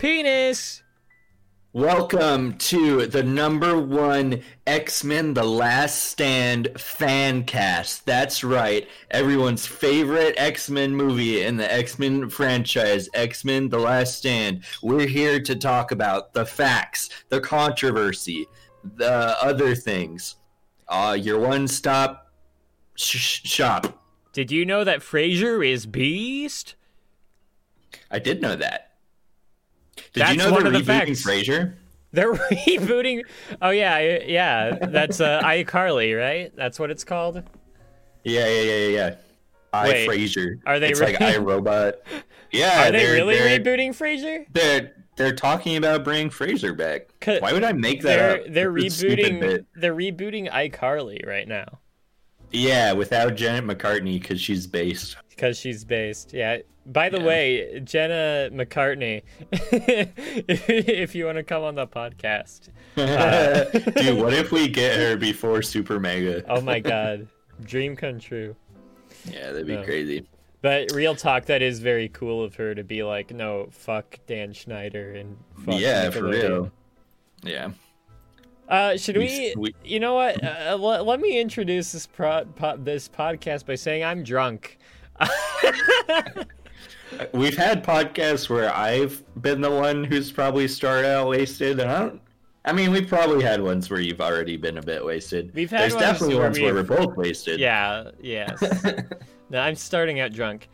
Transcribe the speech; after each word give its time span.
Penis. 0.00 0.82
Welcome 1.74 2.56
to 2.56 3.06
the 3.06 3.22
number 3.22 3.78
one 3.78 4.42
X 4.66 5.04
Men 5.04 5.34
The 5.34 5.44
Last 5.44 6.04
Stand 6.04 6.68
fan 6.80 7.44
cast. 7.44 8.06
That's 8.06 8.42
right, 8.42 8.88
everyone's 9.10 9.66
favorite 9.66 10.36
X 10.38 10.70
Men 10.70 10.96
movie 10.96 11.42
in 11.42 11.58
the 11.58 11.70
X 11.70 11.98
Men 11.98 12.30
franchise, 12.30 13.10
X 13.12 13.44
Men 13.44 13.68
The 13.68 13.78
Last 13.78 14.16
Stand. 14.16 14.64
We're 14.82 15.06
here 15.06 15.38
to 15.38 15.54
talk 15.54 15.92
about 15.92 16.32
the 16.32 16.46
facts, 16.46 17.10
the 17.28 17.42
controversy, 17.42 18.46
the 18.96 19.36
other 19.44 19.74
things. 19.74 20.36
Uh, 20.88 21.14
your 21.20 21.38
one 21.38 21.68
stop 21.68 22.32
sh- 22.94 23.42
shop. 23.44 24.02
Did 24.32 24.50
you 24.50 24.64
know 24.64 24.82
that 24.82 25.00
Frasier 25.00 25.62
is 25.62 25.84
Beast? 25.84 26.74
I 28.10 28.18
did 28.18 28.40
know 28.40 28.56
that. 28.56 28.89
Did 30.12 30.20
That's 30.22 30.32
you 30.32 30.38
know 30.38 30.52
one 30.52 30.64
they're 30.64 30.74
of 30.74 30.86
the 30.86 30.92
rebooting. 30.92 31.10
Frasier? 31.22 31.74
They're 32.12 32.32
rebooting. 32.34 33.22
Oh 33.62 33.70
yeah, 33.70 33.98
yeah. 34.26 34.78
That's 34.80 35.20
uh, 35.20 35.40
iCarly, 35.42 36.18
right? 36.18 36.52
That's 36.56 36.78
what 36.78 36.90
it's 36.90 37.04
called. 37.04 37.42
Yeah, 38.24 38.46
yeah, 38.48 38.62
yeah, 38.62 38.86
yeah. 38.88 39.14
I 39.72 39.88
Wait, 39.88 40.08
Frasier. 40.08 40.60
are 40.66 40.80
they 40.80 40.90
It's 40.90 41.00
re- 41.00 41.06
like 41.16 41.16
iRobot. 41.36 41.94
Yeah, 42.50 42.88
Are 42.88 42.92
they 42.92 43.12
really 43.12 43.36
rebooting 43.36 43.90
Frasier? 43.90 44.46
They're 44.52 44.92
they're 45.16 45.34
talking 45.34 45.76
about 45.76 46.02
bringing 46.02 46.30
Frasier 46.30 46.76
back. 46.76 47.10
Why 47.40 47.52
would 47.52 47.62
I 47.62 47.72
make 47.72 48.02
that 48.02 48.16
They're 48.16 48.40
up? 48.40 48.52
they're 48.52 48.72
rebooting. 48.72 49.64
They're 49.76 49.94
rebooting 49.94 50.50
iCarly 50.50 51.24
right 51.26 51.46
now 51.46 51.78
Yeah, 52.50 52.92
without 52.92 53.36
Janet 53.36 53.64
McCartney 53.78 54.20
because 54.20 54.40
she's 54.40 54.66
based. 54.66 55.16
because 55.28 55.56
she's 55.56 55.84
based. 55.84 56.32
Yeah. 56.32 56.58
By 56.86 57.08
the 57.08 57.20
way, 57.20 57.80
Jenna 57.84 58.48
McCartney, 58.52 59.22
if 59.52 61.14
you 61.14 61.26
want 61.26 61.36
to 61.36 61.42
come 61.44 61.62
on 61.62 61.74
the 61.74 61.86
podcast, 61.86 62.68
Dude, 62.96 64.18
what 64.18 64.32
if 64.32 64.50
we 64.50 64.66
get 64.68 64.96
her 64.98 65.16
before 65.16 65.62
Super 65.62 66.00
Mega? 66.00 66.42
oh 66.48 66.60
my 66.60 66.80
god, 66.80 67.28
dream 67.62 67.94
come 67.96 68.18
true. 68.18 68.56
Yeah, 69.30 69.52
that'd 69.52 69.66
be 69.66 69.76
No. 69.76 69.84
crazy. 69.84 70.26
But 70.62 70.92
real 70.92 71.14
talk, 71.14 71.46
that 71.46 71.62
is 71.62 71.78
very 71.80 72.08
cool 72.08 72.42
of 72.44 72.54
her 72.56 72.74
to 72.74 72.82
be 72.84 73.02
like, 73.02 73.30
no, 73.32 73.68
fuck 73.70 74.18
Dan 74.26 74.52
Schneider 74.52 75.12
and 75.12 75.36
fuck 75.64 75.78
yeah, 75.78 76.10
for 76.10 76.24
real. 76.24 76.70
Yeah. 77.42 77.70
Uh, 78.68 78.96
should 78.96 79.16
We- 79.16 79.24
we? 79.26 79.54
we- 79.56 79.74
You 79.84 80.00
know 80.00 80.14
what? 80.14 80.42
Uh, 80.42 80.76
let, 80.80 81.06
let 81.06 81.20
me 81.20 81.40
introduce 81.40 81.92
this 81.92 82.06
pro, 82.06 82.44
po, 82.56 82.76
this 82.76 83.08
podcast 83.08 83.64
by 83.66 83.74
saying 83.74 84.02
I'm 84.04 84.22
drunk. 84.22 84.78
We've 87.32 87.56
had 87.56 87.84
podcasts 87.84 88.48
where 88.48 88.74
I've 88.74 89.22
been 89.42 89.60
the 89.60 89.70
one 89.70 90.04
who's 90.04 90.30
probably 90.30 90.68
started 90.68 91.08
out 91.08 91.28
wasted, 91.28 91.80
and 91.80 91.90
I 91.90 92.00
don't. 92.00 92.20
I 92.64 92.72
mean, 92.72 92.90
we've 92.90 93.08
probably 93.08 93.42
had 93.42 93.62
ones 93.62 93.88
where 93.88 94.00
you've 94.00 94.20
already 94.20 94.56
been 94.56 94.78
a 94.78 94.82
bit 94.82 95.04
wasted. 95.04 95.52
We've 95.54 95.70
had 95.70 95.80
There's 95.80 95.94
ones 95.94 96.04
definitely 96.04 96.34
where 96.36 96.44
ones 96.44 96.60
where 96.60 96.74
we're 96.74 96.82
both 96.82 97.16
wasted. 97.16 97.58
Yeah. 97.58 98.10
Yes. 98.20 98.62
no, 99.50 99.60
I'm 99.60 99.76
starting 99.76 100.20
out 100.20 100.32
drunk. 100.32 100.68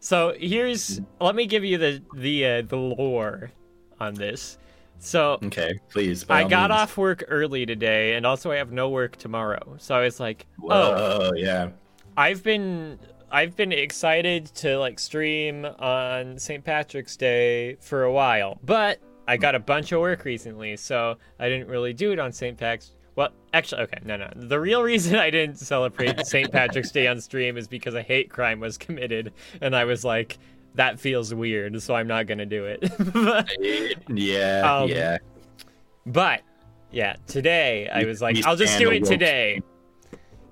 So 0.00 0.34
here's. 0.38 1.00
Let 1.20 1.34
me 1.34 1.46
give 1.46 1.64
you 1.64 1.78
the 1.78 2.02
the 2.14 2.46
uh, 2.46 2.62
the 2.62 2.76
lore 2.76 3.50
on 3.98 4.14
this. 4.14 4.58
So 5.00 5.38
Okay, 5.42 5.80
please. 5.88 6.26
I 6.28 6.44
got 6.44 6.70
means. 6.70 6.80
off 6.80 6.98
work 6.98 7.24
early 7.28 7.64
today, 7.64 8.14
and 8.14 8.26
also 8.26 8.50
I 8.52 8.56
have 8.56 8.70
no 8.70 8.90
work 8.90 9.16
tomorrow. 9.16 9.76
So 9.78 9.94
I 9.94 10.02
was 10.02 10.20
like, 10.20 10.46
oh, 10.68 11.32
yeah. 11.34 11.70
I've 12.18 12.42
been 12.42 12.98
I've 13.32 13.54
been 13.56 13.72
excited 13.72 14.46
to 14.56 14.78
like 14.78 14.98
stream 14.98 15.64
on 15.64 16.38
St. 16.38 16.64
Patrick's 16.64 17.16
Day 17.16 17.76
for 17.80 18.02
a 18.04 18.12
while, 18.12 18.58
but 18.64 18.98
I 19.28 19.36
got 19.36 19.54
a 19.54 19.60
bunch 19.60 19.92
of 19.92 20.00
work 20.00 20.24
recently, 20.24 20.76
so 20.76 21.16
I 21.38 21.48
didn't 21.48 21.68
really 21.68 21.92
do 21.92 22.12
it 22.12 22.18
on 22.18 22.32
St. 22.32 22.56
Patrick's. 22.58 22.92
Well, 23.16 23.30
actually, 23.52 23.82
okay, 23.82 23.98
no, 24.04 24.16
no. 24.16 24.30
The 24.34 24.58
real 24.58 24.82
reason 24.92 25.16
I 25.16 25.30
didn't 25.30 25.58
celebrate 25.58 26.18
St. 26.26 26.50
Patrick's 26.50 26.90
Day 26.90 27.06
on 27.06 27.20
stream 27.20 27.56
is 27.56 27.68
because 27.68 27.94
a 27.94 28.02
hate 28.02 28.30
crime 28.30 28.58
was 28.58 28.76
committed, 28.76 29.32
and 29.60 29.76
I 29.76 29.84
was 29.84 30.04
like, 30.04 30.38
that 30.74 30.98
feels 30.98 31.32
weird, 31.34 31.80
so 31.82 31.94
I'm 31.94 32.06
not 32.08 32.26
gonna 32.26 32.46
do 32.46 32.64
it. 32.66 32.90
Yeah, 34.08 34.78
Um, 34.78 34.88
yeah. 34.88 35.18
But 36.06 36.42
yeah, 36.90 37.16
today 37.26 37.88
I 37.88 38.04
was 38.04 38.20
like, 38.20 38.44
I'll 38.46 38.56
just 38.56 38.78
do 38.78 38.90
it 38.90 39.04
today 39.04 39.60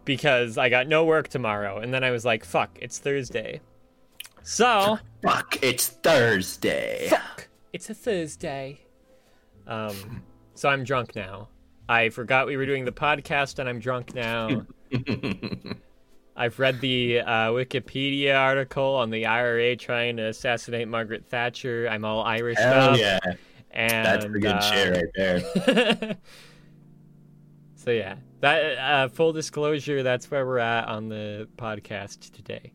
because 0.09 0.57
I 0.57 0.71
got 0.71 0.89
no 0.89 1.05
work 1.05 1.29
tomorrow. 1.29 1.81
And 1.81 1.93
then 1.93 2.03
I 2.03 2.11
was 2.11 2.25
like, 2.25 2.43
fuck, 2.43 2.79
it's 2.81 2.99
Thursday. 2.99 3.61
So 4.43 4.99
Fuck, 5.23 5.59
it's 5.63 5.89
Thursday. 5.89 7.09
fuck, 7.11 7.47
it's 7.75 7.91
a 7.91 7.95
Thursday. 7.95 8.81
Um, 9.67 10.23
so 10.55 10.71
I'm 10.71 10.83
drunk 10.83 11.15
now. 11.15 11.49
I 11.91 12.09
forgot 12.09 12.47
we 12.47 12.57
were 12.57 12.65
doing 12.65 12.87
the 12.87 12.93
podcast, 12.93 13.59
and 13.59 13.69
I'm 13.69 13.81
drunk 13.81 14.15
now. 14.15 14.63
I've 16.37 16.59
read 16.59 16.81
the 16.81 17.21
uh, 17.21 17.51
Wikipedia 17.51 18.35
article 18.35 18.95
on 18.95 19.11
the 19.11 19.27
IRA 19.27 19.77
trying 19.77 20.17
to 20.17 20.29
assassinate 20.29 20.89
Margaret 20.89 21.27
Thatcher. 21.29 21.87
I'm 21.91 22.07
all 22.07 22.23
Irish 22.23 22.57
Hell 22.57 22.93
up. 22.95 22.99
yeah. 22.99 23.19
And 23.73 24.07
That's 24.07 24.25
a 24.25 24.29
good 24.31 24.47
uh, 24.47 24.61
shit 24.61 24.97
right 24.97 25.13
there. 25.15 26.17
so 27.77 27.91
yeah, 27.91 28.17
that 28.41 28.79
uh, 28.79 29.09
full 29.09 29.33
disclosure, 29.33 30.03
that's 30.03 30.31
where 30.31 30.47
we're 30.47 30.59
at 30.59 30.89
on 30.89 31.09
the 31.09 31.49
podcast 31.57 32.33
today. 32.33 32.73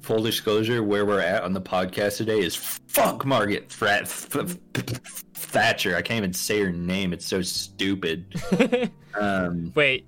Full 0.00 0.22
disclosure, 0.22 0.82
where 0.82 1.06
we're 1.06 1.20
at 1.20 1.42
on 1.44 1.54
the 1.54 1.62
podcast 1.62 2.18
today 2.18 2.40
is 2.40 2.54
fuck 2.54 3.24
Margaret 3.24 3.72
Frat- 3.72 4.02
F- 4.02 4.36
F- 4.36 5.24
Thatcher. 5.32 5.96
I 5.96 6.02
can't 6.02 6.18
even 6.18 6.34
say 6.34 6.60
her 6.60 6.72
name. 6.72 7.12
It's 7.12 7.26
so 7.26 7.42
stupid. 7.42 8.34
Um, 9.16 9.70
Wait, 9.76 10.06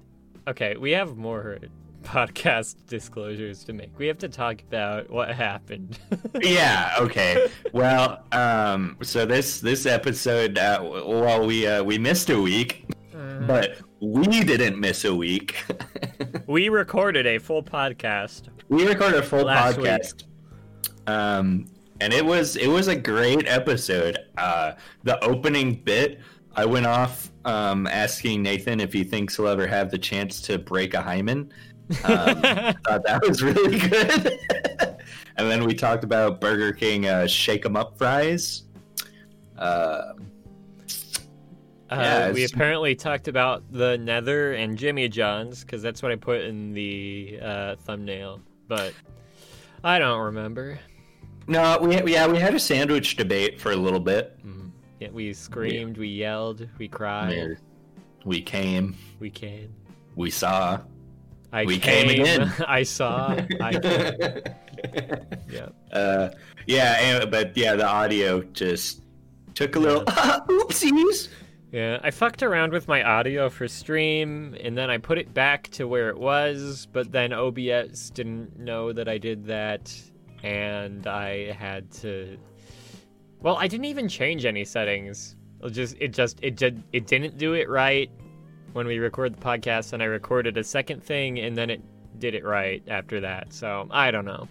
okay, 0.48 0.76
we 0.76 0.90
have 0.90 1.16
more 1.16 1.58
podcast 2.02 2.76
disclosures 2.86 3.64
to 3.64 3.72
make. 3.72 3.96
We 3.98 4.06
have 4.06 4.18
to 4.18 4.28
talk 4.28 4.62
about 4.62 5.10
what 5.10 5.30
happened. 5.30 5.98
yeah. 6.42 6.94
Okay. 6.98 7.48
Well, 7.72 8.24
um, 8.32 8.96
so 9.02 9.26
this 9.26 9.60
this 9.60 9.86
episode, 9.86 10.58
uh, 10.58 10.80
well, 10.82 11.46
we 11.46 11.66
uh, 11.66 11.82
we 11.82 11.98
missed 11.98 12.30
a 12.30 12.40
week, 12.40 12.86
but 13.46 13.78
we 14.00 14.26
didn't 14.44 14.78
miss 14.78 15.04
a 15.04 15.14
week. 15.14 15.56
we 16.46 16.68
recorded 16.68 17.26
a 17.26 17.38
full 17.38 17.62
podcast. 17.62 18.48
we 18.68 18.86
recorded 18.86 19.20
a 19.20 19.22
full 19.22 19.44
Last 19.44 19.78
week. 19.78 19.86
podcast 19.86 20.24
um 21.06 21.66
and 22.00 22.12
it 22.12 22.24
was 22.24 22.56
it 22.56 22.66
was 22.68 22.88
a 22.88 22.96
great 22.96 23.46
episode 23.48 24.18
uh 24.38 24.72
the 25.04 25.22
opening 25.24 25.74
bit 25.74 26.20
i 26.56 26.64
went 26.64 26.84
off 26.84 27.30
um 27.44 27.86
asking 27.86 28.42
nathan 28.42 28.80
if 28.80 28.92
he 28.92 29.04
thinks 29.04 29.36
he'll 29.36 29.46
ever 29.46 29.66
have 29.68 29.88
the 29.90 29.98
chance 29.98 30.40
to 30.40 30.58
break 30.58 30.94
a 30.94 31.00
hymen 31.00 31.52
um, 32.04 32.42
thought 32.42 33.02
that 33.04 33.22
was 33.26 33.40
really 33.42 33.78
good 33.78 34.36
and 35.36 35.48
then 35.48 35.64
we 35.64 35.72
talked 35.74 36.02
about 36.02 36.40
burger 36.40 36.72
king 36.72 37.06
uh 37.06 37.24
shake 37.26 37.64
'em 37.64 37.76
up 37.76 37.96
fries 37.96 38.64
uh 39.58 40.12
Uh, 41.88 42.32
we 42.34 42.44
apparently 42.44 42.94
talked 42.94 43.28
about 43.28 43.62
the 43.70 43.96
Nether 43.98 44.52
and 44.54 44.76
Jimmy 44.76 45.08
John's 45.08 45.60
because 45.60 45.82
that's 45.82 46.02
what 46.02 46.10
I 46.12 46.16
put 46.16 46.40
in 46.40 46.72
the 46.72 47.38
uh, 47.40 47.76
thumbnail, 47.76 48.40
but 48.66 48.92
I 49.84 49.98
don't 49.98 50.20
remember. 50.20 50.78
no 51.46 51.78
we 51.80 52.12
yeah 52.12 52.26
we 52.26 52.38
had 52.38 52.54
a 52.54 52.58
sandwich 52.58 53.16
debate 53.16 53.60
for 53.60 53.70
a 53.70 53.76
little 53.76 54.00
bit 54.00 54.36
Yeah, 54.98 55.10
we 55.12 55.32
screamed, 55.32 55.96
we 55.96 56.08
yelled, 56.08 56.68
we 56.78 56.88
cried, 56.88 57.58
we 58.24 58.42
came 58.42 58.96
we 59.20 59.30
came. 59.30 59.72
we 60.16 60.30
saw 60.30 60.80
I 61.52 61.64
We 61.64 61.78
came 61.78 62.10
again. 62.10 62.52
I 62.68 62.82
saw. 62.82 63.28
I 63.60 63.72
came. 63.78 64.42
yeah. 65.48 65.68
Uh, 65.92 66.30
yeah, 66.66 66.98
and, 67.00 67.30
but 67.30 67.56
yeah, 67.56 67.76
the 67.76 67.86
audio 67.86 68.42
just 68.42 69.02
took 69.54 69.76
a 69.76 69.78
little 69.78 70.04
oopsies. 70.04 71.28
Yeah, 71.76 72.00
I 72.02 72.10
fucked 72.10 72.42
around 72.42 72.72
with 72.72 72.88
my 72.88 73.02
audio 73.02 73.50
for 73.50 73.68
stream, 73.68 74.56
and 74.64 74.78
then 74.78 74.88
I 74.88 74.96
put 74.96 75.18
it 75.18 75.34
back 75.34 75.68
to 75.72 75.86
where 75.86 76.08
it 76.08 76.16
was, 76.16 76.88
but 76.90 77.12
then 77.12 77.34
OBS 77.34 78.08
didn't 78.08 78.58
know 78.58 78.94
that 78.94 79.08
I 79.10 79.18
did 79.18 79.44
that, 79.44 79.94
and 80.42 81.06
I 81.06 81.52
had 81.52 81.90
to. 82.00 82.38
Well, 83.42 83.58
I 83.58 83.68
didn't 83.68 83.84
even 83.84 84.08
change 84.08 84.46
any 84.46 84.64
settings. 84.64 85.36
It 85.62 85.68
just, 85.68 85.96
it 86.00 86.14
just, 86.14 86.38
it 86.40 86.56
did, 86.56 86.82
it 86.94 87.06
didn't 87.06 87.36
do 87.36 87.52
it 87.52 87.68
right 87.68 88.10
when 88.72 88.86
we 88.86 88.96
record 88.96 89.36
the 89.36 89.42
podcast, 89.42 89.92
and 89.92 90.02
I 90.02 90.06
recorded 90.06 90.56
a 90.56 90.64
second 90.64 91.04
thing, 91.04 91.40
and 91.40 91.54
then 91.54 91.68
it 91.68 91.82
did 92.18 92.34
it 92.34 92.46
right 92.46 92.82
after 92.88 93.20
that. 93.20 93.52
So 93.52 93.86
I 93.90 94.10
don't 94.10 94.24
know. 94.24 94.48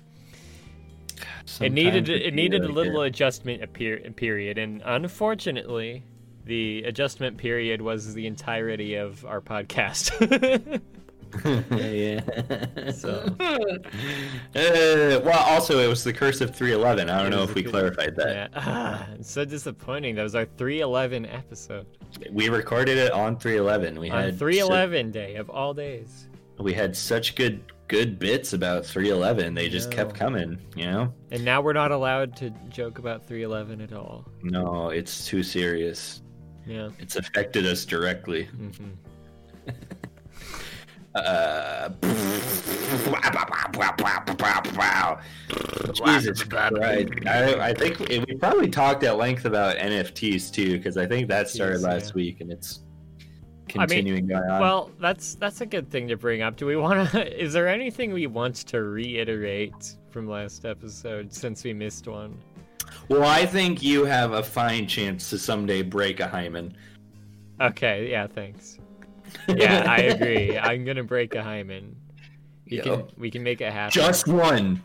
it 1.60 1.72
needed, 1.72 2.08
it 2.08 2.36
needed 2.36 2.64
a 2.64 2.72
little 2.72 3.02
adjustment 3.02 3.74
period, 3.74 4.60
and 4.60 4.84
unfortunately, 4.86 6.04
the 6.46 6.84
adjustment 6.84 7.38
period 7.38 7.82
was 7.82 8.14
the 8.14 8.28
entirety 8.28 8.96
of 8.96 9.26
our 9.26 9.42
podcast. 9.42 10.12
yeah. 11.72 12.92
So- 12.92 13.36
Uh, 14.56 15.20
well, 15.26 15.44
also 15.50 15.80
it 15.80 15.88
was 15.88 16.04
the 16.06 16.14
curse 16.14 16.40
of 16.40 16.56
311. 16.56 17.10
I 17.10 17.22
don't 17.22 17.30
know 17.32 17.44
if 17.44 17.54
we 17.56 17.62
clarified 17.64 18.16
that. 18.16 18.52
Yeah. 18.54 18.62
Ah, 18.66 19.06
it's 19.20 19.30
so 19.30 19.44
disappointing. 19.44 20.16
That 20.16 20.24
was 20.24 20.34
our 20.36 20.46
311 20.46 21.26
episode. 21.26 21.86
We 22.32 22.48
recorded 22.50 22.98
it 22.98 23.12
on 23.12 23.38
311. 23.38 24.00
We 24.00 24.10
On 24.12 24.24
had 24.24 24.40
311 24.40 25.12
day 25.12 25.36
of 25.36 25.50
all 25.50 25.74
days. 25.74 26.30
we 26.58 26.74
had 26.74 26.96
such 26.96 27.36
good 27.36 27.62
good 27.90 28.18
bits 28.18 28.54
about 28.54 28.86
311. 28.86 29.54
They 29.54 29.68
just 29.68 29.92
kept 29.92 30.16
coming. 30.16 30.58
You 30.76 30.86
know. 30.86 31.14
And 31.32 31.44
now 31.44 31.62
we're 31.62 31.74
not 31.74 31.92
allowed 31.92 32.36
to 32.38 32.50
joke 32.70 32.98
about 32.98 33.28
311 33.28 33.82
at 33.82 33.92
all. 33.94 34.26
No, 34.42 34.90
it's 34.90 35.28
too 35.28 35.44
serious. 35.44 36.22
Yeah. 36.66 36.90
It's 37.00 37.16
affected 37.16 37.66
us 37.66 37.86
directly. 37.86 38.46
hmm 38.46 38.70
Uh, 41.16 41.90
Jesus 45.94 46.44
Christ. 46.44 46.76
I, 47.26 47.70
I 47.70 47.74
think 47.74 48.00
we 48.00 48.20
we 48.20 48.36
probably 48.36 48.70
talked 48.70 49.04
at 49.04 49.16
length 49.16 49.46
about 49.46 49.78
NFTs 49.78 50.52
too, 50.52 50.78
because 50.78 50.98
I 50.98 51.06
think 51.06 51.30
that 51.30 51.48
started 51.48 51.82
last 51.82 52.10
yeah. 52.10 52.16
week 52.16 52.42
and 52.42 52.52
it's 52.52 52.82
I 53.78 53.80
mean, 53.80 53.88
continuing 53.88 54.28
going 54.28 54.50
on. 54.50 54.60
Well, 54.60 54.92
that's 55.00 55.36
that's 55.36 55.62
a 55.62 55.66
good 55.66 55.90
thing 55.90 56.10
to 56.10 56.18
bring 56.18 56.42
up. 56.42 56.58
Do 56.58 56.66
we 56.66 56.76
want 56.76 57.10
to? 57.12 57.42
Is 57.44 57.54
there 57.54 57.70
anything 57.70 58.12
we 58.12 58.28
want 58.28 58.56
to 58.68 58.84
reiterate 58.84 59.96
from 60.12 60.28
last 60.28 60.66
episode 60.66 61.34
since 61.34 61.64
we 61.64 61.74
missed 61.74 62.08
one? 62.10 62.38
Well, 63.10 63.24
I 63.24 63.46
think 63.46 63.82
you 63.84 64.06
have 64.06 64.32
a 64.34 64.44
fine 64.44 64.88
chance 64.88 65.30
to 65.30 65.38
someday 65.38 65.82
break 65.82 66.20
a 66.20 66.28
hymen. 66.28 66.76
Okay. 67.62 68.10
Yeah. 68.10 68.28
Thanks. 68.28 68.80
Yeah, 69.50 69.84
I 69.88 69.98
agree. 69.98 70.58
I'm 70.58 70.86
gonna 70.86 71.04
break 71.04 71.36
a 71.36 71.44
hymen. 71.44 71.96
We 72.70 72.78
Yo. 72.78 72.84
can 72.84 73.04
we 73.18 73.30
can 73.30 73.44
make 73.44 73.60
it 73.60 73.72
happen. 73.74 73.92
Just 73.92 74.28
one. 74.30 74.82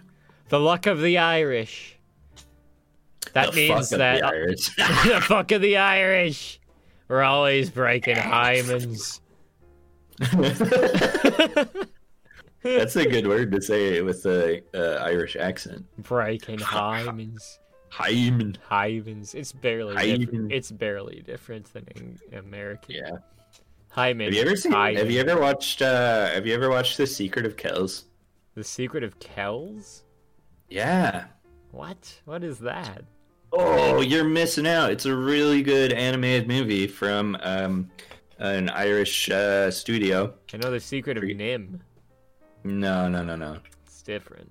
the 0.49 0.59
luck 0.59 0.87
of 0.87 1.01
the 1.01 1.19
Irish. 1.19 1.97
That 3.33 3.53
The 3.53 3.57
means 3.57 3.91
fuck 3.91 3.93
of 3.93 3.99
that 3.99 4.21
the 4.21 4.27
Irish. 4.27 4.75
the 4.77 5.21
fuck 5.23 5.53
of 5.53 5.63
the 5.63 5.77
Irish. 5.77 6.59
We're 7.07 7.23
always 7.23 7.71
breaking 7.71 8.17
hymens. 8.17 9.21
That's 12.63 12.97
a 12.97 13.07
good 13.09 13.27
word 13.27 13.53
to 13.53 13.63
say 13.63 14.03
with 14.03 14.23
the 14.25 14.63
uh, 14.75 15.03
Irish 15.05 15.37
accent. 15.37 15.85
breaking 15.99 16.59
hymens. 16.59 17.59
Hymen. 17.91 18.57
Hymens. 18.71 19.35
It's 19.35 19.53
barely 19.53 19.95
Hymen. 19.95 20.21
different. 20.21 20.53
It's 20.53 20.71
barely 20.71 21.23
different 21.27 21.73
than 21.73 21.87
in 21.97 22.39
American. 22.39 22.95
Yeah. 22.95 23.17
Hymen. 23.91 24.27
Have 24.27 24.35
you 24.35 24.43
ever 24.43 24.57
seen? 24.57 24.73
hymen. 24.73 24.97
Have 24.97 25.11
you 25.11 25.21
ever 25.21 25.41
watched? 25.41 25.83
uh 25.83 26.29
Have 26.29 26.47
you 26.47 26.55
ever 26.55 26.71
watched 26.71 26.97
The 26.97 27.07
Secret 27.07 27.45
of 27.47 27.57
Kells? 27.57 28.05
The 28.55 28.65
Secret 28.65 29.03
of 29.03 29.19
Kells? 29.19 30.05
Yeah. 30.69 31.25
What? 31.73 32.21
What 32.25 32.45
is 32.45 32.59
that? 32.61 33.05
Oh, 33.53 34.01
you're 34.01 34.25
missing 34.25 34.67
out. 34.67 34.93
It's 34.93 35.07
a 35.07 35.15
really 35.15 35.63
good 35.63 35.93
animated 35.93 36.47
movie 36.47 36.87
from 36.87 37.37
um, 37.43 37.91
an 38.39 38.71
Irish 38.71 39.29
uh, 39.29 39.71
studio. 39.73 40.33
I 40.55 40.59
know 40.59 40.71
the 40.71 40.79
Secret 40.79 41.17
of 41.17 41.23
Pre- 41.23 41.35
NIMH. 41.35 41.81
No, 42.63 43.09
no, 43.09 43.25
no, 43.25 43.35
no. 43.35 43.57
It's 43.87 44.03
different. 44.03 44.51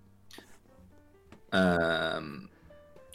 Um, 1.54 2.50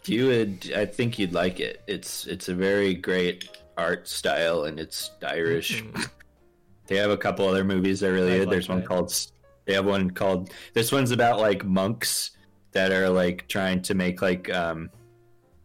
you 0.07 0.27
would. 0.29 0.73
I 0.77 0.85
think 0.87 1.19
you'd 1.19 1.33
like 1.33 1.61
it. 1.61 1.83
It's 1.87 2.27
it's 2.27 2.49
a 2.49 2.55
very 2.55 2.95
great 2.95 3.49
art 3.77 4.07
style, 4.09 4.65
and 4.65 4.79
it's 4.79 5.11
Irish. 5.27 5.83
Mhm. 5.83 6.09
They 6.87 6.97
have 6.97 7.11
a 7.11 7.17
couple 7.17 7.49
other 7.49 7.65
movies 7.65 8.01
that 8.01 8.11
are 8.11 8.13
really 8.15 8.35
I 8.35 8.39
good. 8.39 8.49
like 8.49 8.51
There's 8.55 8.69
one 8.69 8.81
that. 8.81 8.87
called. 8.89 9.15
They 9.65 9.73
have 9.75 9.87
one 9.87 10.11
called. 10.11 10.51
This 10.75 10.93
one's 10.93 11.11
about 11.13 11.41
like 11.41 11.65
monks 11.65 12.33
that 12.73 12.93
are 12.93 13.09
like 13.09 13.49
trying 13.49 13.81
to 13.83 13.95
make 13.95 14.21
like 14.21 14.53
um, 14.53 14.91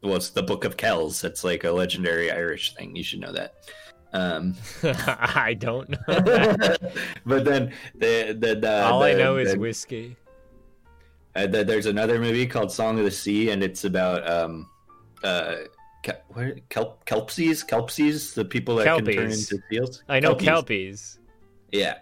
well, 0.01 0.15
it's 0.15 0.30
the 0.30 0.44
Book 0.44 0.63
of 0.63 0.77
Kells. 0.77 1.24
It's 1.24 1.44
like 1.44 1.65
a 1.65 1.71
legendary 1.71 2.31
Irish 2.31 2.74
thing. 2.75 2.95
You 2.95 3.03
should 3.03 3.19
know 3.19 3.33
that. 3.33 3.56
Um, 4.13 4.56
I 4.83 5.56
don't 5.59 5.89
know. 5.89 5.97
But 7.25 7.45
then 7.45 7.74
the 7.95 8.36
the, 8.39 8.56
the 8.56 8.81
All 8.86 9.03
I 9.03 9.13
the- 9.13 9.19
know 9.19 9.38
is 9.38 9.56
whiskey. 9.57 10.15
Uh, 11.35 11.47
the, 11.47 11.63
there's 11.63 11.85
another 11.85 12.19
movie 12.19 12.45
called 12.45 12.71
Song 12.71 12.97
of 12.97 13.05
the 13.05 13.11
Sea, 13.11 13.51
and 13.51 13.63
it's 13.63 13.83
about 13.85 14.29
um 14.29 14.69
uh 15.23 15.55
Ke- 16.01 16.23
where 16.29 16.55
kelp 16.69 17.05
kelpsies 17.05 17.67
kelpsies 17.67 18.33
the 18.33 18.45
people 18.45 18.77
that 18.77 18.85
can 18.85 19.03
turn 19.03 19.31
into 19.31 19.59
seals. 19.69 20.01
I 20.07 20.21
know 20.21 20.33
Kelpies. 20.33 20.45
Kelpies. 20.45 21.17
Yeah, 21.73 21.97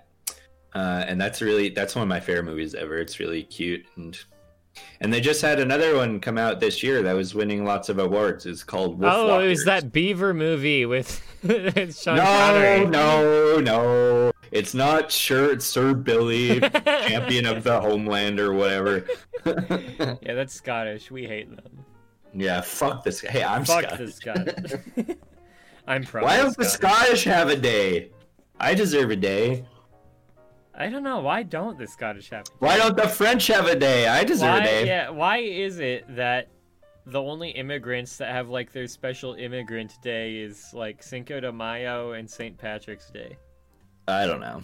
uh, 0.75 1.03
and 1.07 1.19
that's 1.19 1.41
really 1.41 1.69
that's 1.69 1.95
one 1.95 2.03
of 2.03 2.07
my 2.07 2.19
favorite 2.19 2.44
movies 2.44 2.75
ever. 2.75 3.00
It's 3.00 3.19
really 3.19 3.44
cute 3.44 3.85
and. 3.95 4.18
And 5.01 5.12
they 5.12 5.21
just 5.21 5.41
had 5.41 5.59
another 5.59 5.95
one 5.95 6.19
come 6.19 6.38
out 6.38 6.59
this 6.59 6.83
year 6.83 7.01
that 7.01 7.13
was 7.13 7.33
winning 7.33 7.65
lots 7.65 7.89
of 7.89 7.97
awards. 7.97 8.45
It's 8.45 8.63
called 8.63 9.00
Wolf 9.00 9.12
Oh, 9.12 9.39
it 9.39 9.47
was 9.47 9.65
that 9.65 9.91
Beaver 9.91 10.35
movie 10.35 10.85
with 10.85 11.19
Sean 11.94 12.16
No, 12.18 12.24
Connery. 12.24 12.86
no, 12.88 13.60
no. 13.60 14.31
It's 14.51 14.74
not 14.74 15.12
sure 15.12 15.51
it's 15.51 15.66
Sir 15.66 15.94
Billy, 15.94 16.60
champion 16.86 17.45
of 17.45 17.63
the 17.63 17.80
homeland 17.81 18.39
or 18.39 18.54
whatever. 18.54 19.06
Yeah, 19.45 20.34
that's 20.34 20.54
Scottish. 20.54 21.10
We 21.10 21.25
hate 21.25 21.50
them. 21.56 21.86
yeah, 22.34 22.60
fuck 22.62 23.04
this 23.04 23.22
guy. 23.22 23.31
Hey, 23.31 23.44
I'm 23.44 23.63
Fuck 23.63 23.86
Scottish. 24.10 24.74
I'm 25.88 26.04
probably 26.04 26.28
Why 26.28 26.38
don't 26.38 26.57
the 26.57 26.66
Scottish 26.66 27.24
have 27.24 27.48
a 27.50 27.56
day? 27.56 28.12
I 28.60 28.74
deserve 28.74 29.12
a 29.12 29.16
day. 29.16 29.66
I 30.75 30.89
don't 30.89 31.04
know. 31.04 31.19
Why 31.22 31.44
don't 31.44 31.78
the 31.78 31.88
Scottish 31.88 32.30
have? 32.31 32.45
Why 32.60 32.75
don't 32.78 32.98
the 32.98 33.07
French 33.07 33.48
have 33.48 33.68
a 33.68 33.75
day? 33.75 34.07
I 34.07 34.24
deserve 34.25 34.50
Why? 34.50 34.60
a 34.60 34.63
day. 34.63 34.86
Yeah. 34.88 35.10
Why 35.12 35.38
is 35.38 35.80
it 35.80 36.04
that 36.16 36.50
the 37.07 37.21
only 37.21 37.51
immigrants 37.51 38.18
that 38.18 38.33
have 38.33 38.50
like 38.50 38.74
their 38.74 38.88
special 38.88 39.33
immigrant 39.36 39.94
day 40.01 40.38
is 40.38 40.74
like 40.74 41.01
Cinco 41.01 41.39
de 41.39 41.51
Mayo 41.51 42.12
and 42.12 42.30
St. 42.30 42.57
Patrick's 42.57 43.09
Day? 43.09 43.38
I 44.09 44.25
don't 44.25 44.42
know. 44.42 44.62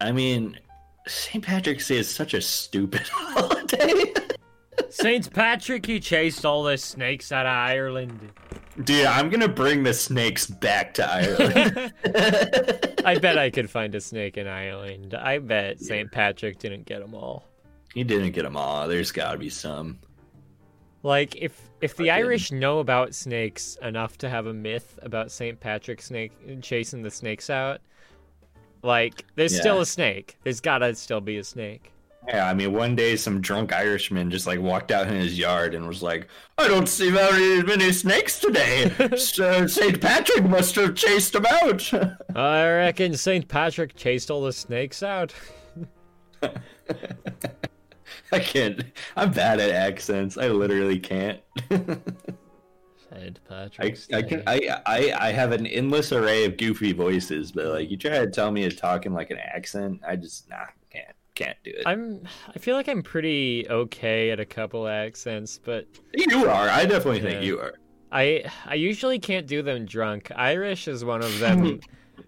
I 0.00 0.12
mean, 0.12 0.58
St. 1.06 1.44
Patrick's 1.44 1.88
Day 1.88 1.98
is 1.98 2.08
such 2.08 2.32
a 2.32 2.40
stupid 2.40 3.02
holiday. 3.12 4.14
St. 4.88 5.30
Patrick, 5.32 5.84
he 5.84 6.00
chased 6.00 6.46
all 6.46 6.62
the 6.62 6.78
snakes 6.78 7.30
out 7.30 7.44
of 7.44 7.52
Ireland. 7.52 8.32
Dude, 8.82 9.04
I'm 9.04 9.28
gonna 9.28 9.48
bring 9.48 9.82
the 9.82 9.92
snakes 9.92 10.46
back 10.46 10.94
to 10.94 11.06
Ireland. 11.06 11.92
I 13.04 13.18
bet 13.18 13.36
I 13.36 13.50
could 13.50 13.68
find 13.68 13.94
a 13.94 14.00
snake 14.00 14.38
in 14.38 14.46
Ireland. 14.46 15.14
I 15.14 15.38
bet 15.38 15.80
St. 15.80 16.10
Patrick 16.10 16.58
didn't 16.58 16.86
get 16.86 17.00
them 17.00 17.14
all. 17.14 17.44
He 17.96 18.04
didn't 18.04 18.32
get 18.32 18.42
them 18.42 18.58
all. 18.58 18.86
There's 18.86 19.10
gotta 19.10 19.38
be 19.38 19.48
some. 19.48 19.98
Like 21.02 21.34
if 21.36 21.58
if 21.80 21.96
the 21.96 22.10
Irish 22.10 22.52
know 22.52 22.80
about 22.80 23.14
snakes 23.14 23.78
enough 23.80 24.18
to 24.18 24.28
have 24.28 24.44
a 24.44 24.52
myth 24.52 24.98
about 25.00 25.30
St. 25.30 25.58
Patrick 25.58 26.02
snake 26.02 26.30
chasing 26.60 27.00
the 27.00 27.10
snakes 27.10 27.48
out, 27.48 27.80
like 28.82 29.24
there's 29.34 29.56
still 29.56 29.80
a 29.80 29.86
snake. 29.86 30.36
There's 30.44 30.60
gotta 30.60 30.94
still 30.94 31.22
be 31.22 31.38
a 31.38 31.44
snake. 31.44 31.90
Yeah, 32.28 32.46
I 32.46 32.52
mean, 32.52 32.74
one 32.74 32.96
day 32.96 33.16
some 33.16 33.40
drunk 33.40 33.72
Irishman 33.72 34.30
just 34.30 34.46
like 34.46 34.60
walked 34.60 34.90
out 34.90 35.06
in 35.06 35.14
his 35.14 35.38
yard 35.38 35.74
and 35.74 35.88
was 35.88 36.02
like, 36.02 36.28
"I 36.58 36.68
don't 36.68 36.90
see 36.90 37.08
very 37.08 37.62
many 37.62 37.92
snakes 37.92 38.38
today. 38.38 38.92
so 39.16 39.66
Saint 39.66 40.02
Patrick 40.02 40.44
must 40.44 40.74
have 40.74 40.96
chased 40.96 41.32
them 41.32 41.46
out." 41.46 41.90
I 42.36 42.62
reckon 42.62 43.16
St. 43.16 43.48
Patrick 43.48 43.96
chased 43.96 44.30
all 44.30 44.42
the 44.42 44.52
snakes 44.52 45.02
out. 45.02 45.32
I 48.32 48.38
can't. 48.40 48.82
I'm 49.16 49.32
bad 49.32 49.60
at 49.60 49.70
accents. 49.70 50.36
I 50.36 50.48
literally 50.48 50.98
can't. 50.98 51.40
St. 51.70 52.00
I, 53.12 53.30
Patrick. 53.48 53.98
I 54.12 54.22
can. 54.22 54.42
I, 54.46 54.80
I 54.86 55.12
I 55.28 55.32
have 55.32 55.52
an 55.52 55.66
endless 55.66 56.12
array 56.12 56.44
of 56.44 56.56
goofy 56.56 56.92
voices, 56.92 57.52
but 57.52 57.66
like 57.66 57.90
you 57.90 57.96
try 57.96 58.18
to 58.18 58.30
tell 58.30 58.50
me 58.50 58.68
to 58.68 58.74
talk 58.74 59.06
in 59.06 59.14
like 59.14 59.30
an 59.30 59.38
accent, 59.38 60.00
I 60.06 60.16
just 60.16 60.48
nah 60.50 60.66
can't 60.90 61.14
can't 61.34 61.56
do 61.62 61.70
it. 61.70 61.82
I'm. 61.86 62.26
I 62.54 62.58
feel 62.58 62.74
like 62.74 62.88
I'm 62.88 63.02
pretty 63.02 63.66
okay 63.70 64.30
at 64.30 64.40
a 64.40 64.46
couple 64.46 64.88
accents, 64.88 65.60
but 65.62 65.86
you 66.14 66.48
are. 66.48 66.68
I 66.68 66.84
definitely 66.84 67.20
think 67.20 67.44
you 67.44 67.60
are. 67.60 67.74
I 68.10 68.44
I 68.64 68.74
usually 68.74 69.18
can't 69.18 69.46
do 69.46 69.62
them 69.62 69.86
drunk. 69.86 70.32
Irish 70.34 70.88
is 70.88 71.04
one 71.04 71.22
of 71.22 71.38
them. 71.40 71.80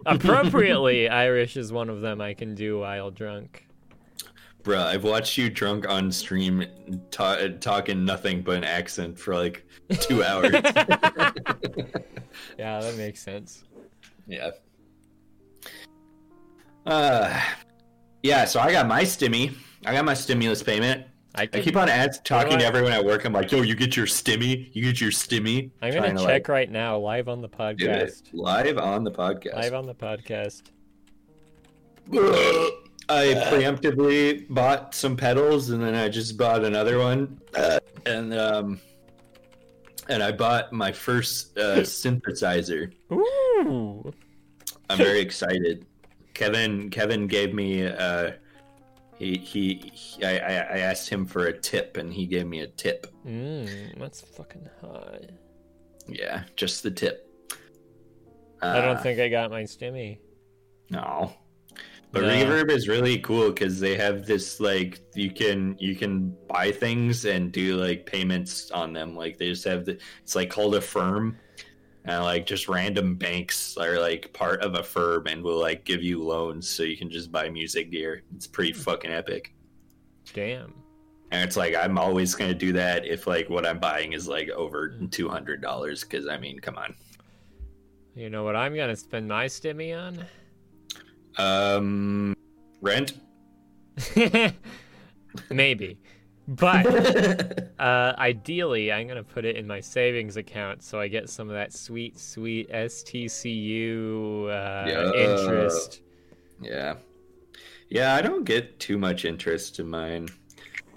Appropriately, 0.05 1.09
Irish 1.09 1.57
is 1.57 1.73
one 1.73 1.89
of 1.89 1.99
them 1.99 2.21
I 2.21 2.33
can 2.33 2.55
do 2.55 2.79
while 2.79 3.11
drunk. 3.11 3.65
Bruh, 4.69 4.85
I've 4.85 5.03
watched 5.03 5.35
you 5.35 5.49
drunk 5.49 5.89
on 5.89 6.11
stream 6.11 6.63
ta- 7.09 7.47
talking 7.59 8.05
nothing 8.05 8.43
but 8.43 8.57
an 8.57 8.63
accent 8.63 9.17
for 9.17 9.33
like 9.33 9.65
two 10.01 10.23
hours. 10.23 10.51
Yeah, 12.55 12.79
that 12.79 12.93
makes 12.95 13.19
sense. 13.19 13.63
yeah. 14.27 14.51
Uh, 16.85 17.41
yeah, 18.21 18.45
so 18.45 18.59
I 18.59 18.71
got 18.71 18.87
my 18.87 19.01
stimmy. 19.01 19.55
I 19.87 19.93
got 19.93 20.05
my 20.05 20.13
stimulus 20.13 20.61
payment. 20.61 21.03
I, 21.33 21.49
I 21.51 21.61
keep 21.61 21.75
on 21.75 21.89
ads 21.89 22.19
talking 22.19 22.59
to 22.59 22.65
everyone 22.65 22.91
at 22.91 23.03
work. 23.03 23.25
I'm 23.25 23.33
like, 23.33 23.51
yo, 23.51 23.63
you 23.63 23.73
get 23.73 23.97
your 23.97 24.05
stimmy? 24.05 24.69
You 24.73 24.83
get 24.83 25.01
your 25.01 25.09
stimmy? 25.09 25.71
I'm 25.81 25.93
gonna 25.93 26.09
to, 26.09 26.17
check 26.17 26.25
like, 26.25 26.47
right 26.47 26.69
now, 26.69 26.95
live 26.99 27.27
on 27.27 27.41
the 27.41 27.49
podcast. 27.49 28.29
live 28.33 28.77
on 28.77 29.03
the 29.03 29.11
podcast. 29.11 29.55
Live 29.55 29.73
on 29.73 29.87
the 29.87 29.95
podcast. 29.95 30.61
I 33.09 33.33
preemptively 33.51 34.47
bought 34.49 34.93
some 34.93 35.17
pedals, 35.17 35.71
and 35.71 35.81
then 35.83 35.95
I 35.95 36.09
just 36.09 36.37
bought 36.37 36.63
another 36.63 36.99
one, 36.99 37.41
and 38.05 38.33
um, 38.33 38.79
and 40.07 40.21
I 40.21 40.31
bought 40.31 40.71
my 40.71 40.91
first 40.91 41.57
uh, 41.57 41.77
synthesizer. 41.77 42.93
Ooh. 43.11 44.13
I'm 44.89 44.97
very 44.97 45.19
excited. 45.19 45.85
Kevin 46.33 46.89
Kevin 46.89 47.27
gave 47.27 47.53
me 47.53 47.85
uh, 47.85 48.31
he 49.17 49.37
he, 49.37 49.91
he 49.93 50.23
I, 50.23 50.37
I 50.37 50.53
I 50.53 50.77
asked 50.79 51.09
him 51.09 51.25
for 51.25 51.47
a 51.47 51.53
tip, 51.59 51.97
and 51.97 52.13
he 52.13 52.25
gave 52.27 52.45
me 52.47 52.61
a 52.61 52.67
tip. 52.67 53.07
Mm, 53.25 53.99
that's 53.99 54.21
fucking 54.21 54.69
high. 54.81 55.19
Yeah, 56.07 56.43
just 56.55 56.83
the 56.83 56.91
tip. 56.91 57.25
I 58.61 58.81
don't 58.81 58.97
Uh, 58.97 59.01
think 59.01 59.19
I 59.19 59.29
got 59.29 59.49
my 59.51 59.63
stimmy. 59.63 60.19
No. 60.89 61.33
But 62.11 62.23
No. 62.23 62.29
Reverb 62.29 62.71
is 62.71 62.87
really 62.87 63.19
cool 63.19 63.51
because 63.51 63.79
they 63.79 63.95
have 63.95 64.25
this 64.25 64.59
like 64.59 64.99
you 65.13 65.29
can 65.29 65.75
you 65.79 65.95
can 65.95 66.35
buy 66.47 66.71
things 66.71 67.25
and 67.25 67.51
do 67.51 67.75
like 67.77 68.05
payments 68.05 68.71
on 68.71 68.93
them. 68.93 69.15
Like 69.15 69.37
they 69.37 69.49
just 69.49 69.63
have 69.65 69.85
the 69.85 69.99
it's 70.23 70.35
like 70.35 70.49
called 70.49 70.73
a 70.73 70.81
firm, 70.81 71.37
and 72.05 72.23
like 72.23 72.47
just 72.47 72.67
random 72.67 73.15
banks 73.15 73.77
are 73.77 73.99
like 73.99 74.33
part 74.33 74.63
of 74.63 74.73
a 74.73 74.83
firm 74.83 75.27
and 75.27 75.43
will 75.43 75.59
like 75.59 75.83
give 75.83 76.01
you 76.01 76.23
loans 76.23 76.67
so 76.67 76.81
you 76.81 76.97
can 76.97 77.11
just 77.11 77.31
buy 77.31 77.47
music 77.47 77.91
gear. 77.91 78.23
It's 78.35 78.47
pretty 78.47 78.73
hmm. 78.73 78.79
fucking 78.79 79.11
epic. 79.11 79.53
Damn. 80.33 80.73
And 81.31 81.43
it's 81.43 81.57
like 81.57 81.75
I'm 81.75 81.99
always 81.99 82.33
gonna 82.33 82.55
do 82.55 82.73
that 82.73 83.05
if 83.05 83.27
like 83.27 83.51
what 83.51 83.67
I'm 83.67 83.79
buying 83.79 84.13
is 84.13 84.27
like 84.27 84.49
over 84.49 84.93
hmm. 84.97 85.07
two 85.07 85.29
hundred 85.29 85.61
dollars. 85.61 86.03
Because 86.03 86.27
I 86.27 86.39
mean, 86.39 86.57
come 86.57 86.79
on. 86.79 86.95
You 88.15 88.31
know 88.31 88.43
what 88.43 88.55
I'm 88.55 88.75
gonna 88.75 88.95
spend 88.95 89.27
my 89.27 89.45
stimmy 89.45 89.95
on? 89.95 90.25
Um, 91.37 92.35
rent. 92.81 93.13
Maybe. 95.49 95.97
But 96.47 97.69
uh, 97.79 98.13
ideally, 98.17 98.91
I'm 98.91 99.07
gonna 99.07 99.23
put 99.23 99.45
it 99.45 99.55
in 99.55 99.67
my 99.67 99.79
savings 99.79 100.35
account 100.37 100.81
so 100.81 100.99
I 100.99 101.07
get 101.07 101.29
some 101.29 101.47
of 101.49 101.53
that 101.55 101.73
sweet, 101.73 102.17
sweet 102.19 102.69
STCU 102.71 104.45
uh, 104.45 104.89
Yeah. 104.89 105.11
interest. 105.13 106.01
Yeah. 106.61 106.95
Yeah, 107.89 108.15
I 108.15 108.21
don't 108.21 108.43
get 108.45 108.79
too 108.79 108.97
much 108.97 109.25
interest 109.25 109.79
in 109.79 109.87
mine. 109.87 110.27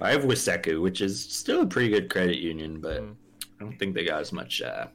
I 0.00 0.10
have 0.10 0.22
Waseku, 0.22 0.80
which 0.82 1.00
is 1.00 1.22
still 1.22 1.62
a 1.62 1.66
pretty 1.66 1.88
good 1.90 2.10
credit 2.10 2.38
union, 2.38 2.80
but 2.80 3.02
Mm. 3.02 3.14
I 3.60 3.64
don't 3.64 3.78
think 3.78 3.94
they 3.94 4.04
got 4.04 4.20
as 4.20 4.32
much 4.32 4.60
uh, 4.62 4.86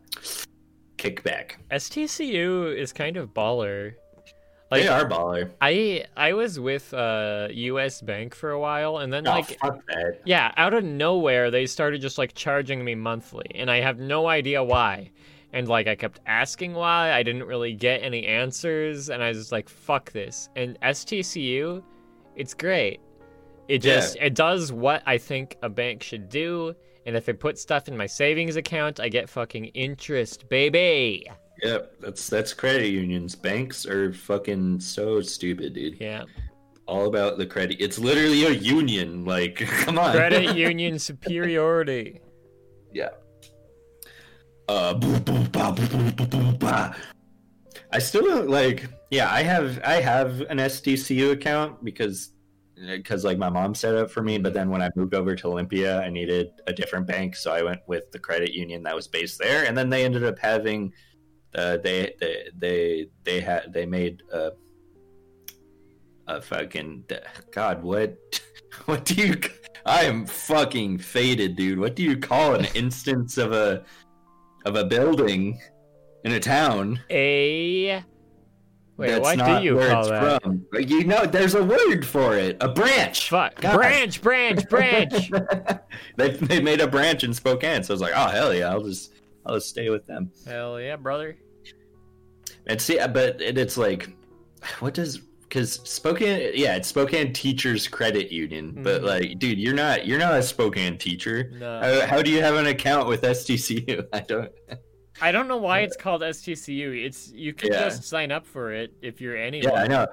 kickback. 0.97 1.51
STCU 1.71 2.75
is 2.75 2.91
kind 2.91 3.15
of 3.15 3.33
baller. 3.33 3.93
Like 4.69 4.81
they 4.83 4.87
are 4.89 5.07
baller. 5.07 5.49
I 5.61 6.05
I 6.17 6.33
was 6.33 6.59
with 6.59 6.93
uh, 6.93 7.47
U.S. 7.51 8.01
Bank 8.01 8.35
for 8.35 8.51
a 8.51 8.59
while, 8.59 8.97
and 8.97 9.11
then 9.13 9.25
Oh, 9.27 9.31
like 9.31 9.57
fuck 9.59 9.79
that. 9.87 10.21
Yeah, 10.25 10.51
out 10.57 10.73
of 10.73 10.83
nowhere, 10.83 11.49
they 11.51 11.65
started 11.65 12.01
just 12.01 12.17
like 12.17 12.33
charging 12.33 12.83
me 12.83 12.93
monthly, 12.95 13.45
and 13.55 13.71
I 13.71 13.79
have 13.79 13.97
no 13.99 14.27
idea 14.27 14.61
why. 14.63 15.11
And 15.53 15.69
like, 15.69 15.87
I 15.87 15.95
kept 15.95 16.19
asking 16.25 16.73
why, 16.73 17.13
I 17.13 17.23
didn't 17.23 17.45
really 17.45 17.73
get 17.73 18.03
any 18.03 18.25
answers, 18.27 19.09
and 19.09 19.23
I 19.23 19.29
was 19.29 19.37
just 19.37 19.51
like, 19.53 19.69
fuck 19.69 20.11
this. 20.11 20.49
And 20.57 20.77
STCU, 20.81 21.81
it's 22.35 22.53
great. 22.53 22.99
It 23.69 23.83
Yeah. 23.85 23.95
just, 23.95 24.17
it 24.19 24.35
does 24.35 24.73
what 24.73 25.01
I 25.05 25.17
think 25.17 25.55
a 25.61 25.69
bank 25.69 26.03
should 26.03 26.27
do, 26.27 26.75
and 27.05 27.15
if 27.15 27.29
I 27.29 27.31
put 27.31 27.57
stuff 27.57 27.87
in 27.87 27.95
my 27.95 28.05
savings 28.05 28.57
account, 28.57 28.99
I 28.99 29.07
get 29.07 29.29
fucking 29.29 29.65
interest, 29.67 30.49
baby. 30.49 31.25
Yep, 31.63 31.95
that's 31.99 32.29
that's 32.29 32.53
credit 32.53 32.89
unions. 32.89 33.35
Banks 33.35 33.85
are 33.85 34.13
fucking 34.13 34.79
so 34.79 35.21
stupid, 35.21 35.73
dude. 35.73 35.99
Yeah. 35.99 36.23
All 36.85 37.07
about 37.07 37.37
the 37.37 37.45
credit. 37.45 37.77
It's 37.79 37.99
literally 37.99 38.45
a 38.45 38.51
union. 38.51 39.25
Like, 39.25 39.55
come 39.81 39.97
on. 39.99 40.13
Credit 40.15 40.55
union 40.55 40.99
superiority. 40.99 42.21
Yeah. 42.93 43.09
Uh. 44.69 44.99
I 47.91 47.99
still 47.99 48.25
don't 48.25 48.49
like. 48.49 48.87
Yeah, 49.09 49.31
I 49.31 49.43
have 49.43 49.79
I 49.83 50.01
have 50.01 50.41
an 50.41 50.57
STCU 50.57 51.31
account 51.31 51.83
because 51.83 52.31
because 52.85 53.23
like 53.23 53.37
my 53.37 53.49
mom 53.49 53.73
set 53.73 53.95
it 53.95 53.99
up 53.99 54.11
for 54.11 54.21
me. 54.21 54.37
But 54.37 54.53
then 54.53 54.69
when 54.69 54.81
I 54.81 54.89
moved 54.95 55.13
over 55.13 55.35
to 55.35 55.47
Olympia, 55.47 56.01
I 56.01 56.09
needed 56.09 56.51
a 56.67 56.73
different 56.73 57.07
bank, 57.07 57.35
so 57.35 57.51
I 57.51 57.63
went 57.63 57.81
with 57.87 58.11
the 58.11 58.19
credit 58.19 58.53
union 58.53 58.83
that 58.83 58.95
was 58.95 59.07
based 59.07 59.39
there. 59.39 59.65
And 59.65 59.77
then 59.77 59.89
they 59.89 60.05
ended 60.05 60.23
up 60.23 60.37
having 60.37 60.93
uh, 61.57 61.77
they 61.77 62.13
they 62.19 62.49
they 62.55 63.07
they 63.23 63.41
had 63.41 63.73
they 63.73 63.85
made 63.85 64.23
a 64.31 64.51
a 66.27 66.41
fucking 66.41 67.05
God 67.51 67.83
what 67.83 68.17
what 68.85 69.05
do 69.05 69.15
you 69.15 69.35
I 69.87 70.03
am 70.03 70.25
fucking 70.25 70.97
faded, 70.97 71.55
dude. 71.55 71.79
What 71.79 71.95
do 71.95 72.03
you 72.03 72.17
call 72.17 72.55
an 72.55 72.65
instance 72.75 73.37
of 73.37 73.53
a 73.53 73.85
of 74.65 74.75
a 74.75 74.83
building 74.83 75.61
in 76.25 76.33
a 76.33 76.39
town? 76.41 76.99
A. 77.09 78.03
Wait, 78.97 79.07
that's 79.07 79.21
what 79.21 79.37
not 79.37 79.59
do 79.59 79.65
you 79.65 79.75
where 79.77 79.89
call 79.89 80.01
it's 80.01 80.09
that? 80.09 80.41
from. 80.41 80.65
You 80.77 81.05
know, 81.05 81.25
there's 81.25 81.55
a 81.55 81.63
word 81.63 82.05
for 82.05 82.35
it. 82.35 82.57
A 82.59 82.67
branch. 82.67 83.29
Fuck. 83.29 83.61
God. 83.61 83.75
Branch, 83.75 84.21
branch, 84.21 84.67
branch. 84.67 85.31
they 86.17 86.31
they 86.31 86.59
made 86.59 86.81
a 86.81 86.87
branch 86.87 87.23
in 87.23 87.33
Spokane, 87.33 87.83
so 87.83 87.93
I 87.93 87.95
was 87.95 88.01
like, 88.01 88.13
oh 88.13 88.27
hell 88.27 88.53
yeah, 88.53 88.69
I'll 88.69 88.83
just 88.83 89.13
I'll 89.45 89.55
just 89.55 89.69
stay 89.69 89.89
with 89.89 90.05
them. 90.05 90.31
Hell 90.45 90.81
yeah, 90.81 90.97
brother. 90.97 91.37
And 92.67 92.81
see, 92.81 92.97
but 92.97 93.41
it, 93.41 93.57
it's 93.57 93.77
like, 93.77 94.09
what 94.79 94.93
does 94.93 95.19
because 95.43 95.73
Spokane? 95.89 96.51
Yeah, 96.55 96.75
it's 96.75 96.89
Spokane 96.89 97.31
Teachers 97.33 97.87
Credit 97.87 98.31
Union. 98.31 98.83
But 98.83 99.01
Mhm. 99.01 99.05
like, 99.05 99.39
dude, 99.39 99.57
you're 99.57 99.73
not 99.73 100.05
you're 100.05 100.19
not 100.19 100.33
a 100.33 100.43
Spokane 100.43 100.97
teacher. 100.97 101.51
No. 101.57 101.79
How, 101.79 102.07
how 102.07 102.21
do 102.21 102.29
you 102.29 102.41
have 102.41 102.55
an 102.55 102.67
account 102.67 103.07
with 103.07 103.21
STCU? 103.23 104.05
I 104.13 104.19
don't. 104.19 104.51
I 105.21 105.31
don't 105.31 105.47
know 105.47 105.57
why 105.57 105.79
it's 105.79 105.95
called 105.97 106.21
STCU. 106.21 107.03
It's 107.05 107.31
you 107.31 107.53
can 107.53 107.71
Yeah. 107.71 107.85
just 107.85 108.03
sign 108.03 108.31
up 108.31 108.45
for 108.45 108.71
it 108.73 108.93
if 109.01 109.19
you're 109.21 109.37
anyone. 109.37 109.73
Yeah, 109.73 109.81
I 109.81 109.87
know, 109.87 110.07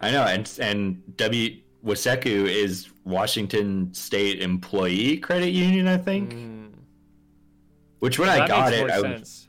I 0.00 0.10
know, 0.10 0.24
and 0.24 0.50
and 0.60 1.16
W 1.16 1.60
Waseku 1.84 2.26
is 2.46 2.88
Washington 3.04 3.94
State 3.94 4.42
Employee 4.42 5.16
Credit 5.18 5.50
Union, 5.50 5.86
I 5.88 5.96
think. 5.96 6.34
Mm. 6.34 6.72
Which 8.00 8.18
when 8.18 8.28
I 8.28 8.46
got 8.46 8.72
it, 8.74 8.90
I 8.90 9.00
was. 9.00 9.46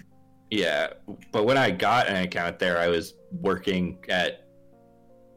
Yeah, 0.51 0.89
but 1.31 1.45
when 1.45 1.57
I 1.57 1.71
got 1.71 2.07
an 2.07 2.17
account 2.17 2.59
there, 2.59 2.77
I 2.77 2.87
was 2.89 3.15
working 3.31 3.97
at 4.09 4.45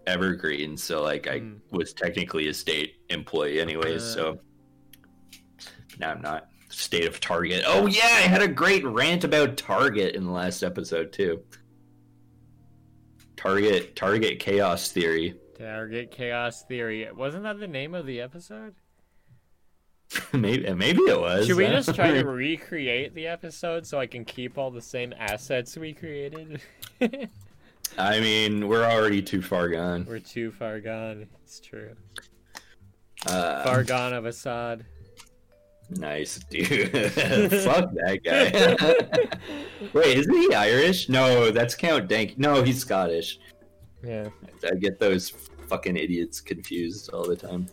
Evergreen, 0.06 0.76
so 0.76 1.02
like 1.02 1.26
I 1.28 1.40
Mm. 1.40 1.60
was 1.70 1.94
technically 1.94 2.48
a 2.48 2.54
state 2.54 2.96
employee 3.08 3.60
anyways. 3.60 4.02
Uh. 4.02 4.14
so 4.14 4.38
now 5.98 6.10
I'm 6.10 6.20
not. 6.20 6.48
State 6.68 7.06
of 7.06 7.20
Target. 7.20 7.62
Oh 7.66 7.86
yeah, 7.86 8.02
I 8.02 8.22
had 8.22 8.42
a 8.42 8.48
great 8.48 8.84
rant 8.84 9.22
about 9.24 9.56
Target 9.56 10.16
in 10.16 10.24
the 10.24 10.32
last 10.32 10.62
episode 10.64 11.12
too. 11.12 11.42
Target 13.36 13.94
Target 13.96 14.40
chaos 14.40 14.90
theory. 14.92 15.34
Target 15.58 16.10
Chaos 16.10 16.64
Theory. 16.64 17.08
Wasn't 17.14 17.44
that 17.44 17.60
the 17.60 17.68
name 17.68 17.94
of 17.94 18.06
the 18.06 18.20
episode? 18.20 18.74
maybe 20.32 20.72
maybe 20.74 21.00
it 21.02 21.20
was. 21.20 21.46
Should 21.46 21.56
we 21.56 21.66
just 21.66 21.94
try 21.94 22.12
to 22.12 22.24
recreate 22.26 23.14
the 23.14 23.26
episode 23.26 23.86
so 23.86 23.98
I 23.98 24.06
can 24.06 24.24
keep 24.24 24.58
all 24.58 24.70
the 24.70 24.82
same 24.82 25.14
assets 25.18 25.76
we 25.76 25.92
created? 25.92 26.60
I 27.98 28.20
mean, 28.20 28.68
we're 28.68 28.84
already 28.84 29.22
too 29.22 29.42
far 29.42 29.68
gone. 29.68 30.06
We're 30.08 30.18
too 30.18 30.50
far 30.50 30.80
gone. 30.80 31.28
It's 31.42 31.60
true. 31.60 31.94
Uh, 33.26 33.62
Far 33.64 33.84
gone 33.84 34.12
of 34.12 34.26
Assad. 34.26 34.84
Nice, 35.90 36.40
dude. 36.50 36.90
Fuck 36.92 37.92
that 37.92 38.20
guy. 38.24 39.88
Wait, 39.92 40.18
isn't 40.18 40.34
he 40.34 40.54
Irish? 40.54 41.08
No, 41.08 41.50
that's 41.50 41.74
Count 41.74 42.08
Dank. 42.08 42.38
No, 42.38 42.62
he's 42.62 42.80
Scottish. 42.80 43.38
Yeah. 44.02 44.28
I 44.64 44.74
get 44.74 44.98
those 44.98 45.30
fucking 45.68 45.96
idiots 45.96 46.40
confused 46.40 47.10
all 47.10 47.24
the 47.24 47.36
time. 47.36 47.66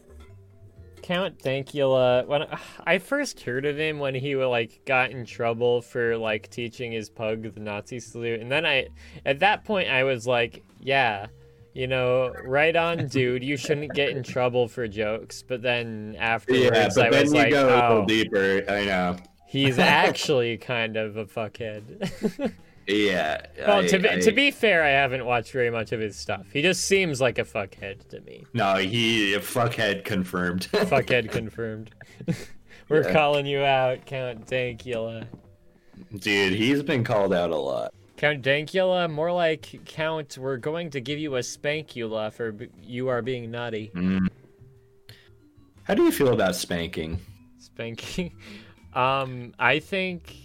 Count 1.12 1.39
Dankula. 1.39 2.25
When 2.25 2.46
I 2.86 2.98
first 2.98 3.41
heard 3.41 3.65
of 3.65 3.77
him, 3.77 4.00
when 4.00 4.15
he 4.15 4.36
like 4.38 4.80
got 4.86 5.12
in 5.12 5.25
trouble 5.25 5.82
for 5.82 6.18
like 6.18 6.50
teaching 6.50 6.94
his 6.94 7.10
pug 7.10 7.53
the 7.53 7.60
Nazi 7.60 8.00
salute, 8.00 8.39
and 8.39 8.50
then 8.50 8.65
I, 8.65 8.88
at 9.25 9.39
that 9.39 9.65
point, 9.65 9.89
I 9.89 10.06
was 10.06 10.25
like, 10.25 10.63
yeah, 10.80 11.27
you 11.74 11.88
know, 11.88 12.32
right 12.46 12.75
on, 12.75 13.08
dude. 13.10 13.44
You 13.44 13.58
shouldn't 13.58 13.94
get 13.94 14.10
in 14.10 14.24
trouble 14.24 14.70
for 14.70 14.88
jokes. 14.88 15.44
But 15.46 15.62
then 15.62 16.15
afterwards, 16.18 16.63
Yeah, 16.63 16.88
but 16.96 17.08
I 17.08 17.10
then 17.10 17.24
was 17.24 17.34
you 17.34 17.39
like, 17.39 17.51
go 17.51 17.65
a 17.65 17.75
little 17.75 18.03
oh, 18.03 18.06
deeper. 18.06 18.63
I 18.70 18.86
know. 18.86 19.18
he's 19.48 19.80
actually 19.80 20.58
kind 20.60 20.96
of 20.96 21.18
a 21.18 21.25
fuckhead. 21.25 22.53
Yeah. 22.92 23.46
well, 23.60 23.80
I- 23.80 23.88
to 23.88 24.00
be 24.00 24.10
I- 24.10 24.20
to 24.20 24.32
be 24.32 24.52
fair, 24.52 24.84
I 24.84 24.90
haven't 24.90 25.26
watched 25.26 25.52
very 25.52 25.70
much 25.70 25.92
of 25.92 26.00
his 26.00 26.16
stuff. 26.16 26.46
He 26.52 26.62
just 26.62 26.86
seems 26.86 27.20
like 27.22 27.38
a 27.40 27.44
fuckhead 27.44 28.08
to 28.10 28.22
me. 28.22 28.46
No, 28.54 28.76
he 28.76 29.34
fuckhead 29.36 30.04
confirmed. 30.04 30.68
Fuckhead 30.72 31.32
confirmed. 31.32 31.92
We're 32.90 33.04
Yeah. 33.04 33.14
calling 33.14 33.46
you 33.46 33.60
out, 33.62 34.06
Count 34.06 34.48
Dankula. 34.48 35.26
Dude, 36.20 36.54
he's 36.54 36.84
been 36.84 37.04
called 37.04 37.34
out 37.34 37.52
a 37.52 37.56
lot. 37.58 37.94
Count 38.18 38.44
Dankula, 38.44 39.10
more 39.10 39.32
like 39.32 39.80
Count. 39.86 40.38
We're 40.38 40.58
going 40.58 40.90
to 40.92 41.00
give 41.02 41.18
you 41.18 41.38
a 41.38 41.40
spankula 41.40 42.32
for 42.34 42.52
b- 42.52 42.68
you 42.82 43.08
are 43.08 43.22
being 43.22 43.50
naughty. 43.50 43.92
Mm. 43.96 44.28
How 45.84 45.94
do 45.96 46.04
you 46.04 46.12
feel 46.12 46.34
about 46.34 46.56
spanking? 46.56 47.20
Spanking. 47.60 48.34
Um, 48.94 49.54
I 49.58 49.80
think 49.80 50.36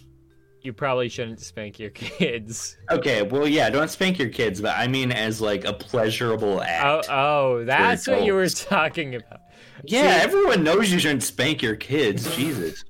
you 0.66 0.72
probably 0.74 1.08
shouldn't 1.08 1.40
spank 1.40 1.78
your 1.78 1.90
kids. 1.94 2.76
Okay, 2.90 3.22
well, 3.22 3.46
yeah, 3.48 3.70
don't 3.70 3.88
spank 3.90 4.18
your 4.18 4.28
kids, 4.28 4.60
but 4.60 4.74
I 4.76 4.86
mean 4.88 5.12
as 5.12 5.40
like 5.40 5.64
a 5.64 5.72
pleasurable 5.72 6.58
Oh, 6.58 6.62
act. 6.62 7.06
oh, 7.08 7.64
that's 7.64 8.06
what 8.06 8.24
you 8.24 8.34
were 8.34 8.48
talking 8.50 9.14
about. 9.14 9.40
yeah, 9.84 10.18
everyone 10.22 10.62
knows 10.64 10.90
you 10.92 10.98
shouldn't 10.98 11.22
spank 11.22 11.62
your 11.62 11.76
kids. 11.76 12.34
Jesus. 12.36 12.84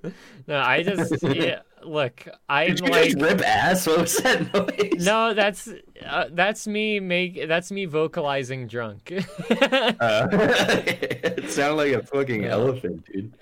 No, 0.49 0.59
I 0.59 0.83
just 0.83 1.23
yeah, 1.23 1.61
look. 1.85 2.27
I'm 2.49 2.69
Did 2.69 2.81
you 2.81 2.87
like 2.87 3.05
just 3.11 3.21
rip 3.21 3.41
ass? 3.43 3.87
What 3.87 3.99
was 4.03 4.17
that 4.19 4.55
noise? 4.55 5.05
no, 5.05 5.35
that's 5.35 5.69
uh, 6.05 6.27
that's 6.33 6.67
me 6.69 7.01
make 7.01 7.49
that's 7.49 7.71
me 7.73 7.85
vocalizing 7.87 8.69
drunk. 8.69 9.13
Uh, 9.51 10.29
it 10.31 11.51
sounded 11.51 11.75
like 11.77 11.93
a 11.93 12.07
fucking 12.07 12.45
elephant, 12.45 13.05
dude. 13.13 13.33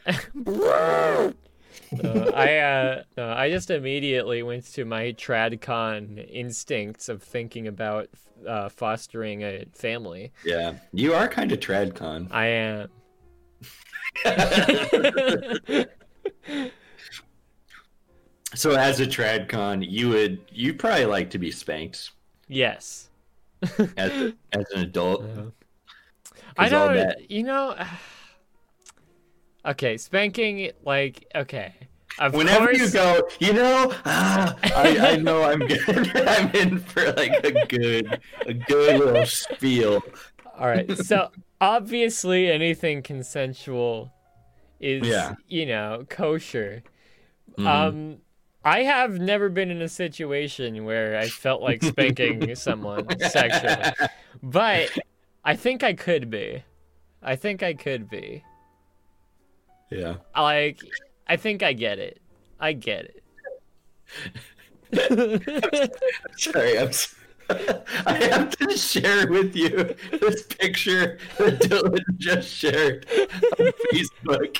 Uh, 2.02 2.30
I 2.34 2.56
uh, 2.58 3.02
no, 3.16 3.28
I 3.30 3.50
just 3.50 3.70
immediately 3.70 4.42
went 4.42 4.64
to 4.74 4.84
my 4.84 5.12
tradcon 5.12 6.26
instincts 6.30 7.08
of 7.08 7.22
thinking 7.22 7.68
about 7.68 8.08
uh, 8.46 8.68
fostering 8.68 9.42
a 9.42 9.64
family. 9.72 10.32
Yeah, 10.44 10.74
you 10.92 11.14
are 11.14 11.28
kind 11.28 11.52
of 11.52 11.60
tradcon. 11.60 12.28
I 12.30 12.46
am. 12.46 12.88
so 18.54 18.72
as 18.72 19.00
a 19.00 19.06
tradcon, 19.06 19.84
you 19.88 20.08
would 20.10 20.40
you 20.50 20.74
probably 20.74 21.06
like 21.06 21.30
to 21.30 21.38
be 21.38 21.50
spanked 21.50 22.10
yes. 22.48 23.08
as 23.96 24.32
as 24.52 24.64
an 24.74 24.80
adult. 24.82 25.24
I 26.56 26.64
'Cause 26.64 26.72
all 26.72 26.86
don't. 26.88 26.96
that- 26.96 27.30
You 27.30 27.42
know. 27.42 27.76
Okay, 29.66 29.97
spanking 29.97 30.71
like 30.85 31.26
okay. 31.35 31.75
Of 32.18 32.33
Whenever 32.35 32.66
course, 32.66 32.78
you 32.78 32.90
go, 32.92 33.28
you 33.40 33.52
know, 33.52 33.92
ah, 34.04 34.54
I, 34.62 34.99
I 35.14 35.16
know 35.16 35.42
I'm 35.42 35.59
good. 35.66 36.16
I'm 36.28 36.49
in 36.54 36.78
for 36.78 37.11
like 37.12 37.44
a 37.44 37.66
good, 37.66 38.21
a 38.47 38.54
good 38.54 39.00
little 39.00 39.26
spiel. 39.26 40.00
All 40.56 40.68
right. 40.68 40.97
So 40.99 41.30
obviously, 41.61 42.52
anything 42.52 43.02
consensual 43.02 44.12
is, 44.78 45.04
Yeah. 45.09 45.35
you 45.49 45.66
know, 45.66 46.06
kosher. 46.09 46.85
Mhm. 47.59 47.66
Um, 47.66 48.16
I 48.64 48.85
have 48.85 49.18
never 49.18 49.49
been 49.49 49.71
in 49.73 49.83
a 49.83 49.88
situation 49.88 50.85
where 50.85 51.18
I 51.18 51.26
felt 51.28 51.62
like 51.62 51.83
spanking 51.83 52.54
someone 52.54 53.09
sexually, 53.18 53.92
but 54.42 54.88
I 55.44 55.56
think 55.56 55.83
I 55.83 55.94
could 55.94 56.30
be. 56.30 56.62
I 57.23 57.35
think 57.35 57.62
I 57.64 57.75
could 57.75 58.09
be. 58.09 58.44
Yeah. 59.90 60.16
Like, 60.36 60.80
I 61.28 61.36
think 61.36 61.62
I 61.62 61.72
get 61.72 61.98
it. 61.98 62.20
I 62.60 62.72
get 62.72 63.04
it. 63.04 63.22
Sorry, 66.36 66.78
I'm. 66.78 66.88
s- 66.88 67.14
I 68.06 68.14
have 68.30 68.56
to 68.56 68.76
share 68.76 69.26
with 69.28 69.54
you 69.54 69.94
this 70.12 70.44
picture 70.44 71.18
that 71.38 71.60
Dylan 71.60 72.00
just 72.16 72.48
shared 72.48 73.06
on 73.58 73.66
Facebook. 73.92 74.56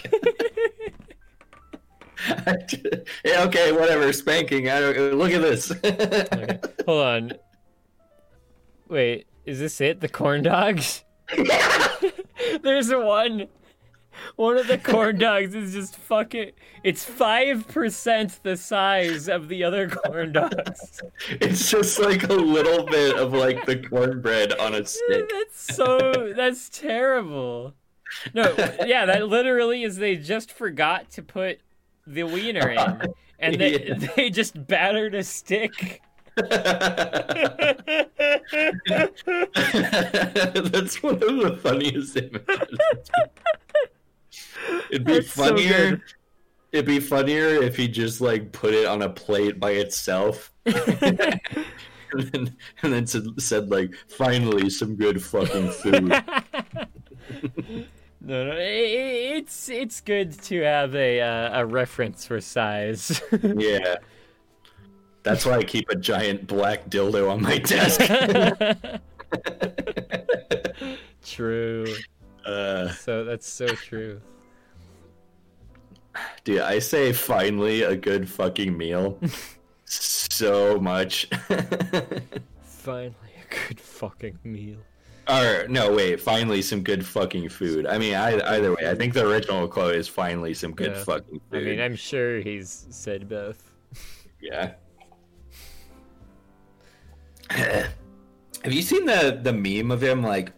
Yeah, 3.25 3.45
okay, 3.45 3.73
whatever. 3.73 4.13
Spanking. 4.13 4.69
I 4.69 4.81
don't. 4.81 5.15
Look 5.15 5.33
at 5.33 5.41
this. 5.41 5.71
Okay, 5.71 6.59
Hold 6.87 7.07
on. 7.07 7.33
Wait, 8.89 9.27
is 9.47 9.59
this 9.61 9.81
it? 9.81 10.01
The 10.01 10.09
corn 10.09 10.43
dogs? 10.43 11.05
There's 12.63 12.91
one. 12.93 13.49
One 14.37 14.57
of 14.57 14.67
the 14.67 14.79
corn 14.79 15.19
dogs 15.19 15.55
is 15.55 15.73
just 15.73 15.97
fucking. 15.97 16.53
It's 16.83 17.05
five 17.05 17.67
percent 17.69 18.41
the 18.43 18.57
size 18.57 19.29
of 19.29 19.49
the 19.49 19.65
other 19.65 19.89
corn 19.89 20.33
dogs. 20.33 21.03
it's 21.29 21.71
just 21.71 21.99
like 21.99 22.25
a 22.25 22.35
little 22.35 22.85
bit 22.87 23.17
of 23.17 23.33
like 23.33 23.65
the 23.67 23.77
cornbread 23.79 24.53
on 24.59 24.75
a 24.75 24.85
stick. 24.85 25.29
That's 25.31 25.75
so. 25.77 26.33
That's 26.37 26.69
terrible. 26.69 27.75
No, 28.33 28.55
yeah, 28.87 29.07
that 29.07 29.29
literally 29.29 29.83
is. 29.83 29.97
They 29.97 30.17
just 30.17 30.53
forgot 30.53 31.11
to 31.13 31.23
put 31.23 31.59
the 32.07 32.23
wiener 32.25 32.71
in, 32.71 33.03
and 33.39 33.57
they 33.61 33.83
Yeah. 33.89 33.95
they 34.17 34.31
just 34.31 34.67
battered 34.67 35.15
a 35.15 35.25
stick. 35.25 36.03
That's 36.37 36.53
one 41.03 41.15
of 41.15 41.37
the 41.37 41.59
funniest 41.63 42.17
images. 42.17 42.79
It'd 44.91 45.05
be 45.05 45.15
That's 45.15 45.31
funnier. 45.31 45.91
good. 45.91 46.03
It'd 46.73 46.87
be 46.87 47.01
funnier 47.01 47.47
if 47.63 47.77
he 47.77 47.87
just 47.89 48.21
like 48.21 48.51
put 48.53 48.75
it 48.75 48.87
on 48.87 49.03
a 49.03 49.09
plate 49.09 49.61
by 49.61 49.73
itself, 49.73 50.51
and 50.67 50.79
then, 52.13 52.57
and 52.83 52.93
then 52.93 53.07
said, 53.07 53.23
said 53.39 53.71
like, 53.71 53.95
"Finally, 54.09 54.71
some 54.71 54.97
good 54.97 55.23
fucking 55.23 55.71
food." 55.71 56.13
No, 58.27 58.43
no, 58.47 58.55
it's 58.59 59.69
it's 59.69 60.01
good 60.01 60.33
to 60.45 60.63
have 60.63 60.95
a 60.95 61.21
uh, 61.21 61.61
a 61.61 61.67
reference 61.67 62.25
for 62.27 62.41
size. 62.41 63.21
yeah, 63.43 63.97
that's 65.23 65.45
why 65.45 65.57
I 65.59 65.63
keep 65.63 65.91
a 65.91 65.95
giant 65.95 66.47
black 66.47 66.89
dildo 66.89 67.31
on 67.31 67.43
my 67.43 67.59
desk. 67.59 68.01
true. 71.23 71.95
uh, 72.47 72.89
So 72.93 73.25
that's 73.25 73.47
so 73.47 73.67
true. 73.67 74.23
Dude, 76.45 76.61
I 76.61 76.79
say 76.79 77.13
finally 77.13 77.83
a 77.83 77.97
good 77.97 78.29
fucking 78.29 78.77
meal 78.77 79.19
so 79.85 80.79
much. 80.81 81.29
Finally, 82.65 83.15
a 83.51 83.69
good 83.69 83.81
fucking 83.81 84.39
meal. 84.45 84.79
Or 85.29 85.67
no, 85.69 85.91
wait. 85.95 86.21
Finally, 86.21 86.61
some 86.63 86.83
good 86.83 87.05
fucking 87.07 87.49
food. 87.49 87.87
I 87.87 87.97
mean, 87.97 88.15
I, 88.15 88.39
either 88.57 88.75
way, 88.75 88.91
I 88.91 88.95
think 88.95 89.15
the 89.15 89.27
original 89.27 89.67
quote 89.69 89.95
is 89.95 90.07
finally 90.07 90.53
some 90.53 90.73
good 90.73 90.93
Yeah. 90.93 91.05
fucking 91.05 91.41
food. 91.51 91.63
I 91.63 91.65
mean, 91.65 91.81
I'm 91.81 91.97
sure 91.97 92.41
he's 92.41 92.87
said 92.91 93.27
both. 93.29 93.73
yeah. 94.41 94.73
Have 97.51 98.73
you 98.73 98.83
seen 98.83 99.05
the 99.07 99.39
the 99.43 99.53
meme 99.53 99.91
of 99.91 100.03
him 100.03 100.23
like 100.23 100.53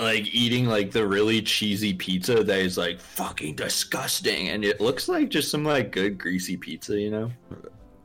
like 0.00 0.26
eating 0.34 0.66
like 0.66 0.90
the 0.90 1.06
really 1.06 1.42
cheesy 1.42 1.92
pizza 1.92 2.42
that 2.42 2.58
is 2.58 2.78
like 2.78 3.00
fucking 3.00 3.56
disgusting 3.56 4.48
and 4.48 4.64
it 4.64 4.80
looks 4.80 5.08
like 5.08 5.28
just 5.28 5.50
some 5.50 5.64
like 5.64 5.92
good 5.92 6.18
greasy 6.18 6.56
pizza, 6.56 6.98
you 6.98 7.10
know? 7.10 7.30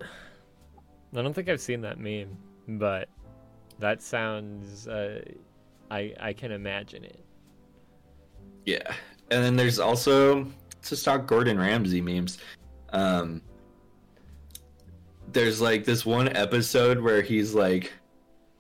I 0.01 1.21
don't 1.21 1.34
think 1.34 1.47
I've 1.49 1.62
seen 1.62 1.81
that 1.81 1.99
meme, 1.99 2.38
but 2.67 3.08
that 3.79 4.01
sounds. 4.01 4.88
Uh, 4.88 5.21
I 5.89 6.13
I 6.19 6.34
can 6.34 6.51
imagine 6.51 7.03
it. 7.03 7.23
Yeah. 8.65 8.93
And 9.31 9.43
then 9.43 9.55
there's 9.55 9.79
also 9.79 10.45
to 10.84 11.03
talk 11.03 11.27
Gordon 11.27 11.58
Ramsay 11.60 12.01
memes. 12.01 12.38
Um 12.89 13.41
there's 15.31 15.60
like 15.60 15.84
this 15.84 16.05
one 16.05 16.36
episode 16.36 16.99
where 16.99 17.21
he's 17.21 17.53
like 17.53 17.91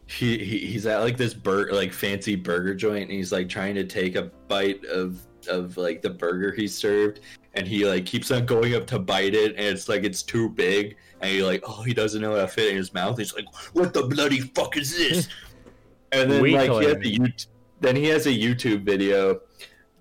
he, 0.07 0.37
he 0.37 0.59
he's 0.59 0.85
at 0.85 0.99
like 0.99 1.17
this 1.17 1.33
bur- 1.33 1.71
like 1.71 1.91
fancy 1.91 2.35
burger 2.35 2.75
joint 2.75 3.03
and 3.03 3.11
he's 3.11 3.31
like 3.31 3.49
trying 3.49 3.73
to 3.75 3.83
take 3.83 4.15
a 4.15 4.23
bite 4.47 4.83
of 4.85 5.25
of 5.49 5.77
like 5.77 6.01
the 6.01 6.09
burger 6.09 6.51
he 6.51 6.67
served 6.67 7.21
and 7.53 7.67
he 7.67 7.85
like 7.85 8.05
keeps 8.05 8.31
on 8.31 8.45
going 8.45 8.75
up 8.75 8.85
to 8.85 8.99
bite 8.99 9.33
it 9.33 9.51
and 9.51 9.65
it's 9.65 9.87
like 9.89 10.03
it's 10.03 10.21
too 10.23 10.49
big 10.49 10.95
and 11.21 11.31
he 11.31 11.43
like 11.43 11.63
oh 11.67 11.81
he 11.81 11.93
doesn't 11.93 12.21
know 12.21 12.31
how 12.35 12.41
to 12.41 12.47
fit 12.47 12.69
in 12.69 12.75
his 12.75 12.93
mouth 12.93 13.17
he's 13.17 13.33
like 13.33 13.45
what 13.73 13.93
the 13.93 14.03
bloody 14.03 14.39
fuck 14.39 14.77
is 14.77 14.95
this 14.95 15.27
and 16.11 16.31
then 16.31 16.41
like 16.41 16.69
he 16.69 16.85
has 16.85 16.93
a. 16.95 16.99
YouTube, 16.99 17.47
then 17.81 17.95
he 17.95 18.05
has 18.05 18.25
a 18.27 18.31
YouTube 18.31 18.83
video 18.83 19.39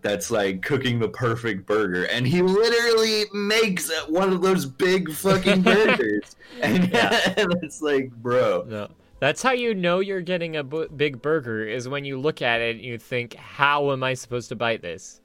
that's 0.02 0.30
like 0.30 0.60
cooking 0.62 0.98
the 0.98 1.08
perfect 1.08 1.66
burger 1.66 2.04
and 2.04 2.26
he 2.26 2.42
literally 2.42 3.24
makes 3.32 3.90
one 4.08 4.32
of 4.32 4.42
those 4.42 4.66
big 4.66 5.10
fucking 5.10 5.62
burgers 5.62 6.36
and, 6.60 6.90
Yeah. 6.92 7.34
and 7.38 7.54
it's 7.62 7.80
like 7.80 8.10
bro 8.16 8.64
No. 8.68 8.88
That's 9.24 9.42
how 9.42 9.52
you 9.52 9.74
know 9.74 10.00
you're 10.00 10.20
getting 10.20 10.54
a 10.58 10.62
big 10.62 11.22
burger 11.22 11.66
is 11.66 11.88
when 11.88 12.04
you 12.04 12.20
look 12.20 12.42
at 12.42 12.60
it 12.60 12.76
and 12.76 12.84
you 12.84 12.98
think, 12.98 13.32
"How 13.36 13.90
am 13.90 14.02
I 14.02 14.12
supposed 14.12 14.50
to 14.50 14.54
bite 14.54 14.82
this?" 14.82 15.22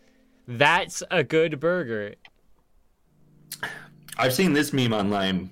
That's 0.48 1.04
a 1.12 1.22
good 1.22 1.60
burger. 1.60 2.16
I've 4.18 4.34
seen 4.34 4.54
this 4.54 4.72
meme 4.72 4.94
online 4.94 5.50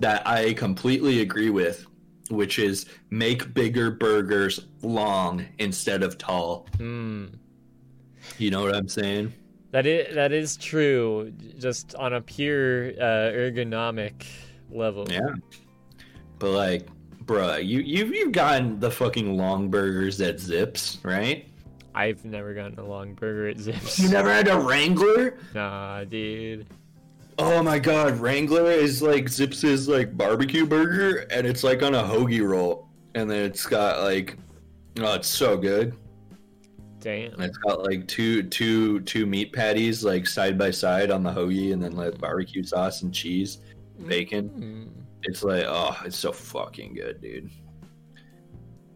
that 0.00 0.26
I 0.28 0.52
completely 0.52 1.22
agree 1.22 1.48
with, 1.48 1.86
which 2.28 2.58
is 2.58 2.84
make 3.08 3.54
bigger 3.54 3.90
burgers 3.90 4.66
long 4.82 5.46
instead 5.58 6.02
of 6.02 6.18
tall. 6.18 6.68
Hmm. 6.76 7.28
You 8.36 8.50
know 8.50 8.60
what 8.60 8.74
I'm 8.74 8.88
saying? 8.88 9.32
That 9.70 9.86
is 9.86 10.14
that 10.14 10.32
is 10.32 10.58
true, 10.58 11.32
just 11.58 11.94
on 11.94 12.12
a 12.12 12.20
pure 12.20 12.88
uh, 13.00 13.32
ergonomic 13.32 14.26
level. 14.70 15.06
Yeah. 15.10 15.36
but 16.38 16.50
like, 16.50 16.86
bruh, 17.28 17.64
you 17.64 17.80
you've 17.80 18.12
you've 18.12 18.32
gotten 18.32 18.80
the 18.80 18.90
fucking 18.90 19.36
long 19.36 19.68
burgers 19.68 20.20
at 20.20 20.40
Zips, 20.40 20.98
right? 21.04 21.46
I've 21.94 22.24
never 22.24 22.54
gotten 22.54 22.78
a 22.78 22.84
long 22.84 23.14
burger 23.14 23.48
at 23.48 23.58
Zips. 23.58 23.98
You 24.00 24.08
never 24.08 24.32
had 24.32 24.48
a 24.48 24.58
Wrangler? 24.58 25.38
Nah, 25.54 26.04
dude. 26.04 26.66
Oh 27.38 27.62
my 27.62 27.78
god, 27.78 28.18
Wrangler 28.18 28.70
is 28.70 29.00
like 29.00 29.28
Zips's 29.28 29.88
like 29.88 30.16
barbecue 30.16 30.66
burger, 30.66 31.26
and 31.30 31.46
it's 31.46 31.62
like 31.62 31.82
on 31.82 31.94
a 31.94 32.02
hoagie 32.02 32.46
roll, 32.46 32.88
and 33.14 33.30
then 33.30 33.44
it's 33.44 33.66
got 33.66 34.02
like, 34.02 34.36
oh, 34.98 35.14
it's 35.14 35.28
so 35.28 35.56
good. 35.56 35.94
Damn. 37.00 37.34
And 37.34 37.44
it's 37.44 37.58
got 37.58 37.84
like 37.84 38.08
two 38.08 38.42
two 38.44 39.00
two 39.00 39.24
meat 39.24 39.52
patties 39.52 40.02
like 40.02 40.26
side 40.26 40.58
by 40.58 40.72
side 40.72 41.10
on 41.10 41.22
the 41.22 41.30
hoagie, 41.30 41.72
and 41.72 41.82
then 41.82 41.92
like 41.92 42.18
barbecue 42.18 42.64
sauce 42.64 43.02
and 43.02 43.14
cheese, 43.14 43.58
bacon. 44.06 44.50
Mm. 44.50 45.07
It's 45.28 45.44
like, 45.44 45.66
oh, 45.68 45.94
it's 46.06 46.16
so 46.16 46.32
fucking 46.32 46.94
good, 46.94 47.20
dude. 47.20 47.50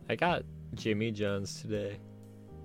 I 0.08 0.16
got 0.16 0.44
Jimmy 0.74 1.10
John's 1.10 1.60
today. 1.60 1.98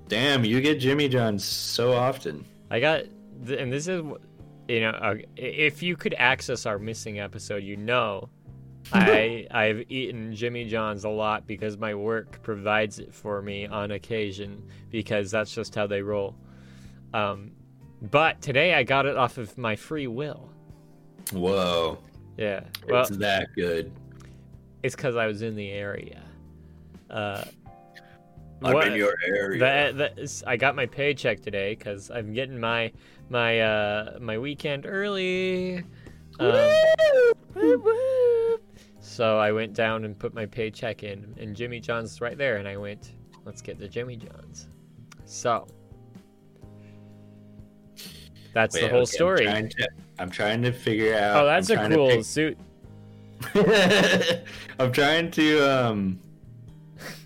Damn, 0.07 0.45
you 0.45 0.61
get 0.61 0.79
Jimmy 0.79 1.09
John's 1.09 1.43
so 1.43 1.91
often. 1.91 2.45
I 2.71 2.79
got, 2.79 3.01
and 3.45 3.73
this 3.73 3.89
is, 3.89 4.01
you 4.69 4.79
know, 4.79 4.91
uh, 4.91 5.15
if 5.35 5.83
you 5.83 5.97
could 5.97 6.15
access 6.17 6.65
our 6.65 6.79
missing 6.79 7.19
episode, 7.19 7.61
you 7.61 7.75
know, 7.75 8.29
I 8.93 9.45
I've 9.51 9.91
eaten 9.91 10.33
Jimmy 10.33 10.63
John's 10.63 11.03
a 11.03 11.09
lot 11.09 11.45
because 11.45 11.77
my 11.77 11.93
work 11.93 12.41
provides 12.43 12.99
it 12.99 13.13
for 13.13 13.41
me 13.41 13.67
on 13.67 13.91
occasion 13.91 14.63
because 14.89 15.29
that's 15.29 15.51
just 15.51 15.75
how 15.75 15.87
they 15.87 16.01
roll. 16.01 16.37
Um, 17.13 17.51
but 18.01 18.41
today 18.41 18.75
I 18.75 18.83
got 18.83 19.05
it 19.05 19.17
off 19.17 19.37
of 19.37 19.57
my 19.57 19.75
free 19.75 20.07
will. 20.07 20.53
Whoa, 21.33 21.97
Yeah, 22.37 22.61
well, 22.87 23.01
it's 23.01 23.17
that 23.17 23.49
good. 23.55 23.91
it's 24.83 24.95
because 24.95 25.15
I 25.15 25.25
was 25.25 25.41
in 25.41 25.55
the 25.55 25.71
area. 25.71 26.21
Uh, 27.09 27.43
I'm 28.63 28.73
what- 28.73 28.87
in 28.87 28.93
your 28.93 29.15
area. 29.25 29.93
That, 29.93 30.43
I 30.45 30.57
got 30.57 30.75
my 30.75 30.85
paycheck 30.85 31.41
today 31.41 31.75
because 31.75 32.09
I'm 32.11 32.33
getting 32.33 32.59
my 32.59 32.91
my 33.29 33.59
uh 33.59 34.17
my 34.19 34.37
weekend 34.37 34.85
early. 34.85 35.83
Um, 36.39 36.71
whoop, 37.55 37.83
whoop. 37.83 38.63
so 38.99 39.39
I 39.39 39.51
went 39.51 39.73
down 39.73 40.05
and 40.05 40.17
put 40.17 40.35
my 40.35 40.45
paycheck 40.45 41.01
in, 41.03 41.33
and 41.39 41.55
Jimmy 41.55 41.79
John's 41.79 42.21
right 42.21 42.37
there, 42.37 42.57
and 42.57 42.67
I 42.67 42.77
went, 42.77 43.13
let's 43.45 43.61
get 43.63 43.79
the 43.79 43.87
Jimmy 43.87 44.17
John's. 44.17 44.69
So 45.25 45.67
that's 48.53 48.75
Wait, 48.75 48.81
the 48.81 48.89
whole 48.89 49.01
okay, 49.01 49.11
story. 49.11 49.71
I'm 50.19 50.29
trying, 50.29 50.61
to, 50.61 50.67
I'm 50.67 50.71
trying 50.71 50.71
to 50.71 50.71
figure 50.71 51.15
out. 51.17 51.37
oh, 51.43 51.45
that's 51.45 51.69
I'm 51.69 51.91
a 51.91 51.95
cool 51.95 52.09
pic- 52.09 52.25
suit. 52.25 52.57
I'm 54.79 54.91
trying 54.91 55.29
to 55.31 55.59
um 55.61 56.19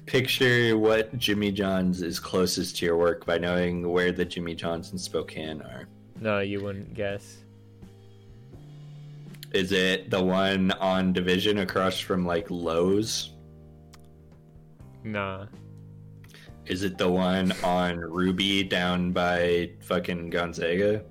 picture 0.05 0.77
what 0.77 1.17
Jimmy 1.17 1.51
John's 1.51 2.01
is 2.01 2.19
closest 2.19 2.77
to 2.77 2.85
your 2.85 2.97
work 2.97 3.25
by 3.25 3.37
knowing 3.37 3.89
where 3.89 4.11
the 4.11 4.25
Jimmy 4.25 4.55
John's 4.55 4.91
in 4.91 4.97
Spokane 4.97 5.61
are. 5.61 5.87
No, 6.19 6.39
you 6.39 6.61
wouldn't 6.61 6.93
guess. 6.93 7.37
Is 9.53 9.71
it 9.71 10.09
the 10.09 10.21
one 10.21 10.71
on 10.73 11.13
Division 11.13 11.59
across 11.59 11.99
from 11.99 12.25
like 12.25 12.47
Lowe's? 12.49 13.31
Nah. 15.03 15.45
Is 16.65 16.83
it 16.83 16.97
the 16.97 17.09
one 17.09 17.51
on 17.63 17.97
Ruby 17.97 18.63
down 18.63 19.11
by 19.11 19.71
fucking 19.81 20.29
Gonzaga? 20.29 21.03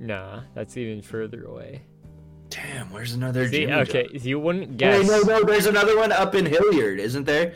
Nah, 0.00 0.40
that's 0.54 0.76
even 0.76 1.02
further 1.02 1.44
away. 1.44 1.82
Damn, 2.48 2.90
where's 2.92 3.12
another 3.12 3.46
See, 3.48 3.60
Jimmy 3.60 3.72
okay, 3.74 4.08
John's? 4.08 4.26
you 4.26 4.40
wouldn't 4.40 4.76
guess. 4.76 5.06
No, 5.06 5.20
no, 5.20 5.44
there's 5.44 5.66
another 5.66 5.96
one 5.96 6.10
up 6.10 6.34
in 6.34 6.44
Hillyard, 6.46 6.98
isn't 6.98 7.24
there? 7.24 7.54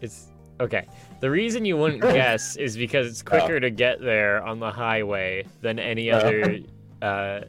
It's 0.00 0.28
okay. 0.60 0.86
The 1.20 1.30
reason 1.30 1.64
you 1.64 1.76
wouldn't 1.76 2.02
guess 2.02 2.56
is 2.56 2.76
because 2.76 3.06
it's 3.08 3.22
quicker 3.22 3.58
to 3.60 3.70
get 3.70 4.00
there 4.00 4.42
on 4.44 4.60
the 4.60 4.70
highway 4.70 5.44
than 5.62 5.78
any 5.78 6.10
Oh. 6.12 6.18
other 6.18 6.58
uh, 7.02 7.40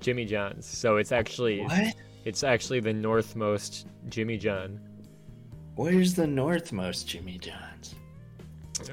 Jimmy 0.00 0.24
John's. 0.24 0.66
So 0.66 0.96
it's 0.98 1.12
actually 1.12 1.60
What? 1.62 1.94
it's 2.24 2.44
actually 2.44 2.80
the 2.80 2.92
northmost 2.92 3.86
Jimmy 4.08 4.36
John. 4.38 4.80
Where's 5.74 6.14
the 6.14 6.26
northmost 6.26 7.08
Jimmy 7.08 7.38
John's? 7.38 7.94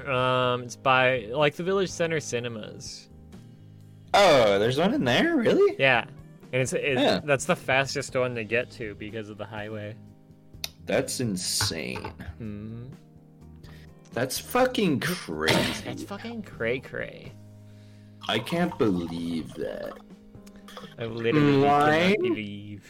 Um, 0.08 0.62
it's 0.62 0.76
by 0.76 1.26
like 1.30 1.54
the 1.54 1.62
Village 1.62 1.90
Center 1.90 2.20
Cinemas. 2.20 3.08
Oh, 4.14 4.58
there's 4.58 4.78
one 4.78 4.92
in 4.94 5.04
there, 5.04 5.36
really? 5.36 5.76
Yeah, 5.78 6.04
and 6.52 6.62
it's 6.62 6.72
it, 6.72 6.94
Yeah. 6.98 7.20
that's 7.24 7.44
the 7.44 7.56
fastest 7.56 8.14
one 8.16 8.34
to 8.34 8.44
get 8.44 8.70
to 8.72 8.94
because 8.96 9.30
of 9.30 9.38
the 9.38 9.44
highway. 9.44 9.94
That's 10.86 11.20
insane. 11.20 12.12
Hmm. 12.38 12.84
That's 14.12 14.38
fucking 14.38 15.00
crazy. 15.00 15.84
That's 15.84 16.02
fucking 16.02 16.42
cray 16.42 16.80
cray. 16.80 17.32
I 18.28 18.38
can't 18.40 18.76
believe 18.78 19.54
that. 19.54 19.92
I 20.98 21.04
literally 21.04 21.62
Why? 21.62 22.14
cannot 22.16 22.18
believe. 22.22 22.84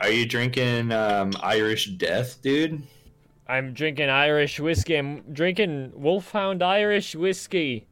Are 0.00 0.10
you 0.10 0.26
drinking 0.26 0.90
um, 0.92 1.32
Irish 1.42 1.86
Death, 1.90 2.42
dude? 2.42 2.82
I'm 3.46 3.72
drinking 3.72 4.08
Irish 4.10 4.58
whiskey. 4.58 4.96
I'm 4.96 5.20
drinking 5.32 5.92
Wolfhound 5.94 6.62
Irish 6.62 7.14
whiskey. 7.14 7.86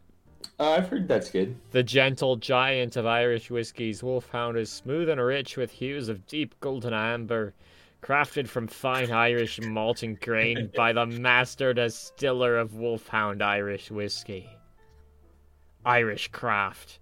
Oh, 0.59 0.73
I've 0.73 0.89
heard 0.89 1.09
that's 1.09 1.31
good. 1.31 1.57
The 1.71 1.83
gentle 1.83 2.37
giant 2.37 2.97
of 2.97 3.07
Irish 3.07 3.51
whiskies, 3.51 4.03
Wolfhound 4.03 4.57
is 4.57 4.71
smooth 4.71 5.09
and 5.09 5.21
rich 5.21 5.57
with 5.57 5.71
hues 5.71 6.09
of 6.09 6.27
deep 6.27 6.55
golden 6.61 6.93
amber, 6.93 7.55
crafted 8.03 8.49
from 8.49 8.67
fine 8.67 9.11
Irish 9.11 9.61
malt 9.61 10.03
and 10.03 10.21
grain 10.21 10.71
by 10.77 10.93
the 10.93 11.07
master 11.07 11.73
distiller 11.73 12.59
of 12.59 12.75
Wolfhound 12.75 13.43
Irish 13.43 13.91
whiskey. 13.91 14.49
Irish 15.85 16.29
craft, 16.29 17.01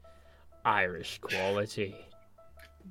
Irish 0.65 1.19
quality. 1.19 1.95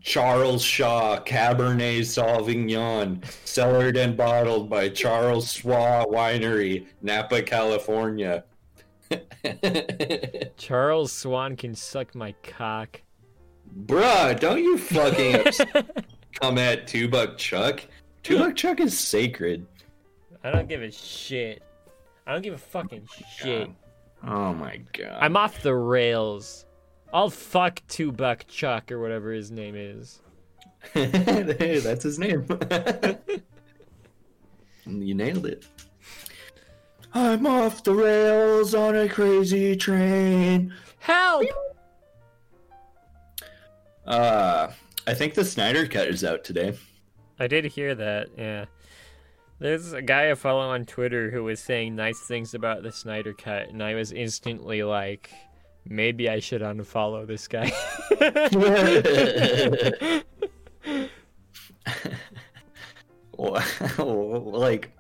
Charles 0.02 0.64
Shaw 0.64 1.20
Cabernet 1.20 2.02
Sauvignon, 2.02 3.24
cellared 3.44 3.98
and 3.98 4.16
bottled 4.16 4.70
by 4.70 4.90
Charles 4.90 5.50
Swaw 5.50 6.06
Winery, 6.06 6.86
Napa, 7.02 7.42
California. 7.42 8.44
Charles 10.58 11.12
Swan 11.12 11.56
can 11.56 11.76
suck 11.76 12.16
my 12.16 12.34
cock. 12.44 13.02
Bruh, 13.86 14.40
don't 14.40 14.64
you 14.64 14.78
fucking 14.78 15.46
come 16.42 16.58
at 16.58 16.88
Two 16.88 17.08
Buck 17.08 17.38
Chuck. 17.38 17.82
Two 18.24 18.40
Buck 18.40 18.56
Chuck 18.56 18.80
is 18.80 18.98
sacred. 18.98 19.66
I 20.44 20.52
don't 20.52 20.68
give 20.68 20.82
a 20.82 20.92
shit. 20.92 21.64
I 22.26 22.34
don't 22.34 22.42
give 22.42 22.54
a 22.54 22.58
fucking 22.58 23.08
oh 23.10 23.24
shit. 23.38 23.70
Oh 24.26 24.54
my 24.54 24.78
god. 24.94 25.18
I'm 25.22 25.38
off 25.38 25.62
the 25.62 25.76
rails. 25.76 26.66
I'll 27.14 27.30
fuck 27.30 27.82
Two 27.88 28.12
Buck 28.12 28.46
Chuck 28.48 28.92
or 28.92 29.00
whatever 29.00 29.32
his 29.32 29.52
name 29.52 29.76
is. 29.76 30.22
hey, 30.94 31.80
that's 31.80 32.04
his 32.04 32.20
name. 32.20 32.46
you 34.86 35.14
nailed 35.14 35.46
it. 35.46 35.66
I'm 37.14 37.48
off 37.48 37.84
the 37.84 37.94
rails 37.94 38.76
on 38.76 38.96
a 38.96 39.10
crazy 39.10 39.76
train. 39.76 40.74
Help! 41.00 41.46
Uh, 44.06 44.72
I 45.08 45.14
think 45.14 45.34
the 45.34 45.46
Snyder 45.46 45.88
Cut 45.88 46.08
is 46.08 46.24
out 46.24 46.44
today. 46.44 46.78
I 47.40 47.48
did 47.48 47.66
hear 47.66 47.96
that, 47.96 48.28
yeah. 48.38 48.66
There's 49.60 49.94
a 49.94 50.02
guy 50.02 50.32
I 50.32 50.36
follow 50.36 50.70
on 50.70 50.86
Twitter 50.86 51.32
who 51.32 51.44
was 51.44 51.60
saying 51.60 51.96
nice 51.96 52.20
things 52.20 52.54
about 52.54 52.84
the 52.84 52.92
Snyder 52.92 53.34
Cut, 53.34 53.70
and 53.70 53.84
I 53.84 53.96
was 53.96 54.12
instantly 54.12 54.84
like, 54.84 55.32
maybe 55.86 56.30
I 56.30 56.40
should 56.40 56.62
unfollow 56.62 57.28
this 57.28 57.48
guy. 57.48 57.72
like, 63.98 64.92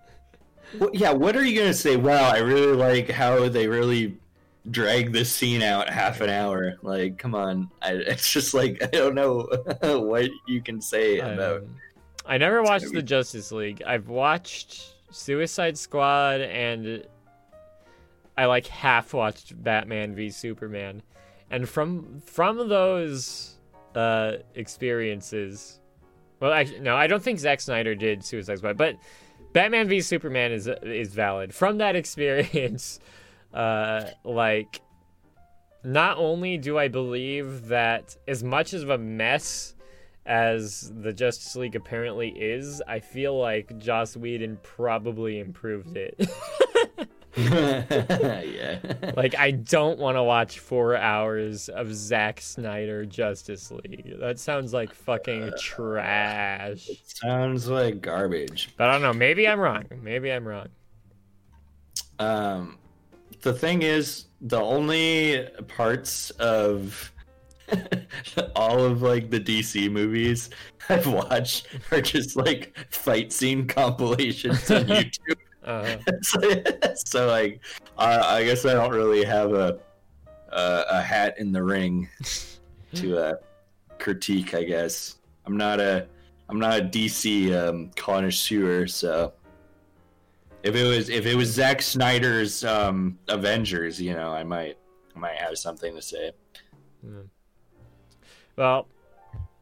wh- 0.80 0.94
yeah, 0.94 1.12
what 1.12 1.36
are 1.36 1.44
you 1.44 1.58
gonna 1.58 1.74
say? 1.74 1.96
Wow, 1.96 2.30
I 2.30 2.40
really 2.40 2.76
like 2.76 3.10
how 3.10 3.48
they 3.50 3.68
really 3.68 4.18
drag 4.70 5.14
this 5.14 5.32
scene 5.32 5.62
out 5.62 5.90
half 5.90 6.22
an 6.22 6.30
hour. 6.30 6.76
Like, 6.82 7.18
come 7.18 7.34
on, 7.34 7.70
I, 7.82 7.94
it's 7.94 8.32
just 8.32 8.54
like 8.54 8.84
I 8.84 8.88
don't 8.88 9.16
know 9.16 9.48
what 9.82 10.30
you 10.48 10.62
can 10.62 10.82
say 10.82 11.20
about. 11.20 11.64
I 12.26 12.38
never 12.38 12.62
watched 12.62 12.86
gonna 12.86 12.98
the 12.98 13.04
Justice 13.04 13.52
League. 13.52 13.82
I've 13.86 14.08
watched 14.08 14.94
Suicide 15.12 15.78
Squad 15.78 16.42
and 16.42 17.04
I 18.38 18.46
like 18.46 18.68
half 18.68 19.14
watched 19.14 19.62
Batman 19.64 20.16
v 20.16 20.30
Superman. 20.30 21.02
And 21.52 21.68
from 21.68 22.22
from 22.22 22.70
those 22.70 23.56
uh 23.96 24.34
experiences 24.54 25.80
well 26.40 26.54
actually 26.54 26.80
no, 26.82 26.96
I 26.96 27.08
don't 27.08 27.24
think 27.24 27.40
Zack 27.40 27.60
Snyder 27.60 27.96
did 27.96 28.24
Suicide 28.24 28.60
Squad, 28.60 28.78
but 28.78 28.96
Batman 29.54 29.88
v 29.88 30.02
Superman 30.02 30.52
is 30.52 30.68
is 30.84 31.14
valid. 31.14 31.54
From 31.54 31.78
that 31.80 31.96
experience 32.04 33.00
uh 33.54 34.04
like 34.24 34.82
not 35.84 36.18
only 36.18 36.58
do 36.58 36.78
I 36.78 36.88
believe 36.88 37.68
that 37.68 38.16
as 38.28 38.44
much 38.44 38.74
of 38.74 38.90
a 38.90 38.98
mess 38.98 39.76
as 40.26 40.92
the 40.96 41.12
Justice 41.14 41.56
League 41.56 41.76
apparently 41.76 42.30
is, 42.30 42.84
I 42.88 43.00
feel 43.00 43.38
like 43.38 43.78
Joss 43.80 44.16
Whedon 44.16 44.60
probably 44.62 45.40
improved 45.40 45.98
it. 45.98 46.20
yeah. 48.46 48.80
like 49.16 49.36
I 49.38 49.52
don't 49.52 50.00
want 50.00 50.18
to 50.18 50.24
watch 50.24 50.60
four 50.60 50.96
hours 50.96 51.70
of 51.70 51.94
Zack 51.94 52.42
Snyder 52.42 53.06
Justice 53.06 53.72
League. 53.72 54.20
That 54.20 54.40
sounds 54.40 54.74
like 54.74 54.94
fucking 54.94 55.52
trash. 55.60 56.90
Sounds 57.06 57.68
like 57.68 58.02
garbage. 58.02 58.74
But 58.78 58.90
I 58.90 58.94
don't 58.94 59.02
know. 59.02 59.14
Maybe 59.14 59.48
I'm 59.48 59.60
wrong. 59.60 59.86
Maybe 60.02 60.32
I'm 60.32 60.48
wrong. 60.48 60.68
Um, 62.20 62.78
the 63.42 63.54
thing 63.54 63.82
is, 63.82 64.26
the 64.42 64.60
only 64.60 65.48
parts 65.68 66.32
of 66.32 67.12
all 68.56 68.84
of 68.84 69.02
like 69.02 69.30
the 69.30 69.40
DC 69.40 69.92
movies 69.92 70.50
I've 70.90 71.08
watched 71.08 71.68
are 71.92 72.02
just 72.02 72.36
like 72.36 72.76
fight 72.90 73.32
scene 73.32 73.68
compilations 73.68 74.70
on 74.72 74.86
YouTube. 74.86 75.38
Uh, 75.64 75.98
so, 76.22 76.40
so, 76.96 77.28
like, 77.28 77.62
I, 77.98 78.38
I 78.38 78.44
guess 78.44 78.66
I 78.66 78.74
don't 78.74 78.92
really 78.92 79.24
have 79.24 79.54
a 79.54 79.80
a, 80.52 80.86
a 80.90 81.02
hat 81.02 81.36
in 81.38 81.52
the 81.52 81.64
ring 81.64 82.10
to 82.96 83.18
uh, 83.18 83.36
critique. 84.00 84.54
I 84.54 84.64
guess 84.64 85.18
I'm 85.46 85.58
not 85.58 85.80
a 85.80 86.08
I'm 86.50 86.60
not 86.60 86.80
a 86.80 86.82
DC 86.82 87.56
um, 87.56 87.92
connoisseur, 87.96 88.88
so 88.88 89.34
if 90.64 90.76
it 90.76 90.84
was 90.84 91.10
if 91.10 91.26
it 91.26 91.36
was 91.36 91.50
Zack 91.50 91.82
Snyder's 91.82 92.64
um, 92.64 93.18
Avengers, 93.28 94.02
you 94.02 94.14
know, 94.14 94.32
I 94.32 94.44
might 94.44 94.78
I 95.16 95.20
might 95.20 95.38
have 95.38 95.58
something 95.58 95.96
to 95.96 96.02
say. 96.02 96.32
well, 98.56 98.88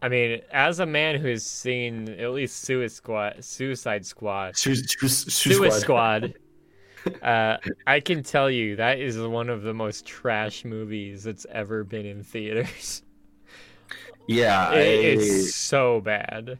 I 0.01 0.09
mean, 0.09 0.41
as 0.51 0.79
a 0.79 0.85
man 0.85 1.19
who 1.19 1.27
has 1.27 1.45
seen 1.45 2.09
at 2.09 2.31
least 2.31 2.61
Suicide 2.63 2.95
Squad, 2.95 3.43
Suicide 3.43 4.05
Squad, 4.05 4.57
Su- 4.57 4.75
su- 4.75 5.07
su- 5.07 5.29
Suicide 5.31 5.81
Squad, 5.81 6.33
uh, 7.23 7.57
I 7.87 7.99
can 7.99 8.21
tell 8.21 8.49
you 8.49 8.75
that 8.75 8.99
is 8.99 9.17
one 9.19 9.49
of 9.49 9.63
the 9.63 9.73
most 9.73 10.05
trash 10.05 10.65
movies 10.65 11.23
that's 11.23 11.45
ever 11.51 11.83
been 11.83 12.05
in 12.05 12.23
theaters. 12.23 13.03
Yeah, 14.29 14.67
I, 14.71 14.75
it's 14.79 15.55
so 15.55 16.01
bad. 16.01 16.59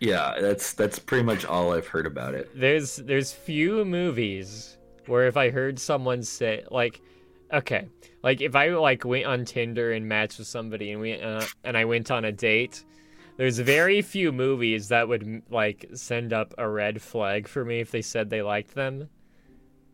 yeah, 0.00 0.34
that's 0.40 0.74
that's 0.74 0.98
pretty 0.98 1.24
much 1.24 1.44
all 1.44 1.72
I've 1.72 1.88
heard 1.88 2.06
about 2.06 2.34
it. 2.34 2.50
There's 2.54 2.96
there's 2.96 3.32
few 3.32 3.84
movies 3.84 4.76
where 5.06 5.26
if 5.26 5.36
I 5.36 5.50
heard 5.50 5.78
someone 5.80 6.22
say 6.22 6.64
like, 6.70 7.00
okay, 7.52 7.88
like 8.26 8.40
if 8.40 8.56
I 8.56 8.70
like 8.70 9.04
went 9.04 9.24
on 9.24 9.44
Tinder 9.44 9.92
and 9.92 10.08
matched 10.08 10.38
with 10.38 10.48
somebody 10.48 10.90
and 10.90 11.00
we 11.00 11.14
uh, 11.14 11.44
and 11.62 11.76
I 11.76 11.84
went 11.84 12.10
on 12.10 12.24
a 12.24 12.32
date, 12.32 12.84
there's 13.36 13.60
very 13.60 14.02
few 14.02 14.32
movies 14.32 14.88
that 14.88 15.06
would 15.06 15.44
like 15.48 15.86
send 15.94 16.32
up 16.32 16.52
a 16.58 16.68
red 16.68 17.00
flag 17.00 17.46
for 17.46 17.64
me 17.64 17.78
if 17.78 17.92
they 17.92 18.02
said 18.02 18.28
they 18.28 18.42
liked 18.42 18.74
them. 18.74 19.08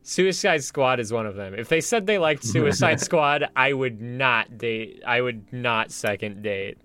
Suicide 0.00 0.64
Squad 0.64 0.98
is 0.98 1.12
one 1.12 1.26
of 1.26 1.36
them. 1.36 1.52
If 1.52 1.68
they 1.68 1.82
said 1.82 2.06
they 2.06 2.16
liked 2.16 2.42
Suicide 2.42 3.00
Squad, 3.08 3.50
I 3.54 3.74
would 3.74 4.00
not 4.00 4.56
date. 4.56 5.02
I 5.06 5.20
would 5.20 5.52
not 5.52 5.92
second 5.92 6.42
date. 6.42 6.78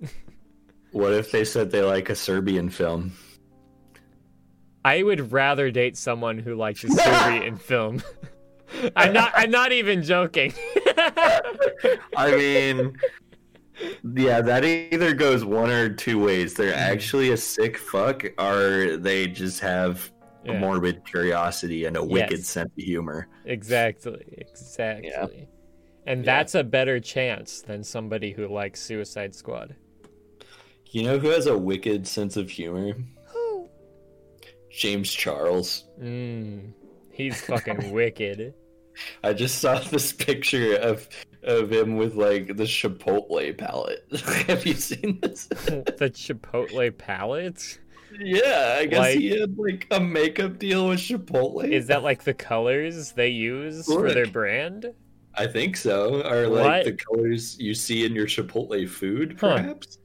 What 0.91 1.13
if 1.13 1.31
they 1.31 1.45
said 1.45 1.71
they 1.71 1.81
like 1.81 2.09
a 2.09 2.15
Serbian 2.15 2.69
film? 2.69 3.13
I 4.83 5.01
would 5.01 5.31
rather 5.31 5.71
date 5.71 5.95
someone 5.95 6.39
who 6.39 6.55
likes 6.55 6.83
a 6.83 6.89
Serbian 6.89 7.55
film. 7.69 8.03
I'm 8.97 9.13
not. 9.13 9.31
I'm 9.33 9.51
not 9.51 9.71
even 9.71 10.03
joking. 10.03 10.53
I 12.17 12.31
mean, 12.35 12.97
yeah, 14.15 14.41
that 14.41 14.63
either 14.65 15.13
goes 15.13 15.45
one 15.45 15.69
or 15.69 15.89
two 15.89 16.23
ways. 16.23 16.53
They're 16.53 16.71
Mm-hmm. 16.71 16.91
actually 16.93 17.31
a 17.31 17.37
sick 17.37 17.77
fuck, 17.77 18.25
or 18.39 18.97
they 18.97 19.27
just 19.27 19.59
have 19.61 20.11
a 20.45 20.53
morbid 20.53 21.03
curiosity 21.05 21.85
and 21.85 21.97
a 21.97 22.03
wicked 22.03 22.39
Yes. 22.39 22.47
sense 22.47 22.71
of 22.77 22.83
humor. 22.83 23.27
exactly. 23.45 24.23
Exactly. 24.37 25.47
And 26.05 26.23
that's 26.23 26.55
a 26.55 26.63
better 26.63 27.01
chance 27.01 27.61
than 27.61 27.83
somebody 27.83 28.31
who 28.31 28.47
likes 28.47 28.81
Suicide 28.81 29.35
Squad. 29.35 29.75
You 30.91 31.03
know 31.03 31.19
who 31.19 31.27
has 31.29 31.47
a 31.47 31.57
wicked 31.57 32.07
sense 32.07 32.37
of 32.37 32.49
humor? 32.49 32.93
Who? 33.27 33.67
James 34.71 35.11
Charles. 35.11 35.83
Mm, 36.01 36.71
he's 37.11 37.41
fucking 37.45 37.91
wicked. 37.91 38.53
I 39.23 39.33
just 39.33 39.59
saw 39.59 39.79
this 39.91 40.13
picture 40.13 40.75
of 40.75 41.07
of 41.43 41.71
him 41.71 41.95
with 41.97 42.15
like 42.15 42.47
the 42.57 42.63
Chipotle 42.63 43.57
palette. 43.57 44.05
have 44.47 44.65
you 44.65 44.73
seen 44.73 45.19
this? 45.21 45.45
the 45.47 46.11
Chipotle 46.13 46.97
palette. 46.97 47.79
yeah, 48.19 48.77
I 48.79 48.85
guess 48.85 48.99
Like- 48.99 49.19
he 49.19 49.39
had 49.39 49.57
like 49.57 49.87
a 49.91 49.99
makeup 49.99 50.59
deal 50.59 50.89
with 50.89 50.99
Chipotle. 50.99 51.69
Is 51.69 51.87
that 51.87 52.03
like 52.03 52.23
the 52.23 52.33
colors 52.33 53.11
they 53.13 53.29
use 53.29 53.85
for 53.85 54.11
their 54.11 54.27
brand? 54.27 54.93
I 55.35 55.45
think 55.45 55.77
so. 55.77 56.23
Or 56.27 56.47
like 56.47 56.65
What? 56.65 56.85
the 56.85 56.93
colors 56.93 57.59
you 57.59 57.73
see 57.75 58.05
in 58.05 58.15
your 58.15 58.25
Chipotle 58.25 58.89
food, 58.89 59.37
Huh. 59.39 59.57
perhaps. 59.57 59.99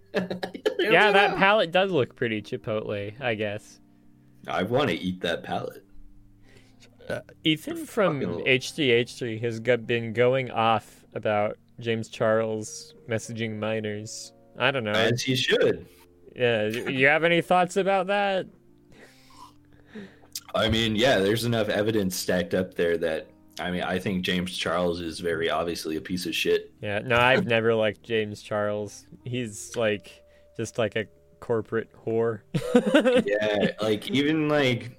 Yeah, 0.78 1.10
that 1.10 1.36
palette 1.38 1.70
does 1.72 1.90
look 1.90 2.14
pretty 2.14 2.42
Chipotle, 2.42 3.18
I 3.20 3.34
guess. 3.34 3.80
I 4.46 4.62
want 4.64 4.90
to 4.90 4.94
eat 4.96 5.20
that 5.22 5.42
palette. 5.42 5.84
Uh, 7.12 7.20
Ethan 7.44 7.86
from 7.86 8.20
fucking- 8.20 8.46
H3H3 8.46 9.40
has 9.42 9.60
got, 9.60 9.86
been 9.86 10.12
going 10.12 10.50
off 10.50 11.04
about 11.14 11.58
James 11.80 12.08
Charles 12.08 12.94
messaging 13.08 13.58
minors. 13.58 14.32
I 14.58 14.70
don't 14.70 14.84
know. 14.84 14.92
As 14.92 15.22
he 15.22 15.34
should. 15.34 15.86
Yeah, 16.34 16.66
you 16.66 17.06
have 17.06 17.24
any 17.24 17.42
thoughts 17.42 17.76
about 17.76 18.06
that? 18.06 18.46
I 20.54 20.68
mean, 20.68 20.96
yeah, 20.96 21.18
there's 21.18 21.44
enough 21.44 21.68
evidence 21.68 22.16
stacked 22.16 22.54
up 22.54 22.74
there 22.74 22.96
that 22.98 23.28
I 23.60 23.70
mean, 23.70 23.82
I 23.82 23.98
think 23.98 24.22
James 24.22 24.56
Charles 24.56 25.00
is 25.00 25.20
very 25.20 25.50
obviously 25.50 25.96
a 25.96 26.00
piece 26.00 26.24
of 26.26 26.34
shit. 26.34 26.72
Yeah, 26.80 27.00
no, 27.00 27.16
I've 27.16 27.46
never 27.46 27.74
liked 27.74 28.02
James 28.02 28.42
Charles. 28.42 29.06
He's 29.24 29.76
like 29.76 30.22
just 30.56 30.78
like 30.78 30.96
a 30.96 31.06
corporate 31.40 31.90
whore. 32.04 32.40
yeah, 33.26 33.72
like 33.80 34.10
even 34.10 34.48
like 34.48 34.90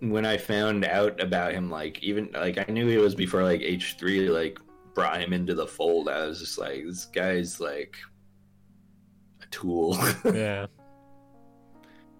when 0.00 0.24
I 0.24 0.36
found 0.36 0.84
out 0.84 1.20
about 1.20 1.52
him, 1.52 1.70
like 1.70 2.02
even 2.02 2.30
like 2.32 2.58
I 2.58 2.70
knew 2.70 2.86
he 2.86 2.98
was 2.98 3.14
before 3.14 3.42
like 3.42 3.60
H 3.60 3.96
three 3.98 4.28
like 4.28 4.58
brought 4.94 5.20
him 5.20 5.32
into 5.32 5.54
the 5.54 5.66
fold. 5.66 6.08
I 6.08 6.26
was 6.26 6.40
just 6.40 6.58
like, 6.58 6.84
this 6.84 7.06
guy's 7.06 7.60
like 7.60 7.96
a 9.42 9.46
tool, 9.46 9.98
yeah, 10.24 10.66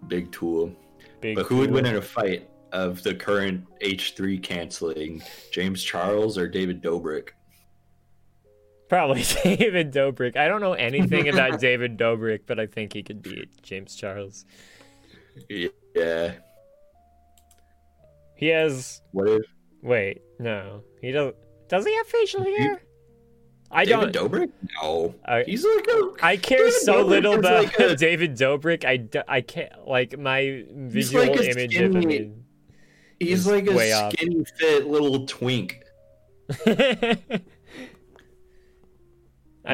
big 0.06 0.32
tool. 0.32 0.74
big. 1.20 1.36
But 1.36 1.46
who 1.46 1.58
would 1.58 1.70
win 1.70 1.86
in 1.86 1.96
a 1.96 2.02
fight 2.02 2.48
of 2.72 3.02
the 3.02 3.14
current 3.14 3.64
H 3.80 4.14
three 4.16 4.38
canceling, 4.38 5.22
James 5.52 5.82
Charles 5.82 6.36
or 6.36 6.48
David 6.48 6.82
Dobrik? 6.82 7.30
Probably 8.88 9.22
David 9.44 9.92
Dobrik. 9.92 10.36
I 10.36 10.48
don't 10.48 10.60
know 10.60 10.72
anything 10.72 11.28
about 11.28 11.60
David 11.60 11.98
Dobrik, 11.98 12.40
but 12.46 12.58
I 12.58 12.66
think 12.66 12.94
he 12.94 13.02
could 13.02 13.22
beat 13.22 13.62
James 13.62 13.94
Charles. 13.94 14.46
Yeah. 15.48 16.32
He 18.38 18.46
has. 18.48 19.02
What 19.12 19.28
if 19.28 19.42
Wait, 19.82 20.22
no, 20.38 20.82
he 21.02 21.12
doesn't. 21.12 21.36
Does 21.68 21.84
he 21.84 21.94
have 21.96 22.06
facial 22.06 22.44
hair? 22.44 22.82
I 23.70 23.84
David 23.84 24.12
don't. 24.12 24.32
Dobrik? 24.32 24.50
No. 24.80 25.14
I- 25.26 25.42
He's 25.44 25.62
like 25.64 25.86
a 25.86 26.12
I 26.24 26.36
care 26.38 26.58
David 26.58 26.72
so 26.72 27.04
Dobrik 27.04 27.08
little 27.08 27.34
about 27.38 27.64
like 27.64 27.78
a- 27.78 27.96
David 27.96 28.34
Dobrik. 28.36 28.84
I, 28.86 28.96
d- 28.96 29.20
I 29.28 29.42
can't 29.42 29.86
like 29.86 30.18
my 30.18 30.64
visual 30.72 31.26
like 31.26 31.40
image 31.42 31.76
of 31.76 31.94
him. 31.94 32.44
he's 33.20 33.46
like 33.46 33.68
a 33.68 33.72
way 33.74 33.92
off. 33.92 34.12
skinny 34.14 34.42
fit 34.58 34.86
little 34.86 35.26
twink. 35.26 35.82
I 36.66 37.18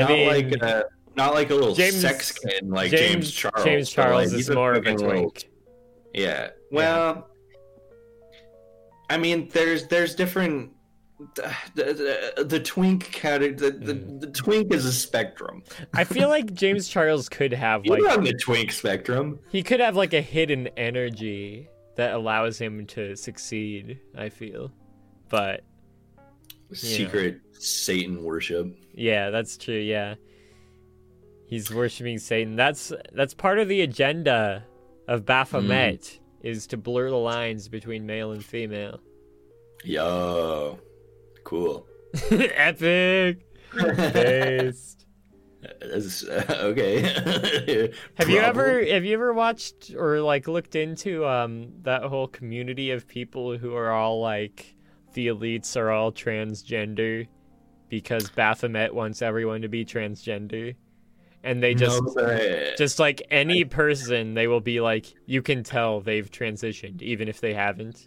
not 0.01 0.09
mean, 0.09 0.27
like 0.29 0.53
a 0.63 0.85
not 1.17 1.35
like 1.35 1.51
a 1.51 1.55
little 1.55 1.75
James- 1.75 2.01
sex 2.01 2.33
kid 2.33 2.69
like 2.69 2.91
James, 2.91 3.13
James, 3.13 3.33
Charles. 3.33 3.65
James 3.65 3.95
but, 3.95 4.03
like, 4.03 4.09
Charles 4.11 4.33
is 4.33 4.51
more 4.51 4.73
of 4.73 4.79
a 4.79 4.83
fucking 4.91 5.07
little- 5.07 5.31
twink. 5.31 5.49
Yeah. 6.13 6.49
Well, 6.73 7.29
I 9.11 9.17
mean, 9.19 9.49
there's 9.53 9.87
there's 9.89 10.15
different. 10.15 10.73
The, 11.37 11.55
the, 12.37 12.45
the 12.45 12.59
twink 12.61 13.05
category, 13.13 13.53
the, 13.55 13.71
the, 13.71 13.95
Mm. 13.95 14.21
the 14.21 14.27
twink 14.33 14.75
is 14.75 14.85
a 14.85 14.93
spectrum. 14.93 15.63
I 15.95 16.03
feel 16.03 16.29
like 16.29 16.53
James 16.55 16.89
Charles 16.89 17.29
could 17.29 17.53
have 17.53 17.85
You're 17.87 18.01
like 18.03 18.19
on 18.19 18.25
the 18.25 18.33
twink 18.35 18.73
spectrum. 18.73 19.39
he 19.49 19.63
could 19.63 19.79
have 19.79 19.95
like 19.95 20.13
a 20.13 20.21
hidden 20.21 20.67
energy 20.77 21.69
that 21.95 22.15
allows 22.15 22.59
him 22.59 22.85
to 22.89 23.15
succeed. 23.15 24.01
I 24.19 24.29
feel, 24.29 24.73
but 25.29 25.63
Secret 26.73 27.41
Satan 27.53 28.25
worship. 28.25 28.75
yeah, 28.93 29.31
that's 29.31 29.57
true. 29.57 29.79
Yeah, 29.79 30.17
he's 31.47 31.71
worshiping 31.73 32.19
Satan. 32.19 32.57
That's 32.57 32.93
that's 33.13 33.35
part 33.35 33.61
of 33.61 33.69
the 33.69 33.83
agenda 33.83 34.65
of 35.07 35.25
Baphomet 35.25 36.01
Mm. 36.03 36.19
Is 36.45 36.67
to 36.69 36.77
blur 36.77 37.09
the 37.09 37.17
lines 37.17 37.69
between 37.69 38.05
male 38.05 38.33
and 38.33 38.45
female. 38.45 39.01
Yo, 39.83 40.79
cool. 41.43 41.87
Epic. 42.31 43.47
Based. 43.75 45.07
As- 45.81 46.25
okay. 46.29 47.01
Have 48.17 48.29
you 48.29 48.39
ever 48.39 48.85
have 48.85 49.05
you 49.05 49.15
ever 49.15 49.33
watched 49.33 49.95
or 49.97 50.21
like 50.21 50.47
looked 50.47 50.77
into 50.77 51.27
um 51.27 51.73
that 51.83 52.03
whole 52.03 52.29
community 52.29 52.91
of 52.91 53.09
people 53.09 53.57
who 53.57 53.75
are 53.75 53.91
all 53.91 54.21
like 54.21 54.77
the 55.15 55.29
elites 55.29 55.75
are 55.77 55.91
all 55.91 56.13
transgender 56.13 57.27
because 57.89 58.29
Baphomet 58.29 58.95
wants 58.95 59.23
everyone 59.23 59.63
to 59.63 59.69
be 59.69 59.87
transgender 59.87 60.77
and 61.45 61.63
they 61.63 61.75
just 61.75 62.03
No, 62.17 62.75
just 62.77 62.99
like 62.99 63.23
any 63.31 63.65
person 63.65 64.35
they 64.35 64.49
will 64.49 64.61
be 64.61 64.81
like 64.81 65.15
you 65.27 65.43
can 65.43 65.63
tell 65.63 66.01
they've 66.01 66.29
transitioned 66.31 67.03
even 67.03 67.29
if 67.29 67.41
they 67.41 67.55
haven't. 67.55 68.07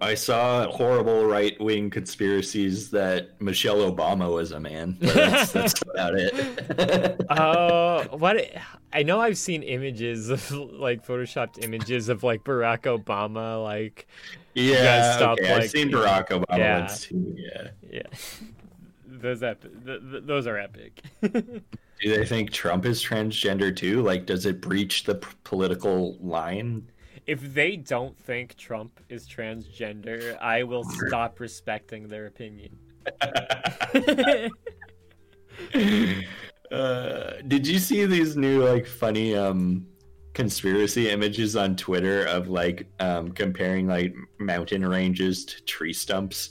I 0.00 0.14
saw 0.14 0.66
horrible 0.68 1.26
right 1.26 1.58
wing 1.60 1.88
conspiracies 1.88 2.90
that 2.90 3.40
Michelle 3.40 3.88
Obama 3.90 4.32
was 4.32 4.50
a 4.50 4.58
man. 4.58 4.96
That's, 5.00 5.52
that's 5.52 5.80
about 5.82 6.14
it. 6.18 7.24
Oh, 7.30 8.02
what 8.18 8.50
I 8.92 9.04
know 9.04 9.20
I've 9.20 9.38
seen 9.38 9.62
images 9.62 10.28
of 10.28 10.50
like 10.50 11.06
photoshopped 11.06 11.64
images 11.64 12.08
of 12.08 12.24
like 12.24 12.42
Barack 12.42 12.82
Obama 12.82 13.62
like 13.62 14.08
yeah, 14.54 15.16
stop, 15.16 15.38
okay. 15.38 15.52
like, 15.52 15.62
I've 15.62 15.70
seen 15.70 15.88
Barack 15.90 16.28
Obama 16.28 16.58
Yeah. 16.58 16.80
ones 16.80 17.00
too. 17.00 17.36
Yeah. 17.38 17.68
yeah. 17.90 18.02
Those 19.06 19.42
epic. 19.44 19.84
Th- 19.86 20.00
th- 20.00 20.22
those 20.26 20.48
are 20.48 20.58
epic. 20.58 21.00
Do 22.02 22.16
they 22.16 22.26
think 22.26 22.50
Trump 22.50 22.84
is 22.84 23.02
transgender 23.02 23.74
too? 23.74 24.02
Like, 24.02 24.26
does 24.26 24.44
it 24.44 24.60
breach 24.60 25.04
the 25.04 25.14
p- 25.16 25.28
political 25.44 26.18
line? 26.20 26.90
if 27.26 27.54
they 27.54 27.76
don't 27.76 28.18
think 28.18 28.56
Trump 28.56 29.00
is 29.08 29.28
transgender, 29.28 30.36
I 30.40 30.64
will 30.64 30.84
stop 30.84 31.40
respecting 31.40 32.08
their 32.08 32.26
opinion. 32.26 32.76
uh, 36.72 37.32
did 37.46 37.66
you 37.66 37.78
see 37.78 38.06
these 38.06 38.36
new 38.36 38.64
like 38.64 38.86
funny 38.86 39.36
um 39.36 39.86
conspiracy 40.34 41.10
images 41.10 41.56
on 41.56 41.76
Twitter 41.76 42.24
of 42.24 42.48
like 42.48 42.86
um 43.00 43.32
comparing 43.32 43.86
like 43.86 44.14
mountain 44.38 44.86
ranges 44.86 45.44
to 45.44 45.62
tree 45.64 45.92
stumps? 45.92 46.50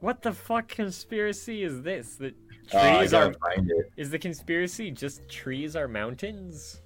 what 0.00 0.22
the 0.22 0.32
fuck 0.32 0.68
conspiracy 0.68 1.64
is 1.64 1.82
this? 1.82 2.14
That 2.16 2.34
Uh, 2.72 2.98
trees 2.98 3.12
gotta 3.12 3.36
are 3.42 3.54
is 3.96 4.10
the 4.10 4.18
conspiracy 4.18 4.90
just 4.90 5.28
trees 5.28 5.76
are 5.76 5.86
mountains? 5.86 6.80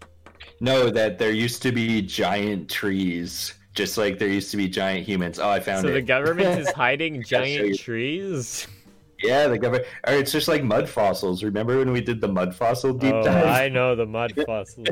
No, 0.60 0.90
that 0.90 1.18
there 1.18 1.32
used 1.32 1.62
to 1.62 1.72
be 1.72 2.02
giant 2.02 2.70
trees, 2.70 3.54
just 3.74 3.96
like 3.96 4.18
there 4.18 4.28
used 4.28 4.50
to 4.50 4.56
be 4.56 4.68
giant 4.68 5.06
humans. 5.06 5.38
Oh, 5.38 5.48
I 5.48 5.60
found 5.60 5.82
So 5.82 5.88
it. 5.88 5.90
So 5.90 5.94
the 5.94 6.02
government 6.02 6.60
is 6.60 6.70
hiding 6.76 7.22
giant 7.22 7.78
trees? 7.78 8.66
Yeah, 9.22 9.48
the 9.48 9.58
government. 9.58 9.86
Or 10.06 10.14
it's 10.14 10.32
just 10.32 10.48
like 10.48 10.62
mud 10.62 10.88
fossils. 10.88 11.42
Remember 11.42 11.78
when 11.78 11.92
we 11.92 12.00
did 12.00 12.20
the 12.20 12.28
mud 12.28 12.54
fossil 12.54 12.92
deep 12.92 13.14
oh, 13.14 13.22
dive? 13.22 13.46
I 13.46 13.68
know 13.68 13.94
the 13.94 14.06
mud 14.06 14.32
fossils. 14.46 14.88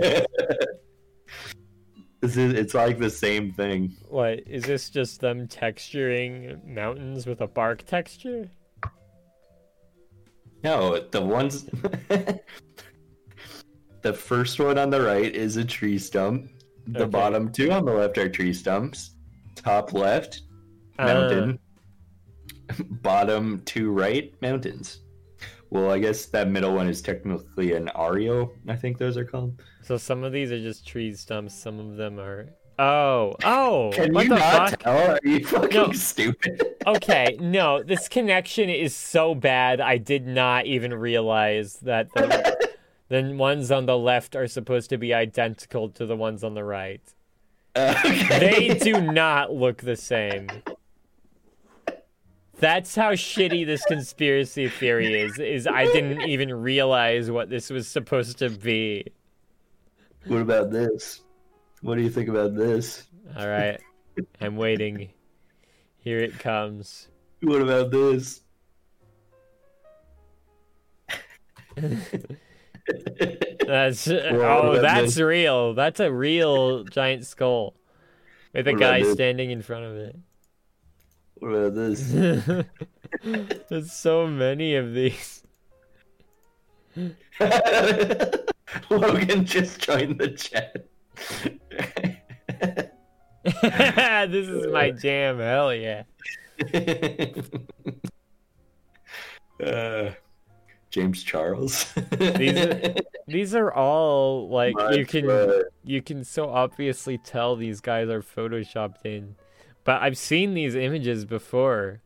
This 2.21 2.37
is, 2.37 2.53
it's 2.53 2.75
like 2.75 2.99
the 2.99 3.11
same 3.11 3.53
thing. 3.53 3.97
What 4.09 4.41
is 4.47 4.65
this? 4.65 4.91
Just 4.91 5.21
them 5.21 5.47
texturing 5.47 6.65
mountains 6.67 7.27
with 7.27 7.41
a 7.41 7.47
bark 7.47 7.85
texture? 7.87 8.51
No, 10.69 11.01
the 11.01 11.23
ones. 11.23 11.65
the 14.03 14.13
first 14.13 14.61
one 14.61 14.77
on 14.77 14.91
the 14.91 15.01
right 15.01 15.35
is 15.35 15.57
a 15.57 15.65
tree 15.65 15.99
stump. 15.99 16.51
The 16.89 17.05
Okay. 17.05 17.11
bottom 17.11 17.51
two 17.51 17.71
on 17.71 17.87
the 17.87 17.93
left 17.93 18.19
are 18.19 18.29
tree 18.29 18.53
stumps. 18.53 19.15
Top 19.55 19.95
left, 19.95 20.43
Uh, 20.99 21.05
mountain. 21.07 21.59
bottom 23.03 23.63
two 23.65 23.91
right, 23.91 24.35
mountains. 24.43 25.01
Well, 25.71 25.91
I 25.91 25.99
guess 26.01 26.27
that 26.27 26.51
middle 26.51 26.75
one 26.75 26.89
is 26.89 27.01
technically 27.01 27.73
an 27.73 27.87
Ario. 27.97 28.51
I 28.69 28.77
think 28.77 28.99
those 28.99 29.17
are 29.17 29.25
called. 29.25 29.63
so 29.83 29.97
some 29.97 30.23
of 30.23 30.33
these 30.33 30.53
are 30.53 30.61
just 30.61 30.87
tree 30.87 31.15
stumps. 31.15 31.55
Some 31.55 31.81
of 31.81 31.97
them 31.97 32.21
are. 32.21 32.51
Oh, 32.81 33.35
oh! 33.43 33.91
Can 33.93 34.15
what 34.15 34.25
you 34.25 34.29
the 34.31 34.37
not 34.37 34.71
fuck? 34.71 34.81
tell? 34.81 35.11
Are 35.13 35.19
you 35.25 35.45
fucking 35.45 35.71
No. 35.75 35.93
stupid? 35.93 36.63
Okay, 36.87 37.37
no, 37.39 37.83
this 37.83 38.09
connection 38.09 38.71
is 38.71 38.97
so 38.97 39.35
bad. 39.35 39.79
I 39.81 39.99
did 39.99 40.27
not 40.27 40.65
even 40.65 40.95
realize 40.95 41.75
that 41.81 42.11
the, 42.15 42.71
the 43.09 43.35
ones 43.35 43.71
on 43.71 43.85
the 43.85 43.99
left 43.99 44.35
are 44.35 44.47
supposed 44.47 44.89
to 44.91 44.97
be 44.97 45.13
identical 45.13 45.91
to 45.91 46.07
the 46.07 46.17
ones 46.17 46.43
on 46.43 46.55
the 46.55 46.65
right. 46.65 47.03
Uh, 47.77 47.95
okay. 48.07 48.39
They 48.69 48.79
do 48.79 49.03
not 49.03 49.53
look 49.53 49.83
the 49.83 49.97
same. 49.97 50.49
That's 52.59 52.95
how 52.95 53.13
shitty 53.13 53.67
this 53.67 53.85
conspiracy 53.85 54.69
theory 54.69 55.21
is. 55.21 55.39
Is 55.39 55.67
I 55.67 55.85
didn't 55.87 56.23
even 56.23 56.53
realize 56.55 57.31
what 57.31 57.51
this 57.51 57.69
was 57.71 57.87
supposed 57.87 58.39
to 58.39 58.49
be. 58.51 59.05
What 60.27 60.41
about 60.41 60.71
this? 60.71 61.21
What 61.83 61.97
do 61.97 62.03
you 62.03 62.11
think 62.11 62.29
about 62.29 62.57
this? 62.57 63.07
All 63.37 63.49
right, 63.49 63.81
I'm 64.41 64.57
waiting. 64.57 65.11
Here 65.99 66.19
it 66.19 66.39
comes. 66.39 67.09
What 67.43 67.63
about 67.63 67.91
this? 67.91 68.41
That's 73.67 74.09
oh, 74.09 74.81
that's 74.81 75.15
this? 75.15 75.19
real. 75.19 75.75
That's 75.75 76.01
a 76.01 76.11
real 76.11 76.85
giant 76.85 77.27
skull 77.27 77.75
with 78.55 78.67
a 78.67 78.73
What 78.73 78.81
guy 78.81 79.03
standing 79.03 79.51
in 79.51 79.61
front 79.61 79.85
of 79.85 79.97
it. 79.97 80.17
What 81.35 81.49
about 81.49 81.75
this? 81.75 82.65
There's 83.69 83.93
so 83.93 84.27
many 84.27 84.75
of 84.75 84.95
these. 84.95 85.45
Logan 88.91 89.45
just 89.45 89.81
joined 89.81 90.19
the 90.19 90.31
chat. 90.31 90.87
this 94.31 94.49
is 94.49 94.67
my 94.73 94.91
jam. 94.91 95.39
Hell 95.39 95.75
yeah. 95.75 96.03
uh, 99.63 100.11
James 100.91 101.23
Charles. 101.23 101.93
These 102.11 102.57
are- 102.59 102.95
These 103.27 103.55
are 103.55 103.71
all 103.71 104.49
like 104.49 104.75
you 104.93 105.05
can 105.05 105.65
you 105.85 106.01
can 106.01 106.25
so 106.25 106.49
obviously 106.49 107.19
tell 107.19 107.57
these 107.57 107.81
guys 107.83 108.09
are 108.09 108.23
photoshopped 108.23 109.05
in. 109.05 109.35
But 109.85 110.01
I've 110.01 110.17
seen 110.17 110.55
these 110.55 110.75
images 110.75 111.27
before 111.27 112.01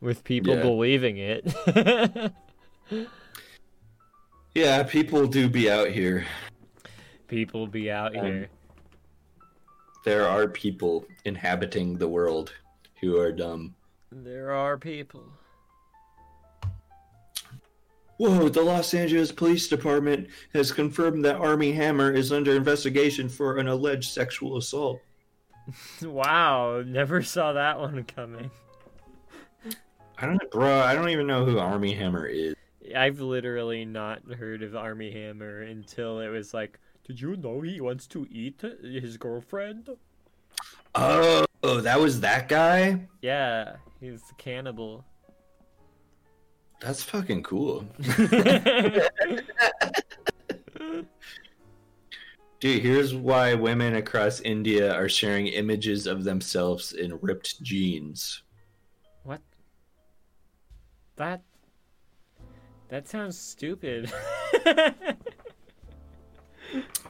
with 0.00 0.24
people 0.24 0.54
Yeah. 0.56 0.62
believing 0.62 1.18
it. 1.18 2.32
yeah, 4.54 4.82
people 4.84 5.26
do 5.26 5.50
be 5.50 5.70
out 5.70 5.88
here. 5.90 6.24
people 7.28 7.66
be 7.66 7.90
out 7.90 8.16
Um, 8.16 8.24
here. 8.24 8.48
There 10.04 10.26
are 10.26 10.48
people 10.48 11.04
inhabiting 11.24 11.98
the 11.98 12.08
world 12.08 12.52
who 13.00 13.18
are 13.18 13.32
dumb. 13.32 13.74
There 14.10 14.52
are 14.52 14.78
people. 14.78 15.24
Whoa, 18.18 18.48
the 18.48 18.62
Los 18.62 18.94
Angeles 18.94 19.30
Police 19.30 19.68
Department 19.68 20.28
has 20.52 20.72
confirmed 20.72 21.24
that 21.24 21.36
Armie 21.36 21.72
Hammer 21.72 22.12
is 22.12 22.32
under 22.32 22.56
investigation 22.56 23.28
for 23.28 23.58
an 23.58 23.68
alleged 23.68 24.10
sexual 24.10 24.56
assault. 24.56 25.00
Wow, 26.02 26.82
never 26.86 27.22
saw 27.22 27.52
that 27.52 27.78
one 27.78 28.02
coming. 28.04 28.50
I 30.16 30.24
don't 30.26 30.42
know, 30.42 30.48
bro, 30.50 30.80
I 30.80 30.94
don't 30.94 31.10
even 31.10 31.26
know 31.26 31.44
who 31.44 31.58
Armie 31.58 31.92
Hammer 31.92 32.26
is. 32.26 32.54
I've 32.96 33.20
literally 33.20 33.84
not 33.84 34.22
heard 34.32 34.62
of 34.62 34.74
Armie 34.74 35.12
Hammer 35.12 35.60
until 35.60 36.20
it 36.20 36.28
was 36.28 36.54
like, 36.54 36.78
did 37.08 37.20
you 37.20 37.36
know 37.36 37.62
he 37.62 37.80
wants 37.80 38.06
to 38.08 38.26
eat 38.30 38.62
his 38.82 39.16
girlfriend? 39.16 39.88
Oh, 40.94 41.46
that 41.62 41.98
was 41.98 42.20
that 42.20 42.48
guy? 42.48 43.08
Yeah, 43.22 43.76
he's 43.98 44.20
a 44.30 44.34
cannibal. 44.34 45.04
That's 46.80 47.02
fucking 47.02 47.42
cool. 47.42 47.86
Dude, 52.60 52.82
here's 52.82 53.14
why 53.14 53.54
women 53.54 53.94
across 53.94 54.40
India 54.40 54.92
are 54.92 55.08
sharing 55.08 55.46
images 55.46 56.06
of 56.06 56.24
themselves 56.24 56.92
in 56.92 57.18
ripped 57.22 57.62
jeans. 57.62 58.42
what? 59.22 59.40
That. 61.16 61.42
That 62.88 63.08
sounds 63.08 63.38
stupid. 63.38 64.12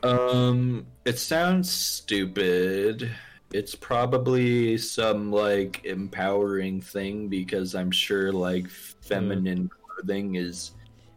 Um, 0.02 0.86
it 1.04 1.18
sounds 1.18 1.70
stupid. 1.70 3.10
It's 3.52 3.74
probably 3.74 4.76
some 4.78 5.32
like 5.32 5.84
empowering 5.84 6.80
thing 6.80 7.28
because 7.28 7.74
I'm 7.74 7.90
sure 7.90 8.30
like 8.32 8.68
feminine 8.68 9.70
clothing 9.70 10.34
is 10.36 10.72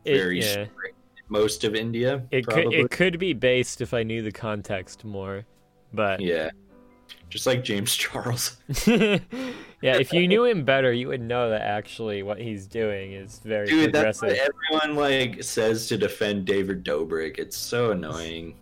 It- 0.06 0.18
very 0.18 0.40
yeah. 0.40 0.52
strict 0.66 0.96
in 1.18 1.24
most 1.30 1.64
of 1.64 1.76
India. 1.76 2.24
It 2.32 2.48
could 2.48 2.74
it 2.74 2.90
could 2.90 3.20
be 3.20 3.34
based 3.34 3.82
if 3.82 3.94
I 3.94 4.04
knew 4.04 4.22
the 4.22 4.32
context 4.32 5.04
more, 5.06 5.46
but 5.94 6.22
Yeah. 6.22 6.52
Just 7.32 7.48
like 7.48 7.64
James 7.64 7.96
Charles. 7.96 8.58
yeah, 8.86 9.18
if 9.82 10.14
you 10.14 10.28
knew 10.28 10.46
him 10.46 10.64
better, 10.64 10.94
you 10.94 11.08
would 11.08 11.22
know 11.22 11.50
that 11.50 11.62
actually 11.62 12.22
what 12.22 12.40
he's 12.40 12.68
doing 12.68 13.14
is 13.14 13.40
very 13.40 13.66
Dude, 13.68 13.94
that's 13.94 14.22
what 14.22 14.38
everyone 14.38 14.96
like 14.96 15.44
says 15.44 15.88
to 15.88 15.98
defend 15.98 16.46
David 16.46 16.84
Dobrik. 16.84 17.40
It's 17.40 17.58
so 17.58 17.92
annoying. 17.92 18.56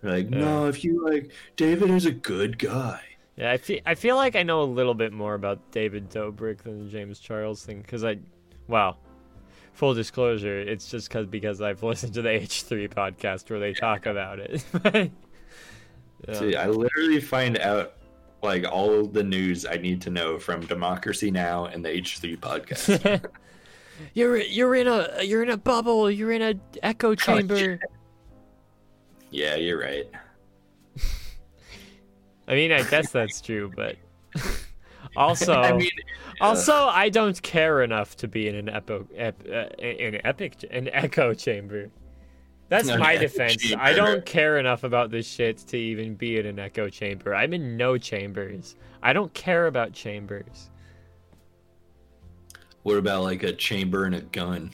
They're 0.00 0.12
like, 0.12 0.30
Yeah. 0.30 0.38
no, 0.38 0.66
if 0.68 0.84
you 0.84 1.04
like 1.04 1.32
David 1.56 1.90
is 1.90 2.06
a 2.06 2.12
good 2.12 2.58
guy. 2.58 3.02
Yeah, 3.36 3.52
I 3.52 3.58
feel 3.58 3.80
I 3.84 3.94
feel 3.94 4.16
like 4.16 4.34
I 4.36 4.42
know 4.42 4.62
a 4.62 4.64
little 4.64 4.94
bit 4.94 5.12
more 5.12 5.34
about 5.34 5.70
David 5.70 6.08
Dobrik 6.10 6.62
than 6.62 6.84
the 6.84 6.90
James 6.90 7.18
Charles 7.20 7.64
thing 7.64 7.82
because 7.82 8.04
I, 8.04 8.18
wow, 8.68 8.96
full 9.74 9.94
disclosure, 9.94 10.60
it's 10.60 10.90
just 10.90 11.10
cause 11.10 11.26
because 11.26 11.60
I've 11.60 11.82
listened 11.82 12.14
to 12.14 12.22
the 12.22 12.30
H3 12.30 12.88
podcast 12.92 13.50
where 13.50 13.60
they 13.60 13.74
talk 13.74 14.06
about 14.06 14.38
it. 14.38 14.64
Yeah. 16.26 16.38
Dude, 16.38 16.54
I 16.56 16.66
literally 16.66 17.20
find 17.20 17.58
out 17.58 17.94
like 18.42 18.64
all 18.70 19.06
the 19.06 19.22
news 19.22 19.66
I 19.66 19.76
need 19.76 20.00
to 20.02 20.10
know 20.10 20.38
from 20.38 20.60
Democracy 20.60 21.30
Now 21.30 21.66
and 21.66 21.84
the 21.84 21.88
H3 21.88 22.38
podcast. 22.38 23.24
you're 24.14 24.36
you're 24.38 24.74
in 24.74 24.88
a 24.88 25.22
you're 25.22 25.42
in 25.42 25.50
a 25.50 25.56
bubble. 25.56 26.10
You're 26.10 26.32
in 26.32 26.42
an 26.42 26.60
echo 26.82 27.14
chamber. 27.14 27.78
yeah, 29.30 29.56
you're 29.56 29.80
right. 29.80 30.06
I 32.48 32.54
mean, 32.54 32.72
I 32.72 32.82
guess 32.82 33.10
that's 33.10 33.42
true, 33.42 33.70
but 33.76 33.96
also, 35.16 35.52
I 35.52 35.74
mean, 35.74 35.90
also, 36.40 36.86
I 36.86 37.10
don't 37.10 37.40
care 37.42 37.82
enough 37.82 38.16
to 38.16 38.28
be 38.28 38.48
in 38.48 38.54
an 38.54 38.66
epo, 38.66 39.06
ep, 39.14 39.42
uh, 39.46 39.66
in 39.78 40.14
an 40.14 40.20
epic, 40.24 40.64
an 40.70 40.88
echo 40.92 41.34
chamber. 41.34 41.90
That's 42.68 42.88
my 42.88 43.16
defense. 43.16 43.72
I 43.78 43.94
don't 43.94 44.26
care 44.26 44.58
enough 44.58 44.84
about 44.84 45.10
this 45.10 45.26
shit 45.26 45.56
to 45.68 45.76
even 45.76 46.14
be 46.14 46.38
in 46.38 46.46
an 46.46 46.58
echo 46.58 46.90
chamber. 46.90 47.34
I'm 47.34 47.54
in 47.54 47.76
no 47.76 47.96
chambers. 47.96 48.76
I 49.02 49.14
don't 49.14 49.32
care 49.32 49.66
about 49.66 49.92
chambers. 49.92 50.70
what 52.82 52.98
about 52.98 53.22
like 53.22 53.42
a 53.42 53.52
chamber 53.52 54.04
and 54.04 54.14
a 54.14 54.20
gun? 54.20 54.70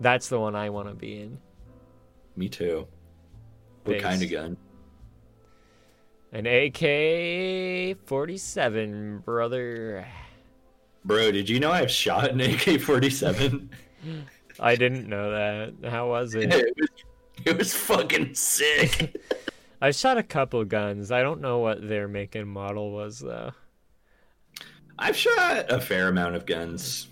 That's 0.00 0.28
the 0.28 0.40
one 0.40 0.56
I 0.56 0.70
want 0.70 0.88
to 0.88 0.94
be 0.94 1.20
in. 1.20 1.38
Me 2.36 2.48
too. 2.48 2.86
What 3.84 4.00
kind 4.00 4.22
of 4.22 4.30
gun? 4.30 4.56
An 6.32 6.46
AK-47, 6.46 9.24
brother. 9.24 10.06
Bro, 11.04 11.32
did 11.32 11.48
you 11.48 11.58
know 11.58 11.72
I've 11.72 11.90
shot 11.90 12.30
an 12.30 12.40
AK-47? 12.40 13.68
I 14.60 14.76
didn't 14.76 15.08
know 15.08 15.30
that. 15.32 15.90
How 15.90 16.08
was 16.08 16.34
it? 16.34 16.52
it, 16.54 16.74
was, 16.78 16.88
it 17.46 17.58
was 17.58 17.74
fucking 17.74 18.34
sick. 18.34 19.16
I've 19.80 19.94
shot 19.94 20.18
a 20.18 20.22
couple 20.22 20.62
guns. 20.66 21.10
I 21.10 21.22
don't 21.22 21.40
know 21.40 21.58
what 21.60 21.88
their 21.88 22.06
make 22.06 22.34
and 22.34 22.48
model 22.48 22.92
was 22.92 23.18
though. 23.18 23.52
I've 24.98 25.16
shot 25.16 25.72
a 25.72 25.80
fair 25.80 26.08
amount 26.08 26.34
of 26.36 26.44
guns 26.44 27.08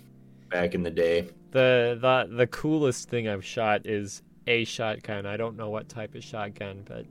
back 0.49 0.75
in 0.75 0.83
the 0.83 0.91
day. 0.91 1.29
The 1.51 1.97
the 1.99 2.35
the 2.35 2.45
coolest 2.47 3.09
thing 3.09 3.27
I've 3.27 3.43
shot 3.43 3.87
is 3.87 4.21
a 4.45 4.63
shotgun. 4.65 5.25
I 5.25 5.35
don't 5.37 5.57
know 5.57 5.69
what 5.71 5.89
type 5.89 6.13
of 6.13 6.23
shotgun, 6.23 6.83
but 6.85 7.05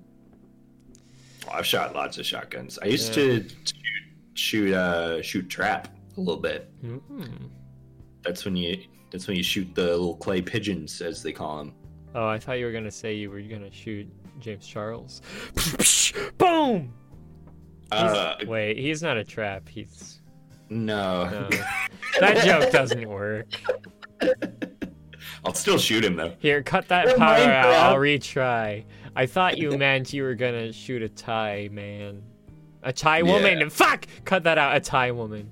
I've 1.52 1.66
shot 1.66 1.94
lots 1.96 2.18
of 2.18 2.26
shotguns. 2.26 2.78
I 2.80 2.86
used 2.86 3.08
Yeah. 3.16 3.24
to 3.24 3.48
shoot, 3.48 3.72
shoot 4.34 4.74
uh 4.74 5.22
shoot 5.22 5.48
trap 5.48 5.88
a 6.16 6.20
little 6.20 6.40
bit. 6.40 6.70
Hmm. 6.82 7.46
That's 8.22 8.44
when 8.44 8.54
you 8.54 8.78
that's 9.10 9.26
when 9.26 9.36
you 9.36 9.42
shoot 9.42 9.74
the 9.74 9.82
little 9.82 10.16
clay 10.16 10.40
pigeons 10.42 11.00
as 11.00 11.22
they 11.22 11.32
call 11.32 11.58
them. 11.58 11.72
oh, 12.14 12.26
I 12.26 12.38
thought 12.38 12.58
you 12.58 12.66
were 12.66 12.72
gonna 12.72 12.90
say 12.90 13.14
you 13.14 13.30
were 13.30 13.40
gonna 13.40 13.70
shoot 13.72 14.06
James 14.40 14.66
Charles. 14.66 15.22
Boom. 16.38 16.92
He's- 17.92 18.02
Uh 18.16 18.36
Wait, 18.46 18.76
he's 18.78 19.02
not 19.02 19.16
a 19.16 19.24
trap. 19.24 19.68
He's 19.68 20.20
no. 20.70 21.28
no. 21.30 21.48
that 22.20 22.44
joke 22.44 22.70
doesn't 22.70 23.08
work. 23.08 23.46
I'll 25.44 25.54
still 25.54 25.78
shoot 25.78 26.04
him 26.04 26.16
though. 26.16 26.34
Here, 26.40 26.62
cut 26.62 26.88
that 26.88 27.06
Oh 27.08 27.14
part 27.16 27.40
my 27.40 27.54
out. 27.56 27.62
God. 27.64 27.74
I'll 27.74 27.96
retry. 27.96 28.84
I 29.16 29.26
thought 29.26 29.56
you 29.58 29.76
meant 29.78 30.12
you 30.12 30.22
were 30.22 30.34
gonna 30.34 30.72
shoot 30.72 31.02
a 31.02 31.08
Thai 31.08 31.68
man. 31.72 32.22
A 32.82 32.92
Thai 32.92 33.22
woman. 33.22 33.58
Yeah. 33.60 33.68
Fuck! 33.68 34.06
Cut 34.24 34.44
that 34.44 34.58
out. 34.58 34.76
A 34.76 34.80
Thai 34.80 35.10
woman. 35.12 35.48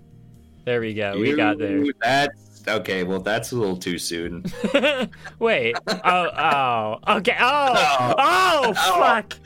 There 0.65 0.81
we 0.81 0.95
go. 0.95 1.19
We 1.19 1.35
got 1.35 1.59
there. 1.59 1.85
That's 2.03 2.56
okay, 2.69 3.05
well 3.05 3.21
that's 3.21 3.53
a 3.53 3.57
little 3.57 3.77
too 3.77 3.99
soon. 3.99 4.45
Wait. 5.39 5.77
Oh, 5.89 6.01
oh. 6.05 7.17
Okay. 7.19 7.37
Oh. 7.39 8.15
Oh. 8.19 8.75
Fuck. 8.75 9.39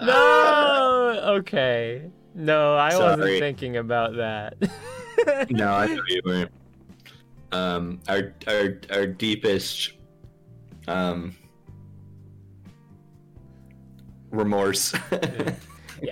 No. 0.00 0.96
Okay. 1.30 2.10
No, 2.34 2.74
I 2.74 2.96
wasn't 2.96 3.38
thinking 3.38 3.76
about 3.76 4.16
that. 4.16 4.54
no, 5.50 5.72
I 5.72 5.86
know 5.86 6.02
you 6.08 6.22
weren't. 6.24 6.50
Um 7.52 8.00
our 8.08 8.34
our 8.48 8.80
our 8.90 9.06
deepest 9.06 9.92
um 10.88 11.36
remorse. 14.30 14.94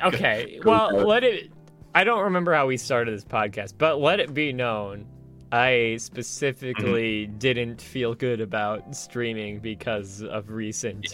okay. 0.05 0.61
Well, 0.64 1.07
let 1.07 1.24
it. 1.24 1.51
I 1.95 2.05
don't 2.05 2.22
remember 2.24 2.55
how 2.55 2.66
we 2.66 2.76
started 2.76 3.14
this 3.14 3.24
podcast, 3.24 3.74
but 3.78 4.01
let 4.01 4.20
it 4.20 4.34
be 4.34 4.53
known. 4.53 5.07
I 5.51 5.97
specifically 5.99 7.26
Mm-hmm. 7.26 7.39
didn't 7.39 7.80
feel 7.82 8.14
good 8.14 8.41
about 8.41 8.95
streaming 8.95 9.61
because 9.61 10.22
of 10.22 10.51
recent 10.51 11.07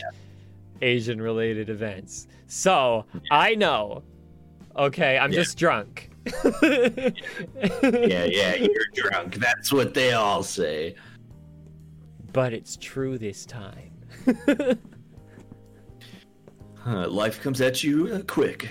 Asian 0.82 1.22
related 1.22 1.70
events. 1.70 2.26
So 2.48 3.06
I 3.30 3.54
know. 3.54 4.02
Okay, 4.76 5.16
I'm 5.16 5.30
Yeah. 5.32 5.38
just 5.38 5.56
drunk. 5.56 6.10
yeah, 6.62 7.10
yeah, 8.24 8.54
you're 8.56 8.86
drunk. 8.94 9.36
That's 9.36 9.72
what 9.72 9.94
they 9.94 10.12
all 10.14 10.42
say. 10.42 10.96
But 12.32 12.52
it's 12.52 12.76
true 12.76 13.16
this 13.18 13.46
time. 13.46 13.92
Huh, 16.76 17.08
life 17.08 17.40
comes 17.40 17.62
at 17.62 17.82
you 17.82 18.08
uh, 18.12 18.20
quick. 18.26 18.68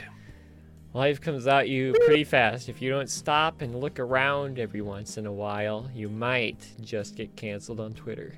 Life 0.93 1.19
comes 1.21 1.47
at 1.47 1.69
you 1.69 1.93
pretty 2.05 2.23
fast. 2.23 2.69
If 2.69 2.79
you 2.79 2.91
don't 2.91 3.09
stop 3.09 3.61
and 3.61 3.79
look 3.79 3.99
around 3.99 4.59
every 4.59 4.81
once 4.81 5.17
in 5.17 5.25
a 5.25 5.31
while, 5.31 5.89
you 5.93 6.07
might 6.07 6.67
just 6.81 7.15
get 7.15 7.35
canceled 7.35 7.79
on 7.79 7.93
Twitter. 7.93 8.35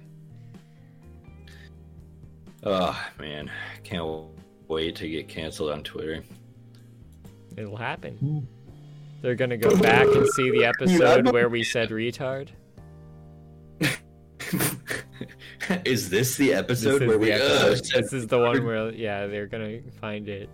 Oh 2.63 2.97
man, 3.19 3.51
can't 3.83 4.23
wait 4.69 4.95
to 4.95 5.09
get 5.09 5.27
canceled 5.27 5.71
on 5.71 5.83
Twitter. 5.83 6.23
It'll 7.57 7.75
happen. 7.75 8.47
They're 9.21 9.35
gonna 9.35 9.57
go 9.57 9.77
back 9.77 10.07
and 10.07 10.25
see 10.29 10.49
the 10.49 10.63
episode 10.63 11.31
where 11.33 11.49
we 11.49 11.61
said 11.61 11.89
retard. 11.89 12.49
is 15.85 16.09
this 16.09 16.37
the 16.37 16.53
episode 16.53 17.01
is 17.01 17.07
where 17.09 17.17
we? 17.17 17.31
episode. 17.31 17.97
Uh, 17.97 18.01
This 18.01 18.13
is 18.13 18.27
the 18.27 18.39
one 18.39 18.65
where 18.65 18.91
yeah, 18.91 19.27
they're 19.27 19.47
gonna 19.47 19.81
find 19.99 20.29
it. 20.29 20.49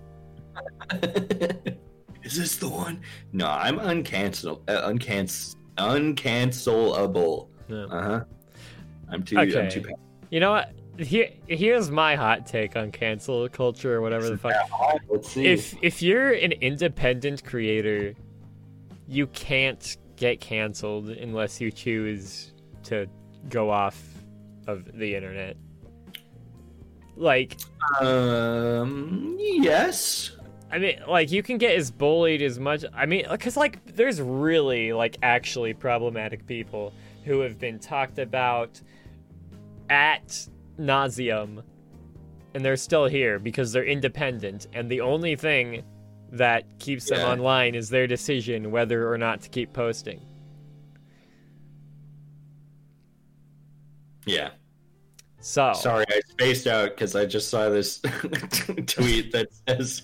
is 2.24 2.36
this 2.38 2.58
the 2.58 2.70
one? 2.70 3.02
No, 3.34 3.48
I'm 3.48 3.78
uncancel, 3.80 4.62
uh, 4.68 4.88
uncancel, 4.90 5.56
uncancelable. 5.78 7.48
No. 7.70 7.86
Uh 7.88 8.04
huh. 8.04 8.24
I'm 9.10 9.24
too. 9.24 9.38
I'm 9.38 9.50
Okay. 9.50 9.70
too. 9.70 9.86
You 10.30 10.40
know 10.40 10.52
what? 10.52 10.72
Here, 10.98 11.30
here's 11.48 11.90
my 11.90 12.16
hot 12.16 12.46
take 12.46 12.76
on 12.76 12.92
cancel 12.92 13.48
culture 13.50 13.96
or 13.96 14.02
whatever 14.02 14.30
the 14.30 14.38
fuck. 14.38 14.54
Let's 15.10 15.30
see. 15.30 15.48
If 15.48 15.76
if 15.82 16.02
you're 16.02 16.32
an 16.34 16.52
independent 16.54 17.44
creator, 17.44 18.14
you 19.08 19.28
can't 19.28 19.98
get 20.16 20.40
canceled 20.40 21.10
unless 21.10 21.60
you 21.60 21.72
choose 21.72 22.54
to 22.84 23.08
go 23.50 23.70
off 23.70 24.02
of 24.68 24.86
the 24.98 25.16
internet. 25.16 25.58
Like, 27.16 27.60
um, 28.00 29.36
yes. 29.40 30.32
I 30.72 30.78
mean, 30.80 31.02
like 31.08 31.32
you 31.32 31.44
can 31.44 31.58
get 31.58 31.76
as 31.76 31.92
bullied 31.92 32.42
as 32.42 32.58
much. 32.60 32.86
I 32.94 33.06
mean, 33.06 33.26
because 33.30 33.58
like 33.58 33.86
there's 33.96 34.22
really 34.22 34.94
like 34.94 35.18
actually 35.22 35.74
problematic 35.74 36.46
people 36.48 36.94
who 37.26 37.42
have 37.42 37.60
been 37.60 37.78
talked 37.78 38.20
about 38.20 38.80
at 39.90 40.48
nauseum, 40.80 41.62
and 42.54 42.64
they're 42.64 42.78
still 42.78 43.06
here 43.06 43.38
because 43.38 43.72
they're 43.74 43.84
independent, 43.86 44.68
and 44.74 44.90
the 44.90 45.02
only 45.02 45.36
thing 45.36 45.84
that 46.32 46.64
keeps 46.80 47.10
them 47.10 47.20
Yeah. 47.20 47.32
online 47.32 47.76
is 47.76 47.90
their 47.90 48.08
decision 48.08 48.72
whether 48.72 49.12
or 49.12 49.18
not 49.18 49.42
to 49.42 49.50
keep 49.50 49.74
posting. 49.74 50.22
Yeah. 54.26 54.52
So 55.42 55.74
Sorry, 55.74 56.06
I 56.10 56.22
spaced 56.30 56.68
out 56.68 56.92
because 56.92 57.16
I 57.16 57.26
just 57.26 57.50
saw 57.50 57.70
this 57.70 58.00
tweet 58.86 59.32
that 59.32 59.48
says 59.68 60.04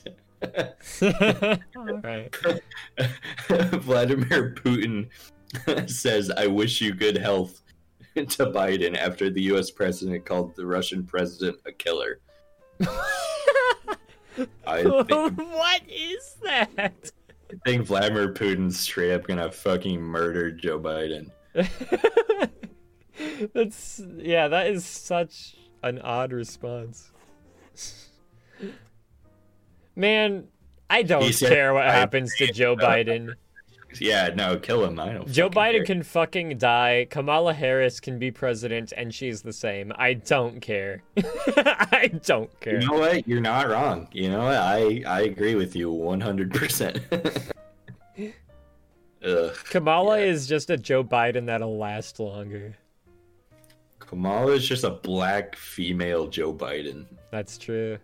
right. 1.02 2.36
Vladimir 3.82 4.54
Putin 4.56 5.10
says, 5.90 6.32
I 6.32 6.48
wish 6.48 6.82
you 6.82 6.94
good 6.94 7.18
health 7.18 7.62
to 8.16 8.48
Biden 8.48 8.98
after 8.98 9.30
the 9.30 9.42
US 9.54 9.72
president 9.72 10.26
called 10.26 10.56
the 10.56 10.66
Russian 10.66 11.06
president 11.06 11.58
a 11.66 11.72
killer. 11.72 12.20
I 14.68 14.84
think, 14.84 15.38
what 15.38 15.82
is 15.90 16.36
that? 16.44 17.12
I 17.50 17.56
think 17.66 17.88
Vladimir 17.88 18.34
Putin's 18.34 18.80
straight 18.80 19.14
up 19.14 19.26
gonna 19.26 19.52
fucking 19.52 20.00
murder 20.00 20.52
Joe 20.52 20.80
Biden. 20.80 21.32
That's 23.54 24.02
yeah, 24.18 24.48
that 24.48 24.68
is 24.68 24.86
such 24.86 25.56
an 25.82 26.00
odd 26.00 26.32
response. 26.32 27.12
Man, 29.98 30.48
I 30.90 31.02
don't 31.02 31.34
said, 31.34 31.50
care 31.50 31.74
what 31.74 31.88
"I 31.88 31.92
happens 31.92 32.34
to 32.38 32.48
Joe 32.54 32.76
Biden. 32.78 33.34
Yeah, 34.00 34.30
no, 34.36 34.58
kill 34.58 34.84
him. 34.86 35.00
I 35.00 35.14
don't. 35.14 35.28
Joe 35.32 35.50
Biden 35.50 35.78
care. 35.78 35.86
can 35.86 36.04
fucking 36.04 36.58
die. 36.60 37.08
Kamala 37.10 37.54
Harris 37.54 38.00
can 38.00 38.20
be 38.20 38.30
president, 38.30 38.94
and 38.96 39.12
she's 39.14 39.42
the 39.42 39.54
same. 39.54 39.92
I 39.96 40.14
don't 40.14 40.60
care. 40.62 41.02
I 41.58 42.12
don't 42.26 42.52
care. 42.60 42.80
You 42.80 42.88
know 42.88 43.00
what? 43.00 43.28
You're 43.28 43.42
not 43.42 43.68
wrong. 43.70 44.08
You 44.12 44.30
know 44.30 44.44
what? 44.44 44.56
I 44.58 45.02
I 45.08 45.22
agree 45.22 45.56
with 45.56 45.76
you 45.76 45.92
100. 45.92 46.54
percent 46.54 47.00
Kamala 49.70 50.20
Yeah. 50.20 50.26
is 50.26 50.48
just 50.48 50.70
a 50.70 50.78
Joe 50.78 51.04
Biden 51.04 51.48
that'll 51.48 51.78
last 51.78 52.20
longer. 52.20 52.76
Kamala 54.00 54.52
is 54.54 54.68
just 54.68 54.84
a 54.84 54.92
black 54.92 55.56
female 55.56 56.28
Joe 56.28 56.54
Biden. 56.54 57.06
That's 57.32 57.58
true. 57.58 57.98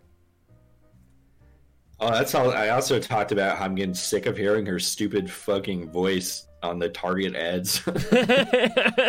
Oh, 2.06 2.12
that's 2.12 2.36
all. 2.36 2.52
I 2.52 2.70
also 2.70 3.00
talked 3.00 3.32
about 3.32 3.58
how 3.58 3.66
I'm 3.66 3.76
getting 3.76 3.94
sick 3.94 4.26
of 4.26 4.36
hearing 4.38 4.66
her 4.66 4.80
stupid 4.80 5.30
fucking 5.32 5.90
voice 5.92 6.48
on 6.62 6.80
the 6.80 6.90
Target 6.90 7.36
ads. 7.36 7.82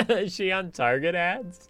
is 0.08 0.32
she 0.34 0.52
on 0.52 0.70
Target 0.70 1.14
ads? 1.14 1.68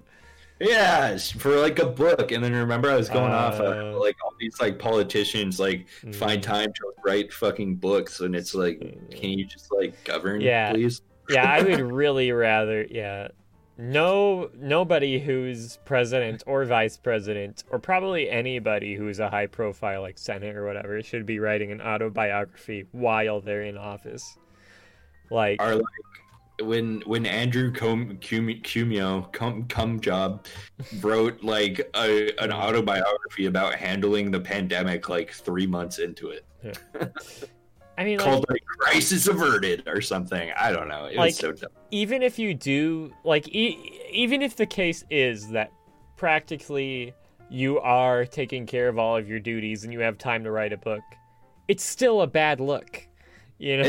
yeah, 0.60 1.16
for 1.38 1.56
like 1.56 1.78
a 1.78 1.86
book. 1.86 2.30
And 2.30 2.42
then 2.44 2.52
remember, 2.54 2.90
I 2.90 2.96
was 2.96 3.08
going 3.08 3.32
off 3.32 3.58
Uh. 3.60 3.64
of 3.64 3.96
like 3.96 4.16
all 4.24 4.32
these 4.38 4.60
like 4.60 4.78
politicians 4.78 5.58
like 5.58 5.88
find 6.12 6.40
Mm. 6.40 6.42
time 6.42 6.72
to 6.72 6.92
write 7.04 7.32
fucking 7.32 7.76
books, 7.76 8.20
and 8.20 8.34
it's 8.36 8.54
like, 8.54 8.78
can 9.10 9.30
you 9.30 9.44
just 9.44 9.72
like 9.72 10.02
govern, 10.04 10.40
Yeah. 10.40 10.72
please? 10.72 11.02
yeah, 11.30 11.50
I 11.50 11.62
would 11.62 11.80
really 11.92 12.32
rather, 12.32 12.86
yeah. 12.88 13.28
No, 13.76 14.50
nobody 14.56 15.18
who's 15.18 15.78
president 15.84 16.44
or 16.46 16.64
vice 16.64 16.96
president, 16.96 17.64
or 17.70 17.78
probably 17.78 18.30
anybody 18.30 18.94
who's 18.94 19.18
a 19.18 19.28
high 19.28 19.46
profile 19.46 20.02
like 20.02 20.16
Senate 20.16 20.56
or 20.56 20.64
whatever, 20.64 21.02
should 21.02 21.26
be 21.26 21.40
writing 21.40 21.72
an 21.72 21.80
autobiography 21.80 22.86
while 22.92 23.40
they're 23.40 23.64
in 23.64 23.76
office. 23.76 24.38
Like, 25.30 25.60
Are 25.60 25.74
like 25.74 25.84
when 26.62 27.02
when 27.06 27.26
Andrew 27.26 27.72
Com- 27.72 28.18
Cum- 28.18 28.60
Cumio 28.62 29.32
cum 29.32 29.64
cum 29.64 30.00
job 30.00 30.46
wrote 31.00 31.42
like 31.42 31.80
a, 31.96 32.30
an 32.38 32.52
autobiography 32.52 33.46
about 33.46 33.74
handling 33.74 34.30
the 34.30 34.40
pandemic 34.40 35.08
like 35.08 35.32
three 35.32 35.66
months 35.66 35.98
into 35.98 36.30
it. 36.30 36.46
I 37.96 38.04
mean, 38.04 38.18
called 38.18 38.44
like 38.48 38.64
crisis 38.66 39.26
averted 39.28 39.86
or 39.86 40.00
something. 40.00 40.50
I 40.58 40.72
don't 40.72 40.88
know. 40.88 41.04
It 41.06 41.16
Like- 41.16 41.26
was 41.28 41.36
so 41.36 41.52
dumb. 41.52 41.70
even 41.90 42.22
if 42.22 42.38
you 42.38 42.54
do 42.54 43.12
like 43.24 43.48
e- 43.54 44.00
even 44.10 44.42
if 44.42 44.56
the 44.56 44.66
case 44.66 45.04
is 45.10 45.48
that 45.50 45.70
practically 46.16 47.14
you 47.50 47.78
are 47.80 48.24
taking 48.24 48.66
care 48.66 48.88
of 48.88 48.98
all 48.98 49.16
of 49.16 49.28
your 49.28 49.38
duties 49.38 49.84
and 49.84 49.92
you 49.92 50.00
have 50.00 50.16
time 50.18 50.42
to 50.44 50.50
write 50.50 50.72
a 50.72 50.76
book 50.78 51.02
it's 51.68 51.84
still 51.84 52.22
a 52.22 52.26
bad 52.26 52.58
look 52.60 53.06
you 53.58 53.76
know 53.76 53.84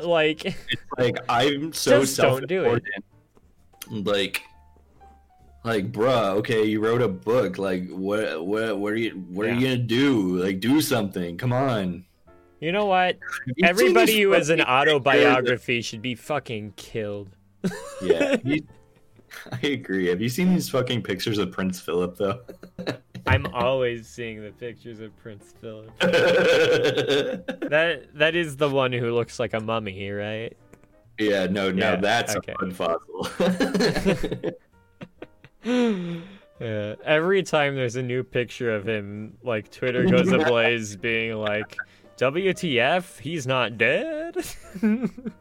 It 0.00 0.04
like 0.06 0.44
It's 0.44 0.56
like 0.98 1.16
I'm 1.28 1.72
so 1.84 2.00
Just 2.00 2.16
don't 2.18 2.46
do 2.46 2.64
it. 2.64 2.82
Like, 3.88 4.42
like, 5.64 5.92
bruh. 5.92 6.34
Okay, 6.38 6.64
you 6.64 6.80
wrote 6.80 7.02
a 7.02 7.08
book. 7.08 7.56
Like, 7.58 7.88
what, 7.88 8.44
what, 8.44 8.78
what 8.78 8.92
are 8.92 8.96
you, 8.96 9.10
what 9.30 9.46
are 9.46 9.52
you 9.54 9.60
gonna 9.60 9.76
do? 9.78 10.42
Like, 10.42 10.60
do 10.60 10.80
something. 10.80 11.36
Come 11.38 11.52
on. 11.52 12.04
You 12.60 12.72
know 12.72 12.86
what 12.86 13.18
everybody 13.62 14.20
who 14.22 14.32
has 14.32 14.50
an 14.50 14.60
autobiography 14.60 15.82
should 15.82 16.02
be 16.02 16.14
fucking 16.14 16.72
killed? 16.76 17.28
Yeah, 18.02 18.36
I 19.52 19.66
agree. 19.66 20.06
Have 20.06 20.20
you 20.20 20.28
seen 20.28 20.50
these 20.50 20.68
fucking 20.68 21.02
pictures 21.02 21.38
of 21.38 21.52
Prince 21.52 21.80
Philip 21.80 22.16
though? 22.16 22.40
i'm 23.28 23.44
always 23.54 24.06
seeing 24.06 24.40
the 24.40 24.52
pictures 24.52 25.00
of 25.00 25.10
prince 25.16 25.52
philip 25.60 25.90
that 25.98 28.06
that 28.14 28.36
is 28.36 28.56
the 28.56 28.68
one 28.68 28.92
who 28.92 29.12
looks 29.12 29.40
like 29.40 29.52
a 29.52 29.58
mummy 29.58 30.08
right 30.12 30.56
Yeah, 31.18 31.46
no, 31.46 31.72
no, 31.72 31.90
Yeah, 31.92 31.96
that's 31.96 32.36
okay. 32.36 32.52
a 32.52 32.58
fun 32.58 32.70
fossil. 32.70 33.26
Yeah, 36.60 36.94
every 37.04 37.42
time 37.42 37.74
there's 37.74 37.96
a 37.96 38.02
new 38.02 38.22
picture 38.22 38.74
of 38.74 38.88
him, 38.88 39.36
like 39.42 39.70
Twitter 39.70 40.04
goes 40.04 40.30
ablaze, 40.32 40.96
being 40.96 41.34
like, 41.34 41.76
"WTF? 42.16 43.20
He's 43.20 43.46
not 43.46 43.78
dead." 43.78 44.36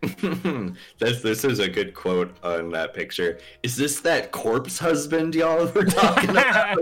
this 0.98 1.22
this 1.22 1.44
is 1.44 1.58
a 1.58 1.68
good 1.68 1.92
quote 1.92 2.36
on 2.44 2.70
that 2.70 2.94
picture. 2.94 3.38
Is 3.64 3.76
this 3.76 4.00
that 4.00 4.30
corpse 4.30 4.78
husband 4.78 5.34
y'all 5.34 5.66
were 5.66 5.84
talking 5.84 6.30
about? 6.30 6.78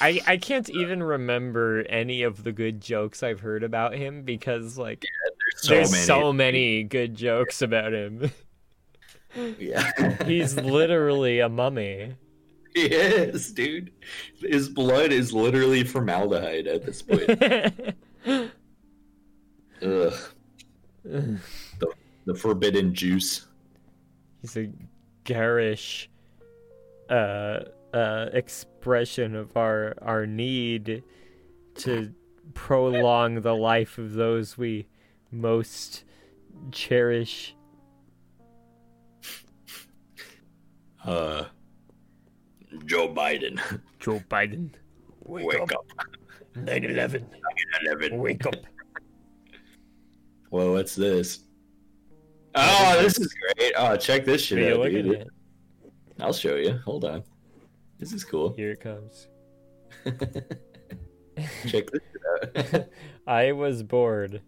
I 0.00 0.20
I 0.26 0.36
can't 0.38 0.70
even 0.70 1.02
remember 1.02 1.84
any 1.88 2.22
of 2.22 2.44
the 2.44 2.52
good 2.52 2.80
jokes 2.80 3.22
I've 3.22 3.40
heard 3.40 3.62
about 3.62 3.94
him 3.94 4.22
because 4.22 4.78
like 4.78 5.04
There's 5.68 5.90
there's 5.90 6.06
so 6.06 6.32
many 6.32 6.82
good 6.82 7.14
jokes 7.14 7.60
about 7.60 7.92
him. 7.92 8.30
Yeah, 9.58 10.24
He's 10.24 10.56
literally 10.56 11.40
a 11.40 11.48
mummy. 11.48 12.14
he 12.74 12.86
is, 12.86 13.52
dude. 13.52 13.90
His 14.40 14.68
blood 14.68 15.12
is 15.12 15.32
literally 15.32 15.84
formaldehyde 15.84 16.66
at 16.66 16.84
this 16.84 17.02
point. 17.02 17.28
Ugh. 19.82 20.14
The, 21.02 21.92
the 22.26 22.34
forbidden 22.34 22.94
juice. 22.94 23.46
He's 24.40 24.56
a 24.56 24.70
garish 25.24 26.10
uh, 27.08 27.60
uh, 27.92 28.26
expression 28.32 29.34
of 29.34 29.56
our 29.56 29.94
our 30.02 30.26
need 30.26 31.02
to 31.76 32.14
prolong 32.54 33.40
the 33.40 33.54
life 33.54 33.98
of 33.98 34.12
those 34.12 34.56
we 34.56 34.86
most 35.30 36.04
cherish. 36.72 37.54
Uh, 41.04 41.44
Joe 42.86 43.08
Biden. 43.08 43.60
Joe 43.98 44.20
Biden. 44.30 44.70
Wake, 45.24 45.72
up. 45.72 45.86
9/11. 46.56 47.24
9/11. 47.86 48.18
Wake 48.18 48.46
up. 48.46 48.54
Well, 50.52 50.72
what's 50.72 50.96
this? 50.96 51.44
Oh, 52.56 52.98
this 53.00 53.20
is 53.20 53.32
great. 53.56 53.72
Oh, 53.76 53.96
check 53.96 54.24
this 54.24 54.42
shit 54.42 54.58
are 54.58 54.72
out, 54.72 54.80
looking 54.80 55.04
dude. 55.04 55.20
at? 55.20 55.26
I'll 56.18 56.32
show 56.32 56.56
you. 56.56 56.76
Hold 56.84 57.04
on. 57.04 57.22
This 58.00 58.12
is 58.12 58.24
cool. 58.24 58.52
Here 58.54 58.72
it 58.72 58.80
comes. 58.80 59.28
check 61.68 61.88
this 61.92 62.02
shit 62.12 62.74
out. 62.74 62.86
I 63.28 63.52
was 63.52 63.84
bored. 63.84 64.42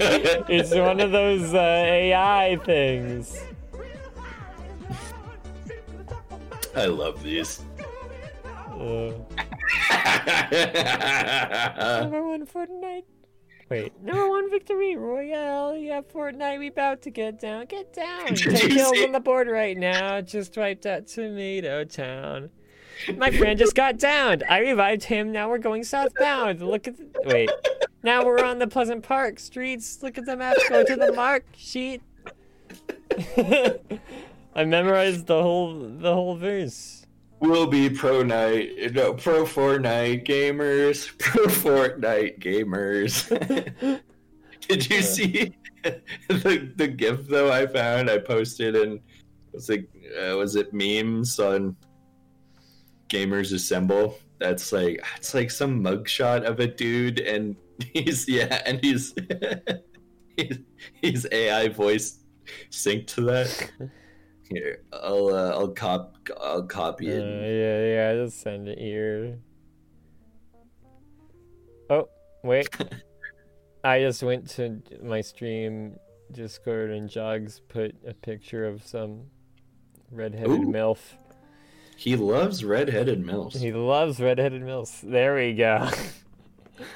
it's 0.00 0.74
one 0.74 0.98
of 0.98 1.12
those 1.12 1.54
uh, 1.54 1.58
AI 1.58 2.58
things. 2.64 3.40
I 6.80 6.86
love 6.86 7.22
these. 7.22 7.60
Uh, 8.80 9.12
number 12.00 12.26
one 12.26 12.46
Fortnite. 12.46 13.04
Wait, 13.68 13.92
number 14.02 14.28
one 14.30 14.50
victory 14.50 14.96
royale. 14.96 15.76
Yeah, 15.76 16.00
Fortnite. 16.00 16.58
We 16.58 16.68
about 16.68 17.02
to 17.02 17.10
get 17.10 17.38
down. 17.38 17.66
Get 17.66 17.92
down. 17.92 18.28
Did 18.28 18.56
Ten 18.56 18.70
you 18.70 18.76
kills 18.76 18.98
on 19.02 19.12
the 19.12 19.20
board 19.20 19.48
right 19.48 19.76
now. 19.76 20.22
Just 20.22 20.56
wiped 20.56 20.86
out 20.86 21.06
Tomato 21.06 21.84
Town. 21.84 22.48
My 23.14 23.30
friend 23.30 23.58
just 23.58 23.74
got 23.74 23.98
downed. 23.98 24.42
I 24.48 24.60
revived 24.60 25.04
him. 25.04 25.32
Now 25.32 25.50
we're 25.50 25.58
going 25.58 25.84
southbound. 25.84 26.62
Look 26.62 26.88
at. 26.88 26.96
The, 26.96 27.06
wait. 27.26 27.50
Now 28.02 28.24
we're 28.24 28.42
on 28.42 28.58
the 28.58 28.66
Pleasant 28.66 29.02
Park 29.02 29.38
streets. 29.38 30.02
Look 30.02 30.16
at 30.16 30.24
the 30.24 30.36
maps. 30.36 30.66
Go 30.68 30.82
to 30.82 30.96
the 30.96 31.12
mark 31.12 31.44
sheet. 31.54 32.00
I 34.54 34.64
memorized 34.64 35.26
the 35.26 35.42
whole 35.42 35.78
the 35.78 36.12
whole 36.12 36.36
verse. 36.36 37.06
We'll 37.40 37.66
be 37.66 37.88
pro 37.88 38.22
night, 38.22 38.92
no, 38.92 39.14
pro 39.14 39.44
Fortnite 39.44 40.26
gamers, 40.26 41.10
pro 41.18 41.46
Fortnite 41.46 42.38
gamers. 42.38 43.28
Did 44.68 44.90
you 44.90 45.02
see 45.02 45.54
the 45.82 46.72
the 46.76 46.88
GIF 46.88 47.26
though? 47.28 47.52
I 47.52 47.66
found 47.66 48.10
I 48.10 48.18
posted 48.18 48.76
and 48.76 49.00
was 49.52 49.68
like, 49.68 49.88
uh, 50.20 50.36
was 50.36 50.56
it 50.56 50.72
memes 50.74 51.38
on 51.38 51.76
Gamers 53.08 53.52
Assemble? 53.52 54.18
That's 54.38 54.72
like 54.72 55.02
it's 55.16 55.34
like 55.34 55.50
some 55.50 55.82
mugshot 55.82 56.44
of 56.44 56.60
a 56.60 56.66
dude, 56.66 57.20
and 57.20 57.56
he's 57.92 58.28
yeah, 58.28 58.62
and 58.66 58.82
he's 58.82 59.14
he's, 60.36 60.58
he's 61.00 61.26
AI 61.30 61.68
voice 61.68 62.18
synced 62.70 63.06
to 63.08 63.22
that. 63.22 63.70
Here, 64.50 64.82
I'll 64.92 65.28
uh, 65.28 65.50
I'll 65.50 65.68
cop 65.68 66.16
I'll 66.40 66.64
copy 66.64 67.08
Uh, 67.10 67.14
it. 67.14 67.22
yeah, 67.24 68.14
yeah, 68.14 68.24
just 68.24 68.40
send 68.40 68.66
it 68.68 68.78
here. 68.78 69.38
Oh, 71.88 72.08
wait. 72.42 72.68
I 73.84 74.00
just 74.00 74.22
went 74.22 74.48
to 74.50 74.82
my 75.02 75.20
stream 75.20 75.96
Discord 76.32 76.90
and 76.90 77.08
Jogs 77.08 77.60
put 77.68 77.94
a 78.06 78.12
picture 78.12 78.66
of 78.66 78.84
some 78.84 79.22
redheaded 80.10 80.50
Ooh. 80.50 80.66
MILF. 80.66 80.98
He 81.96 82.16
loves 82.16 82.64
redheaded 82.64 83.22
milfs. 83.22 83.56
He 83.60 83.72
loves 83.72 84.20
redheaded 84.20 84.62
MILFs. 84.62 85.00
There 85.02 85.34
we 85.36 85.54
go. 85.54 85.88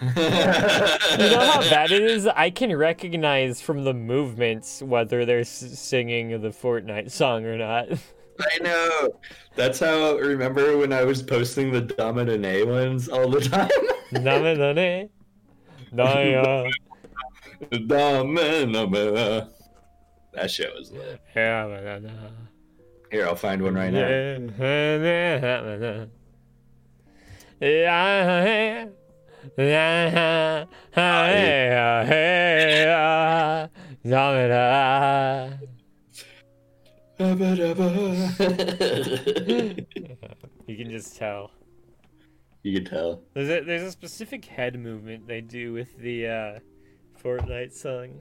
You 1.18 1.30
know 1.30 1.40
how 1.52 1.60
bad 1.60 1.92
it 1.92 2.02
is? 2.02 2.26
I 2.26 2.50
can 2.50 2.74
recognize 2.76 3.60
from 3.60 3.84
the 3.84 3.94
movements 3.94 4.82
whether 4.82 5.24
they're 5.24 5.40
s- 5.40 5.78
singing 5.78 6.30
the 6.40 6.48
Fortnite 6.50 7.10
song 7.10 7.44
or 7.44 7.56
not. 7.56 7.88
I 8.40 8.58
know. 8.60 9.10
That's 9.54 9.78
how. 9.78 10.16
Remember 10.16 10.76
when 10.76 10.92
I 10.92 11.04
was 11.04 11.22
posting 11.22 11.70
the 11.70 11.80
Domine 11.82 12.66
ones 12.68 13.08
all 13.08 13.30
the 13.30 13.40
time? 13.40 13.70
Namedane. 14.12 15.08
Naya. 15.92 16.64
Domine. 17.86 18.72
That 20.32 20.50
shit 20.50 20.74
was 20.76 20.90
lit. 20.90 21.20
Yeah, 21.36 22.00
Here, 23.12 23.26
I'll 23.26 23.36
find 23.36 23.62
one 23.62 23.74
right 23.74 23.92
now. 23.92 24.08
Yeah. 27.60 28.86
You 40.66 40.76
can 40.76 40.90
just 40.90 41.16
tell. 41.16 41.50
you 42.62 42.72
can 42.80 42.84
tell. 42.90 43.22
There's 43.34 43.48
a 43.50 43.60
there's 43.64 43.82
a 43.82 43.90
specific 43.92 44.44
head 44.46 44.78
movement 44.80 45.26
they 45.28 45.40
do 45.42 45.72
with 45.74 45.96
the 45.98 46.26
uh, 46.26 46.58
Fortnite 47.22 47.72
song. 47.74 48.20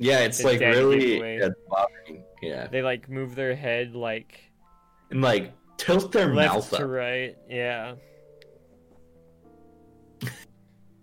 Yeah, 0.00 0.20
it's 0.20 0.38
The 0.38 0.44
like 0.44 0.60
really 0.60 1.38
yeah. 1.38 1.48
Yeah, 2.40 2.66
They 2.68 2.82
like 2.82 3.08
move 3.10 3.34
their 3.34 3.54
head 3.54 3.94
like 3.94 4.40
and 5.10 5.20
like 5.22 5.52
tilt 5.76 6.10
their 6.12 6.34
left 6.34 6.54
mouth 6.54 6.70
to 6.70 6.84
up. 6.84 6.90
right. 6.90 7.36
Yeah. 7.48 7.94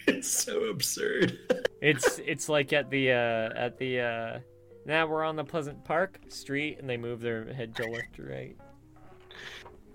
It's 0.08 0.30
so 0.30 0.66
absurd. 0.66 1.40
It's 1.82 2.20
it's 2.26 2.50
like 2.50 2.74
at 2.74 2.90
the 2.90 3.12
uh 3.12 3.50
at 3.56 3.78
the 3.78 4.00
uh 4.00 4.40
now 4.86 5.06
we're 5.06 5.24
on 5.24 5.36
the 5.36 5.44
Pleasant 5.44 5.84
Park 5.84 6.20
street 6.30 6.80
and 6.80 6.90
they 6.90 6.98
move 6.98 7.22
their 7.22 7.54
head 7.54 7.76
to 7.76 7.84
left 7.88 8.16
to 8.16 8.24
right. 8.24 8.58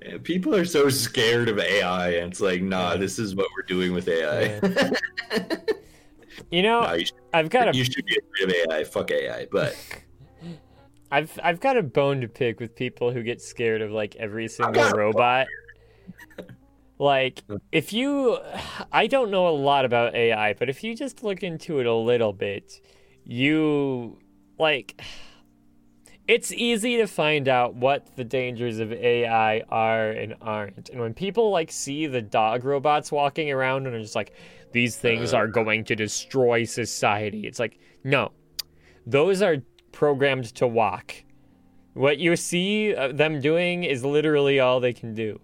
Yeah, 0.01 0.19
people 0.23 0.55
are 0.55 0.65
so 0.65 0.89
scared 0.89 1.49
of 1.49 1.59
AI, 1.59 2.11
and 2.11 2.31
it's 2.31 2.41
like, 2.41 2.63
nah, 2.63 2.97
this 2.97 3.19
is 3.19 3.35
what 3.35 3.49
we're 3.57 3.67
doing 3.67 3.93
with 3.93 4.07
AI. 4.09 4.61
You 6.51 6.63
know, 6.63 6.81
Nah, 6.81 6.93
you, 6.95 7.07
should, 7.07 7.17
I've 7.33 7.51
got 7.51 7.69
a 7.69 7.77
you 7.77 7.85
should 7.85 8.05
be 8.07 8.19
afraid 8.19 8.67
of 8.67 8.73
AI. 8.73 8.85
Fuck 8.85 9.11
AI, 9.11 9.47
but 9.53 9.77
I've 11.11 11.39
I've 11.43 11.61
got 11.61 11.77
a 11.77 11.83
bone 11.83 12.21
to 12.23 12.29
pick 12.29 12.61
with 12.61 12.75
people 12.75 13.13
who 13.13 13.23
get 13.23 13.41
scared 13.41 13.83
of 13.83 13.93
like 13.93 14.17
every 14.17 14.49
single 14.49 14.91
robot. 14.91 15.47
Like 17.01 17.43
if 17.73 17.95
you 17.95 18.39
I 18.93 19.07
don't 19.07 19.31
know 19.31 19.49
a 19.49 19.57
lot 19.57 19.87
about 19.87 20.15
AI, 20.15 20.53
but 20.53 20.69
if 20.69 20.85
you 20.85 20.95
just 20.95 21.25
look 21.25 21.43
into 21.43 21.79
it 21.79 21.87
a 21.87 21.95
little 21.95 22.35
bit, 22.35 22.79
you 23.25 24.19
like 24.59 25.01
it's 26.29 26.53
easy 26.53 26.99
to 26.99 27.07
find 27.07 27.49
out 27.49 27.75
what 27.75 28.15
the 28.17 28.23
dangers 28.23 28.81
of 28.81 28.93
AI 28.93 29.61
are 29.71 30.11
and 30.11 30.35
aren't. 30.43 30.91
And 30.91 31.01
when 31.01 31.15
people 31.15 31.51
like 31.51 31.73
see 31.73 32.07
the 32.07 32.21
dog 32.21 32.65
robots 32.67 33.11
walking 33.11 33.51
around 33.51 33.87
and 33.87 33.97
are 33.97 34.01
just 34.03 34.15
like 34.15 34.35
these 34.73 34.95
things 34.97 35.33
Uh. 35.33 35.39
are 35.39 35.49
going 35.49 35.85
to 35.85 35.97
destroy 35.97 36.65
society. 36.65 37.47
It's 37.47 37.59
like 37.59 37.79
no. 38.05 38.33
Those 39.07 39.41
are 39.41 39.57
programmed 39.91 40.55
to 40.57 40.67
walk. 40.67 41.15
What 41.95 42.19
you 42.19 42.37
see 42.37 42.93
them 42.93 43.41
doing 43.41 43.85
is 43.85 44.05
literally 44.05 44.61
all 44.61 44.81
they 44.81 44.93
can 44.93 45.15
do. 45.15 45.41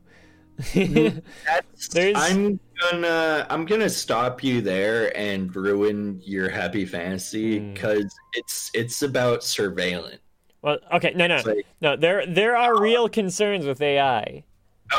I'm 0.74 2.60
gonna 2.80 3.46
I'm 3.50 3.64
gonna 3.66 3.88
stop 3.90 4.42
you 4.42 4.60
there 4.60 5.16
and 5.16 5.54
ruin 5.54 6.20
your 6.24 6.48
happy 6.48 6.84
fantasy 6.84 7.58
Hmm. 7.58 7.72
because 7.72 8.14
it's 8.34 8.70
it's 8.74 9.02
about 9.02 9.44
surveillance. 9.44 10.18
well, 10.62 10.78
okay, 10.94 11.12
no, 11.14 11.26
no, 11.26 11.40
like, 11.44 11.66
no. 11.80 11.96
There, 11.96 12.26
there 12.26 12.56
are 12.56 12.80
real 12.80 13.08
concerns 13.08 13.66
with 13.66 13.80
AI. 13.80 14.44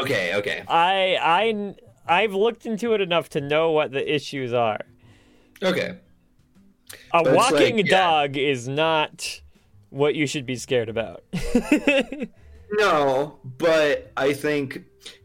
okay, 0.01 0.35
okay, 0.35 0.63
I, 0.67 1.17
I, 1.21 1.75
I've 2.23 2.33
looked 2.33 2.65
into 2.65 2.93
it 2.93 3.01
enough 3.01 3.29
to 3.29 3.41
know 3.41 3.71
what 3.71 3.91
the 3.91 4.13
issues 4.15 4.53
are. 4.53 4.79
okay. 5.63 5.97
A 7.13 7.23
But 7.23 7.27
it's 7.33 7.35
like, 7.35 7.51
walking 7.51 7.77
yeah. 7.79 7.83
dog 7.99 8.37
is 8.37 8.67
not 8.67 9.41
what 9.89 10.15
you 10.15 10.25
should 10.27 10.45
be 10.45 10.55
scared 10.55 10.89
about. 10.89 11.23
No, 12.71 13.39
but 13.57 14.11
I 14.17 14.33
think 14.33 14.83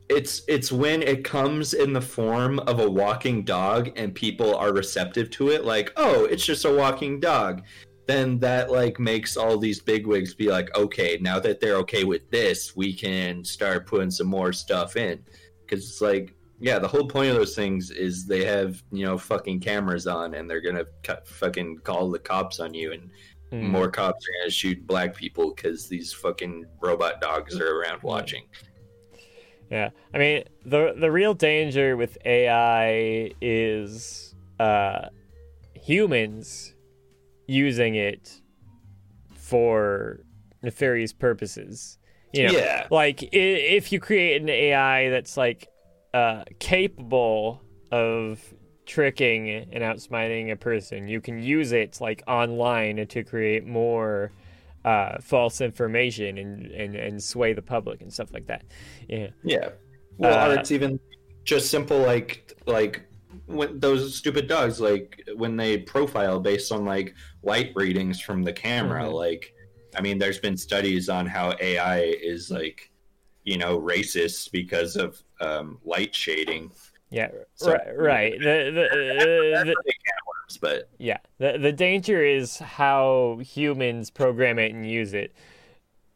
it's 0.09 0.43
it's 0.49 0.71
when 0.71 1.03
it 1.03 1.25
comes 1.25 1.75
in 1.75 1.93
the 1.93 2.01
form 2.01 2.59
of 2.61 2.81
a 2.81 2.91
walking 2.91 3.45
dog 3.45 3.91
and 3.97 4.15
people 4.15 4.55
are 4.57 4.73
receptive 4.73 5.31
to 5.31 5.49
it 5.51 5.65
like, 5.65 5.93
"Oh, 5.97 6.25
it's 6.25 6.45
just 6.45 6.65
a 6.65 6.75
walking 6.75 7.21
dog." 7.21 7.63
Then 8.07 8.39
that 8.41 8.71
like 8.71 8.99
makes 8.99 9.37
all 9.37 9.59
these 9.59 9.81
bigwigs 9.81 10.35
be 10.35 10.49
like, 10.49 10.77
"Okay, 10.77 11.19
now 11.21 11.39
that 11.41 11.61
they're 11.61 11.77
okay 11.79 12.05
with 12.05 12.29
this, 12.31 12.77
we 12.77 12.93
can 12.93 13.45
start 13.45 13.87
putting 13.87 14.11
some 14.11 14.27
more 14.27 14.53
stuff 14.53 14.97
in." 14.97 15.25
Cuz 15.69 15.89
it's 15.89 16.01
like 16.01 16.35
yeah, 16.61 16.79
the 16.79 16.87
whole 16.89 17.09
point 17.09 17.31
of 17.31 17.37
those 17.37 17.57
things 17.57 17.91
is 17.91 18.25
they 18.25 18.45
have, 18.45 18.81
you 18.93 19.05
know, 19.05 19.19
fucking 19.19 19.59
cameras 19.59 20.07
on 20.07 20.35
and 20.35 20.49
they're 20.49 20.61
going 20.61 20.77
to 20.77 20.87
cut, 21.03 21.27
fucking 21.27 21.79
call 21.79 22.09
the 22.09 22.21
cops 22.21 22.61
on 22.61 22.73
you 22.73 22.93
and 22.93 23.11
Hmm. 23.53 23.67
more 23.67 23.91
cops 23.91 24.27
are 24.27 24.41
gonna 24.41 24.51
shoot 24.51 24.87
black 24.87 25.15
people 25.15 25.53
because 25.55 25.87
these 25.87 26.11
fucking 26.11 26.65
robot 26.81 27.21
dogs 27.21 27.61
are 27.61 27.81
around 27.81 28.03
watching. 28.03 28.45
Yeah, 29.73 29.89
I 30.13 30.19
mean 30.19 30.45
the 30.67 30.93
the 30.95 31.11
real 31.11 31.33
danger 31.33 31.97
with 31.97 32.19
AI 32.27 33.31
is 33.41 34.35
uh, 34.61 35.09
humans 35.73 36.75
using 37.47 37.95
it 37.95 38.43
for 39.35 40.21
nefarious 40.63 41.15
purposes. 41.15 41.97
You 42.35 42.49
know, 42.49 42.53
Yeah. 42.53 42.87
like 42.91 43.23
if 43.33 43.93
you 43.93 43.99
create 43.99 44.43
an 44.43 44.51
AI 44.51 45.09
that's 45.09 45.39
like 45.39 45.69
uh, 46.13 46.45
capable 46.59 47.63
of 47.91 48.53
tricking 48.85 49.49
and 49.49 49.83
outsmarting 49.83 50.53
a 50.53 50.57
person, 50.57 51.09
you 51.09 51.23
can 51.23 51.43
use 51.43 51.73
it 51.73 51.99
like 51.99 52.23
online 52.27 53.07
to 53.07 53.25
create 53.25 53.67
more 53.67 54.33
uh, 54.85 55.19
false 55.21 55.61
information 55.61 56.39
and, 56.39 56.67
and 56.73 56.95
and 56.97 57.23
sway 57.23 57.53
the 57.53 57.63
public 57.63 58.01
and 58.03 58.13
stuff 58.13 58.33
like 58.33 58.47
that. 58.47 58.65
Yeah. 59.09 59.29
Yeah. 59.45 59.69
Well, 60.19 60.51
Uh, 60.51 60.55
or 60.55 60.59
it's 60.59 60.73
even 60.73 60.99
just 61.45 61.71
simple 61.71 61.99
like 61.99 62.53
like 62.67 63.03
when 63.47 63.79
those 63.81 64.15
stupid 64.17 64.47
dogs 64.49 64.81
like 64.81 65.23
when 65.37 65.57
they 65.57 65.79
profile 65.79 66.39
based 66.41 66.71
on 66.73 66.85
like 66.85 67.15
light 67.43 67.73
readings 67.75 68.21
from 68.21 68.43
the 68.43 68.53
camera. 68.53 69.05
Mhm. 69.05 69.13
Like, 69.15 69.55
I 69.97 70.01
mean, 70.03 70.19
there's 70.19 70.39
been 70.39 70.57
studies 70.57 71.09
on 71.09 71.27
how 71.27 71.55
AI 71.61 72.01
is 72.01 72.51
like, 72.51 72.91
you 73.45 73.59
know, 73.59 73.81
racist 73.81 74.51
because 74.53 74.97
of 74.97 75.23
um, 75.41 75.79
light 75.85 76.15
shading. 76.15 76.71
Yeah, 77.11 77.29
So- 77.55 77.73
right. 77.73 77.99
right. 77.99 78.33
The, 78.39 78.71
the, 78.73 79.71
uh, 79.71 79.75
But 80.57 80.89
yeah, 80.99 81.19
the 81.39 81.59
the 81.59 81.73
danger 81.73 82.25
is 82.25 82.59
how 82.59 83.41
humans 83.43 84.11
program 84.11 84.59
it 84.59 84.73
and 84.73 84.89
use 84.89 85.15
it. 85.15 85.33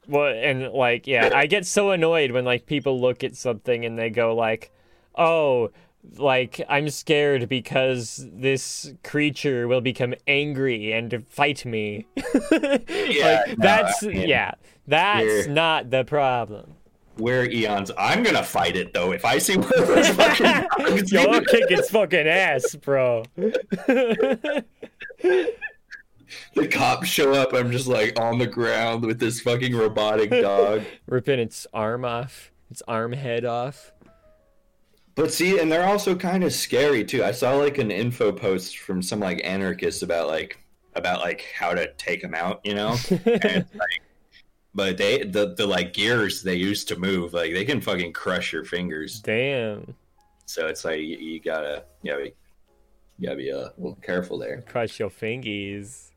Well, 0.09 0.33
and 0.33 0.73
like, 0.73 1.07
yeah, 1.07 1.31
I 1.35 1.47
get 1.47 1.67
so 1.67 1.91
annoyed 1.91 2.31
when 2.31 2.45
like 2.45 2.67
people 2.67 3.01
look 3.01 3.25
at 3.25 3.37
something 3.37 3.85
and 3.85 3.99
they 3.99 4.11
go 4.11 4.35
like, 4.35 4.71
"Oh, 5.17 5.71
like 6.17 6.61
I'm 6.69 6.89
scared 6.91 7.49
because 7.49 8.27
this 8.33 8.93
creature 9.03 9.67
will 9.67 9.81
become 9.81 10.15
angry 10.27 10.93
and 10.93 11.27
fight 11.29 11.65
me." 11.65 12.07
Yeah, 13.09 13.43
like, 13.47 13.59
no, 13.59 13.65
that's 13.65 14.03
I 14.03 14.09
mean, 14.09 14.29
yeah, 14.29 14.53
that's 14.87 15.47
not 15.47 15.91
the 15.91 16.05
problem. 16.05 16.75
We're 17.19 17.45
eons. 17.47 17.91
I'm 17.97 18.23
gonna 18.23 18.43
fight 18.43 18.77
it 18.77 18.93
though. 18.93 19.13
If 19.13 19.25
I 19.25 19.39
see 19.39 19.57
one 19.57 19.73
of 19.75 19.87
those 19.87 20.09
fucking 20.17 20.69
dogs, 20.79 21.13
Yo, 21.13 21.23
I'll 21.23 21.41
kick 21.41 21.71
its 21.71 21.91
fucking 21.91 22.27
ass, 22.27 22.75
bro. 22.77 23.25
the 23.37 24.65
cops 26.71 27.09
show 27.09 27.33
up. 27.33 27.53
I'm 27.53 27.71
just 27.71 27.87
like 27.87 28.19
on 28.19 28.39
the 28.39 28.47
ground 28.47 29.05
with 29.05 29.19
this 29.19 29.41
fucking 29.41 29.75
robotic 29.75 30.31
dog. 30.31 30.83
Ripping 31.07 31.41
its 31.41 31.67
arm 31.73 32.05
off, 32.05 32.53
its 32.71 32.83
arm 32.87 33.13
head 33.13 33.45
off. 33.45 33.93
But 35.15 35.33
see, 35.33 35.59
and 35.59 35.73
they're 35.73 35.87
also 35.87 36.15
kind 36.15 36.45
of 36.45 36.53
scary 36.53 37.03
too. 37.03 37.25
I 37.25 37.33
saw 37.33 37.55
like 37.55 37.79
an 37.79 37.91
info 37.91 38.33
post 38.33 38.79
from 38.79 39.01
some 39.01 39.21
like 39.21 39.41
anarchists 39.45 40.03
about 40.03 40.29
like 40.29 40.59
about 40.95 41.21
like 41.21 41.47
how 41.55 41.73
to 41.73 41.91
take 41.95 42.21
them 42.21 42.35
out, 42.35 42.61
you 42.65 42.75
know. 42.75 42.97
and 43.11 43.21
it's 43.25 43.75
like, 43.75 44.03
but 44.77 44.99
they 44.99 45.25
the 45.25 45.55
the 45.55 45.67
like 45.67 45.95
gears 45.95 46.43
they 46.43 46.55
used 46.55 46.87
to 46.89 46.97
move 46.97 47.33
like 47.33 47.53
they 47.55 47.65
can 47.65 47.81
fucking 47.81 48.13
crush 48.13 48.53
your 48.53 48.65
fingers. 48.65 49.21
Damn. 49.21 49.95
So 50.45 50.67
it's 50.67 50.85
like 50.85 51.01
you, 51.01 51.17
you 51.17 51.41
gotta 51.41 51.85
you 52.03 52.13
gotta 52.13 52.25
be, 52.25 52.35
you 53.19 53.27
gotta 53.27 53.37
be 53.39 53.51
uh, 53.51 53.57
a 53.57 53.73
little 53.79 53.99
careful 54.03 54.39
there. 54.39 54.63
Crush 54.69 55.01
your 55.01 55.09
fingies. 55.09 56.11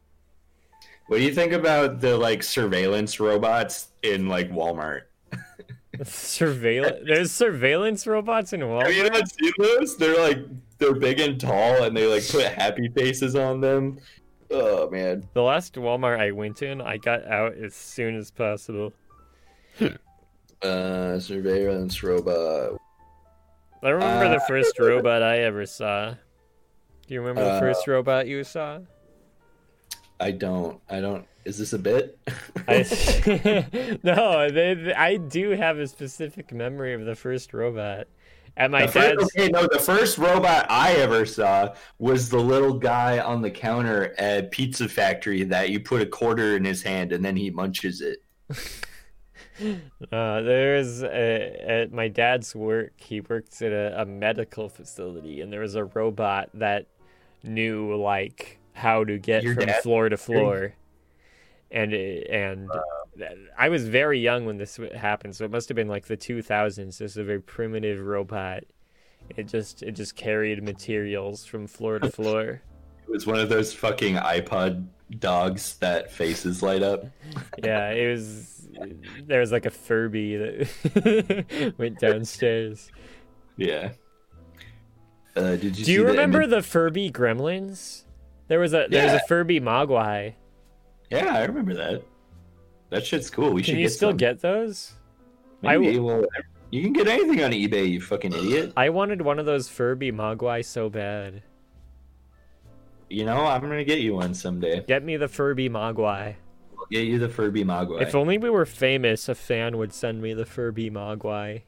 What 1.08 1.18
do 1.18 1.24
you 1.24 1.34
think 1.34 1.54
about 1.54 2.02
the 2.02 2.18
like 2.18 2.44
surveillance 2.44 3.20
robots 3.20 3.88
in 4.04 4.28
like 4.28 4.52
Walmart? 4.52 5.04
Surveillance. 6.04 7.00
There's 7.06 7.32
surveillance 7.32 8.06
robots 8.06 8.54
in 8.54 8.60
Walmart. 8.60 8.88
Have 8.88 8.94
you 8.94 9.10
not 9.10 9.32
seen 9.32 9.52
those? 9.58 9.98
They're 9.98 10.20
like 10.20 10.40
they're 10.78 10.94
big 10.94 11.20
and 11.20 11.40
tall, 11.40 11.84
and 11.84 11.96
they 11.96 12.08
like 12.08 12.28
put 12.28 12.44
happy 12.46 12.90
faces 12.90 13.36
on 13.36 13.62
them. 13.62 14.00
Oh 14.52 14.90
man, 14.90 15.28
The 15.34 15.44
last 15.44 15.76
Walmart 15.76 16.20
I 16.20 16.32
went 16.32 16.62
in, 16.62 16.82
I 16.82 16.98
got 16.98 17.26
out 17.28 17.56
as 17.56 17.76
soon 17.76 18.16
as 18.16 18.32
possible. 18.32 18.94
uh, 20.62 21.20
surveillance 21.20 22.02
robot. 22.04 22.78
I 23.84 23.90
remember 23.90 24.26
Uh, 24.26 24.34
the 24.34 24.40
first 24.48 24.78
robot 24.80 25.22
I 25.24 25.40
ever 25.40 25.66
saw. 25.66 26.12
Do 27.08 27.14
you 27.14 27.22
remember 27.22 27.44
the 27.44 27.52
Uh, 27.52 27.60
first 27.60 27.88
robot 27.88 28.28
you 28.28 28.44
saw? 28.44 28.80
I 30.20 30.32
don't. 30.32 30.82
I 30.90 31.00
don't. 31.00 31.26
Is 31.46 31.58
this 31.58 31.72
a 31.74 31.80
bit? 31.80 32.18
I 32.68 32.84
no, 34.04 34.50
they, 34.52 34.74
they- 34.74 34.94
I 34.94 35.16
do 35.18 35.52
have 35.52 35.80
a 35.80 35.88
specific 35.88 36.52
memory 36.52 36.94
of 36.94 37.06
the 37.06 37.16
first 37.16 37.54
robot. 37.54 38.08
At 38.60 38.72
my 38.72 38.86
The 38.86 38.92
first, 38.92 39.38
okay, 39.38 39.48
no, 39.48 39.68
the 39.72 39.80
first 39.80 40.18
robot 40.18 40.66
I 40.70 40.92
ever 40.96 41.26
saw 41.26 41.74
was 41.98 42.28
the 42.28 42.40
little 42.40 42.74
guy 42.74 43.20
on 43.20 43.42
the 43.42 43.50
counter 43.50 44.14
at 44.18 44.52
Pizza 44.52 44.90
Factory 44.90 45.44
that 45.46 45.70
you 45.70 45.80
put 45.80 46.02
a 46.02 46.06
quarter 46.06 46.58
in 46.58 46.66
his 46.66 46.84
hand 46.84 47.14
and 47.14 47.24
then 47.24 47.38
he 47.38 47.50
munches 47.50 48.02
it. 48.02 48.22
uh, 50.12 50.42
there's 50.42 51.04
a, 51.04 51.86
at 51.86 51.94
my 51.94 52.10
dad's 52.10 52.54
work. 52.54 52.92
He 52.98 53.22
works 53.22 53.62
at 53.62 53.72
a, 53.72 54.02
a 54.02 54.06
medical 54.06 54.68
facility, 54.68 55.40
and 55.40 55.54
there 55.54 55.62
was 55.62 55.76
a 55.76 55.86
robot 55.86 56.50
that 56.56 56.88
knew 57.44 57.96
like 57.96 58.60
how 58.74 59.06
to 59.06 59.18
get 59.18 59.42
Your 59.44 59.56
from 59.56 59.68
dad? 59.68 59.84
floor 59.84 60.10
to 60.10 60.18
floor. 60.18 60.74
And 61.72 61.94
it, 61.94 62.28
and 62.30 62.70
I 63.58 63.70
was 63.70 63.88
very 63.88 64.20
young 64.20 64.46
when 64.46 64.58
this 64.58 64.80
happened, 64.96 65.36
so 65.36 65.46
it 65.46 65.52
must 65.52 65.70
have 65.70 65.76
been 65.76 65.88
like 65.88 66.06
the 66.08 66.18
2000s. 66.18 66.76
This 66.76 67.02
is 67.02 67.18
a 67.18 67.24
very 67.24 67.42
primitive 67.42 68.00
robot. 68.06 68.64
It 69.38 69.48
just 69.48 69.84
it 69.84 69.92
just 69.92 70.16
carried 70.16 70.64
materials 70.64 71.46
from 71.46 71.68
floor 71.68 72.00
to 72.00 72.10
floor. 72.12 72.62
It 73.08 73.12
was 73.12 73.26
one 73.28 73.40
of 73.40 73.50
those 73.50 73.74
fucking 73.74 74.16
iPod 74.16 74.86
dogs 75.20 75.76
that 75.78 76.12
faces 76.12 76.62
light 76.62 76.84
up. 76.84 77.06
yeah, 77.64 77.90
it 77.92 78.10
was. 78.12 78.68
There 79.26 79.40
was 79.40 79.52
like 79.52 79.66
a 79.66 79.72
Furby 79.72 80.36
that 80.38 81.74
went 81.78 82.00
downstairs. 82.00 82.92
Yeah. 83.58 83.92
Uh, 85.36 85.56
did 85.56 85.78
you 85.78 85.86
Do 85.86 85.92
you 85.92 86.06
remember 86.06 86.42
image- 86.42 86.52
the 86.52 86.62
Furby 86.62 87.12
Gremlins? 87.12 88.04
There 88.48 88.60
was 88.60 88.74
a 88.74 88.88
there 88.90 89.06
was 89.06 89.14
a 89.14 89.28
Furby 89.28 89.60
Mogwai. 89.60 90.34
Yeah, 91.12 91.36
I 91.36 91.44
remember 91.46 91.74
that. 91.76 92.04
That 92.90 93.06
shit's 93.06 93.30
cool. 93.30 93.52
We 93.52 93.62
should 93.64 93.74
Can 93.74 93.80
you 93.80 93.86
get 93.86 93.92
still 93.94 94.10
some. 94.10 94.18
get 94.18 94.42
those? 94.42 94.94
Maybe. 95.62 95.94
w- 95.94 96.04
well, 96.04 96.26
you 96.72 96.82
can 96.84 96.94
get 96.94 97.08
anything 97.08 97.44
on 97.44 97.52
eBay, 97.52 97.90
you 97.90 98.02
fucking 98.02 98.34
idiot. 98.34 98.74
I 98.78 98.90
wanted 98.90 99.22
one 99.22 99.40
of 99.40 99.46
those 99.46 99.68
Furby 99.70 100.12
Mogwai 100.12 100.64
so 100.66 100.90
bad. 100.90 101.44
You 103.10 103.26
know, 103.26 103.46
I'm 103.46 103.62
gonna 103.62 103.84
get 103.84 104.00
you 104.00 104.16
one 104.16 104.34
someday. 104.34 104.84
Get 104.88 105.04
me 105.04 105.18
the 105.18 105.28
Furby 105.28 105.70
Mogwai. 105.70 106.36
I'll 106.78 106.86
get 106.92 107.06
you 107.06 107.18
the 107.20 107.30
Furby 107.30 107.64
Mogwai. 107.64 108.02
If 108.04 108.14
only 108.16 108.38
we 108.38 108.50
were 108.50 108.66
famous, 108.66 109.28
a 109.30 109.36
fan 109.36 109.78
would 109.78 109.92
send 109.94 110.22
me 110.22 110.34
the 110.34 110.46
Furby 110.46 110.90
Mogwai. 110.92 111.64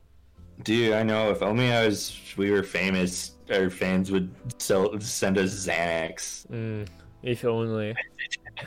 Dude, 0.63 0.93
I 0.93 1.01
know. 1.01 1.31
If 1.31 1.41
only 1.41 1.71
I 1.71 1.85
was, 1.85 2.15
we 2.37 2.51
were 2.51 2.61
famous, 2.61 3.31
our 3.51 3.71
fans 3.71 4.11
would 4.11 4.29
sell, 4.61 4.99
send 4.99 5.39
us 5.39 5.65
Xanax. 5.65 6.45
Mm, 6.51 6.87
if 7.23 7.43
only. 7.45 7.95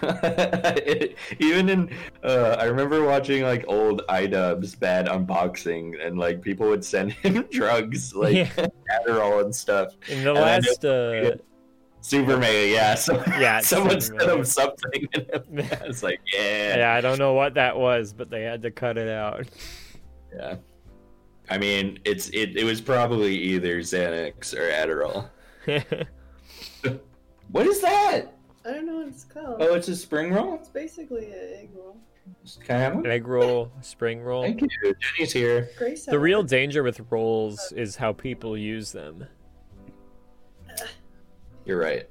Even 1.39 1.68
in, 1.68 1.91
uh, 2.22 2.57
I 2.59 2.64
remember 2.64 3.05
watching 3.05 3.43
like 3.43 3.64
old 3.68 4.03
iDubbbz 4.09 4.78
bad 4.78 5.07
unboxing, 5.07 6.05
and 6.05 6.18
like 6.18 6.43
people 6.43 6.68
would 6.68 6.85
send 6.85 7.12
him 7.22 7.47
drugs 7.51 8.14
like 8.14 8.35
Yeah. 8.35 8.66
Adderall 8.91 9.45
and 9.45 9.55
stuff. 9.55 9.95
In 10.09 10.24
the 10.24 10.30
And 10.35 10.39
last, 10.41 10.85
uh, 10.85 11.37
Super 12.01 12.37
Mega, 12.37 12.66
yeah. 12.68 12.95
So 12.97 13.22
Yeah, 13.39 13.61
someone 13.61 14.01
Super 14.01 14.20
sent 14.20 14.30
him 14.39 14.45
something, 14.45 15.09
and 15.14 15.72
I 15.82 15.87
was 15.87 16.03
like, 16.03 16.20
yeah, 16.32 16.76
yeah, 16.78 16.95
I 16.95 17.01
don't 17.01 17.18
know 17.18 17.32
what 17.35 17.55
that 17.55 17.76
was, 17.76 18.12
but 18.12 18.30
they 18.30 18.43
had 18.43 18.62
to 18.62 18.70
cut 18.70 18.99
it 18.99 19.09
out. 19.09 19.47
yeah. 20.37 20.57
I 21.51 21.59
mean, 21.59 21.99
it's 22.07 22.28
it. 22.30 22.57
It 22.57 22.64
was 22.64 22.80
probably 22.80 23.37
either 23.37 23.80
Xanax 23.80 24.55
or 24.55 24.70
Adderall. 24.70 25.28
What 27.51 27.66
is 27.66 27.80
that? 27.82 28.32
I 28.67 28.73
don't 28.73 28.87
know 28.87 28.97
what 28.97 29.09
it's 29.09 29.25
called. 29.25 29.57
Oh, 29.61 29.75
it's 29.75 29.89
a 29.89 29.97
spring 29.97 30.33
roll. 30.33 30.55
It's 30.55 30.69
basically 30.69 31.27
an 31.27 31.55
egg 31.55 31.71
roll. 31.75 31.99
Can 32.65 32.77
I 32.77 32.79
have 32.79 32.95
one? 32.95 33.07
Egg 33.07 33.29
roll, 33.29 33.71
spring 33.83 34.23
roll. 34.23 34.43
Thank 34.43 34.62
you. 34.62 34.69
Jenny's 34.83 35.33
here. 35.33 35.69
Grace 35.77 36.07
The 36.07 36.19
real 36.19 36.43
danger 36.43 36.83
with 36.83 37.01
rolls 37.11 37.73
is 37.73 37.97
how 37.97 38.15
people 38.15 38.57
use 38.57 38.93
them. 38.93 39.27
You're 41.67 41.79
right. 41.79 42.09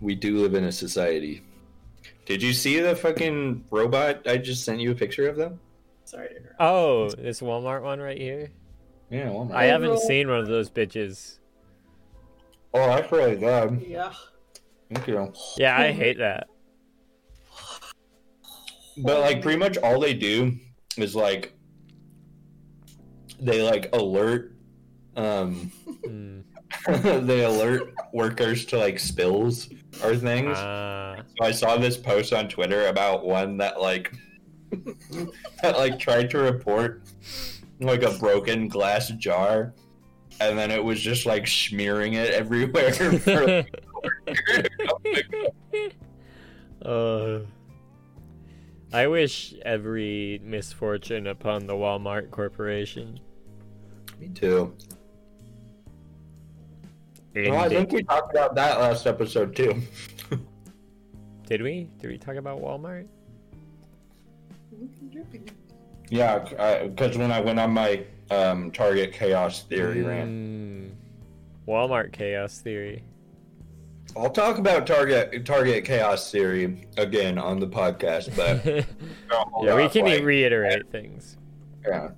We 0.00 0.16
do 0.16 0.38
live 0.38 0.54
in 0.54 0.64
a 0.64 0.72
society. 0.72 1.42
Did 2.26 2.42
you 2.42 2.52
see 2.52 2.80
the 2.80 2.96
fucking 2.96 3.64
robot? 3.70 4.26
I 4.26 4.38
just 4.38 4.64
sent 4.64 4.80
you 4.80 4.90
a 4.90 4.94
picture 4.94 5.28
of 5.28 5.36
them. 5.36 5.60
Sorry. 6.04 6.28
Oh, 6.58 7.10
this 7.10 7.40
Walmart 7.40 7.82
one 7.82 8.00
right 8.00 8.18
here? 8.18 8.50
Yeah, 9.10 9.26
Walmart. 9.26 9.54
I 9.54 9.64
haven't 9.64 9.90
roll. 9.90 9.98
seen 9.98 10.28
one 10.28 10.40
of 10.40 10.48
those 10.48 10.70
bitches. 10.70 11.38
Oh, 12.74 12.86
that's 12.86 13.10
really 13.12 13.36
good. 13.36 13.84
Yeah. 13.86 14.12
Thank 14.94 15.06
you. 15.06 15.32
Yeah, 15.56 15.76
I 15.78 15.92
hate 15.92 16.18
that. 16.18 16.48
But 18.98 19.20
like, 19.20 19.40
pretty 19.42 19.58
much 19.58 19.78
all 19.78 19.98
they 20.00 20.14
do 20.14 20.58
is 20.96 21.14
like 21.16 21.54
they 23.40 23.62
like 23.62 23.88
alert. 23.94 24.54
Um, 25.16 25.72
Mm. 26.06 26.42
they 27.26 27.44
alert 27.44 27.92
workers 28.12 28.64
to 28.66 28.78
like 28.78 28.98
spills 28.98 29.68
or 30.02 30.16
things. 30.16 30.56
Ah. 30.56 31.16
So 31.38 31.44
I 31.44 31.50
saw 31.52 31.76
this 31.76 31.96
post 31.96 32.32
on 32.32 32.48
Twitter 32.48 32.86
about 32.86 33.24
one 33.24 33.58
that 33.58 33.80
like 33.80 34.12
that 35.62 35.76
like 35.76 35.98
tried 35.98 36.30
to 36.30 36.38
report 36.38 37.02
like 37.80 38.02
a 38.02 38.12
broken 38.18 38.68
glass 38.68 39.08
jar, 39.10 39.74
and 40.40 40.58
then 40.58 40.70
it 40.70 40.82
was 40.82 41.00
just 41.00 41.26
like 41.26 41.46
smearing 41.46 42.14
it 42.14 42.30
everywhere. 42.30 42.92
For, 43.18 43.46
like, 43.46 44.68
uh, 46.84 47.38
I 48.92 49.06
wish 49.06 49.54
every 49.64 50.40
misfortune 50.44 51.26
upon 51.26 51.66
the 51.66 51.74
Walmart 51.74 52.30
Corporation. 52.30 53.20
Me 54.20 54.28
too. 54.28 54.74
Well, 57.34 57.56
I 57.60 57.68
think 57.68 57.90
we 57.92 58.02
talked 58.02 58.32
about 58.34 58.54
that 58.56 58.78
last 58.78 59.06
episode 59.06 59.56
too. 59.56 59.80
Did 61.46 61.62
we? 61.62 61.88
Did 61.98 62.10
we 62.10 62.18
talk 62.18 62.36
about 62.36 62.60
Walmart? 62.60 63.06
Yeah, 66.10 66.38
because 66.84 67.16
when 67.16 67.32
I 67.32 67.40
went 67.40 67.58
on 67.58 67.70
my 67.70 68.04
um, 68.30 68.70
Target 68.70 69.12
Chaos 69.14 69.62
Theory 69.62 70.02
rant, 70.02 70.30
Mm. 70.30 70.90
Walmart 71.66 72.12
chaos 72.12 72.58
theory. 72.58 73.04
I'll 74.16 74.30
talk 74.30 74.58
about 74.58 74.86
Target 74.86 75.46
Target 75.46 75.84
Chaos 75.84 76.30
Theory 76.30 76.86
again 76.96 77.38
on 77.38 77.58
the 77.58 77.66
podcast, 77.66 78.34
but 78.36 78.64
yeah, 79.62 79.74
we 79.74 79.88
can 79.88 80.04
like, 80.04 80.22
reiterate 80.22 80.90
things. 80.90 81.38
Yeah. 81.86 82.10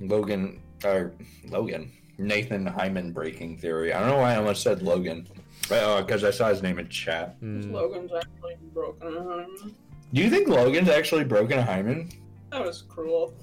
Logan, 0.00 0.60
or 0.84 1.12
Logan, 1.48 1.92
Nathan 2.18 2.66
Hyman 2.66 3.12
breaking 3.12 3.58
theory. 3.58 3.92
I 3.92 4.00
don't 4.00 4.08
know 4.08 4.16
why 4.16 4.32
I 4.32 4.36
almost 4.36 4.62
said 4.62 4.82
Logan, 4.82 5.28
because 5.62 6.24
I 6.24 6.30
saw 6.30 6.48
his 6.48 6.62
name 6.62 6.78
in 6.78 6.88
chat. 6.88 7.40
Mm. 7.40 7.70
Logan's 7.70 8.10
actually 8.12 8.56
broken 8.72 9.16
a 9.16 9.22
hymen. 9.22 9.76
Do 10.12 10.22
you 10.22 10.30
think 10.30 10.48
Logan's 10.48 10.88
actually 10.88 11.24
broken 11.24 11.58
a 11.58 11.62
hymen? 11.62 12.10
That 12.50 12.64
was 12.64 12.82
cruel. 12.82 13.34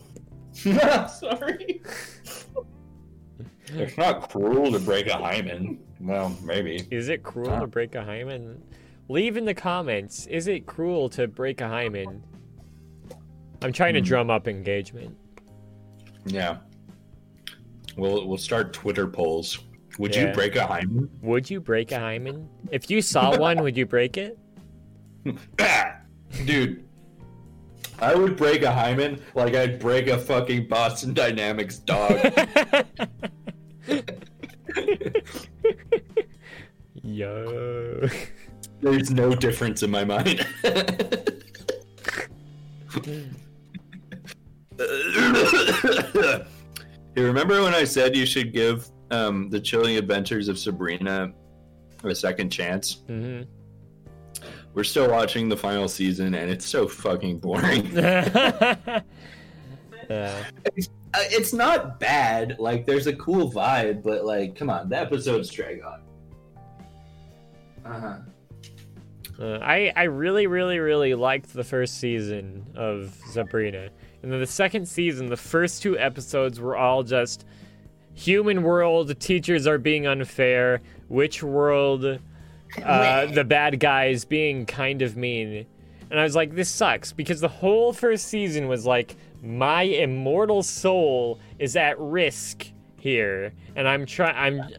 it's 3.73 3.97
not 3.97 4.29
cruel 4.29 4.71
to 4.71 4.79
break 4.79 5.07
a 5.07 5.17
hymen. 5.17 5.79
Well, 5.99 6.35
maybe. 6.43 6.87
Is 6.91 7.09
it 7.09 7.23
cruel 7.23 7.49
Huh. 7.49 7.61
to 7.61 7.67
break 7.67 7.95
a 7.95 8.03
hymen? 8.03 8.61
Leave 9.09 9.37
in 9.37 9.45
the 9.45 9.53
comments. 9.53 10.25
Is 10.27 10.47
it 10.47 10.65
cruel 10.65 11.09
to 11.09 11.27
break 11.27 11.61
a 11.61 11.67
hymen? 11.67 12.23
I'm 13.61 13.71
trying 13.73 13.93
to 13.95 13.99
Hmm. 14.01 14.05
drum 14.05 14.29
up 14.29 14.47
engagement. 14.47 15.15
Yeah. 16.25 16.57
We'll 17.95 18.27
we'll 18.27 18.37
start 18.37 18.73
Twitter 18.73 19.07
polls. 19.07 19.59
Would 19.97 20.15
you 20.15 20.27
break 20.33 20.55
a 20.55 20.67
hymen? 20.67 21.09
Would 21.23 21.49
you 21.49 21.59
break 21.59 21.91
a 21.91 21.99
hymen? 21.99 22.47
If 22.71 22.91
you 22.91 23.01
saw 23.01 23.35
one, 23.39 23.63
would 23.63 23.75
you 23.75 23.85
break 23.87 24.17
it? 24.17 24.37
Dude, 26.45 26.85
I 27.99 28.13
would 28.13 28.37
break 28.37 28.61
a 28.61 28.71
hymen 28.71 29.19
like 29.33 29.55
I'd 29.55 29.79
break 29.79 30.07
a 30.07 30.17
fucking 30.19 30.67
Boston 30.67 31.13
Dynamics 31.15 31.79
dog. 31.79 32.11
Yo. 37.03 38.07
There's 38.81 39.11
no 39.11 39.33
difference 39.33 39.83
in 39.83 39.89
my 39.89 40.03
mind. 40.03 40.45
you 47.15 47.25
remember 47.25 47.61
when 47.63 47.73
I 47.73 47.83
said 47.83 48.15
you 48.15 48.25
should 48.25 48.53
give 48.53 48.89
um, 49.11 49.49
the 49.49 49.59
Chilling 49.59 49.97
Adventures 49.97 50.47
of 50.47 50.59
Sabrina 50.59 51.33
a 52.03 52.15
second 52.15 52.49
chance? 52.49 53.03
Mm-hmm. 53.07 53.43
We're 54.73 54.83
still 54.83 55.09
watching 55.09 55.49
the 55.49 55.57
final 55.57 55.87
season, 55.87 56.35
and 56.35 56.51
it's 56.51 56.67
so 56.67 56.87
fucking 56.87 57.39
boring. 57.39 57.97
Uh, 60.09 60.13
Uh, 60.13 60.43
it's 61.25 61.53
not 61.53 61.99
bad. 61.99 62.57
Like, 62.59 62.85
there's 62.85 63.07
a 63.07 63.15
cool 63.15 63.51
vibe, 63.51 64.03
but 64.03 64.25
like, 64.25 64.55
come 64.55 64.69
on, 64.69 64.89
the 64.89 64.97
episodes 64.97 65.49
drag 65.49 65.81
on. 65.83 66.01
Uh-huh. 67.85 68.17
Uh, 69.39 69.59
I 69.61 69.93
I 69.95 70.03
really 70.03 70.47
really 70.47 70.79
really 70.79 71.13
liked 71.13 71.53
the 71.53 71.63
first 71.63 71.99
season 71.99 72.65
of 72.75 73.15
Sabrina, 73.31 73.89
and 74.23 74.31
then 74.31 74.39
the 74.39 74.47
second 74.47 74.87
season, 74.87 75.27
the 75.27 75.37
first 75.37 75.83
two 75.83 75.97
episodes 75.97 76.59
were 76.59 76.75
all 76.75 77.03
just 77.03 77.45
human 78.15 78.63
world. 78.63 79.19
Teachers 79.19 79.67
are 79.67 79.77
being 79.77 80.07
unfair. 80.07 80.81
Witch 81.07 81.43
world, 81.43 82.19
uh, 82.83 83.25
the 83.27 83.43
bad 83.43 83.79
guys 83.79 84.25
being 84.25 84.65
kind 84.65 85.03
of 85.03 85.15
mean, 85.15 85.67
and 86.09 86.19
I 86.19 86.23
was 86.23 86.35
like, 86.35 86.55
this 86.55 86.69
sucks 86.69 87.13
because 87.13 87.39
the 87.39 87.47
whole 87.47 87.93
first 87.93 88.25
season 88.25 88.67
was 88.67 88.85
like 88.85 89.15
my 89.41 89.83
immortal 89.83 90.63
soul 90.63 91.39
is 91.59 91.75
at 91.75 91.99
risk 91.99 92.67
here, 92.97 93.53
and 93.75 93.87
I'm 93.87 94.05
trying 94.05 94.35
I'm 94.35 94.69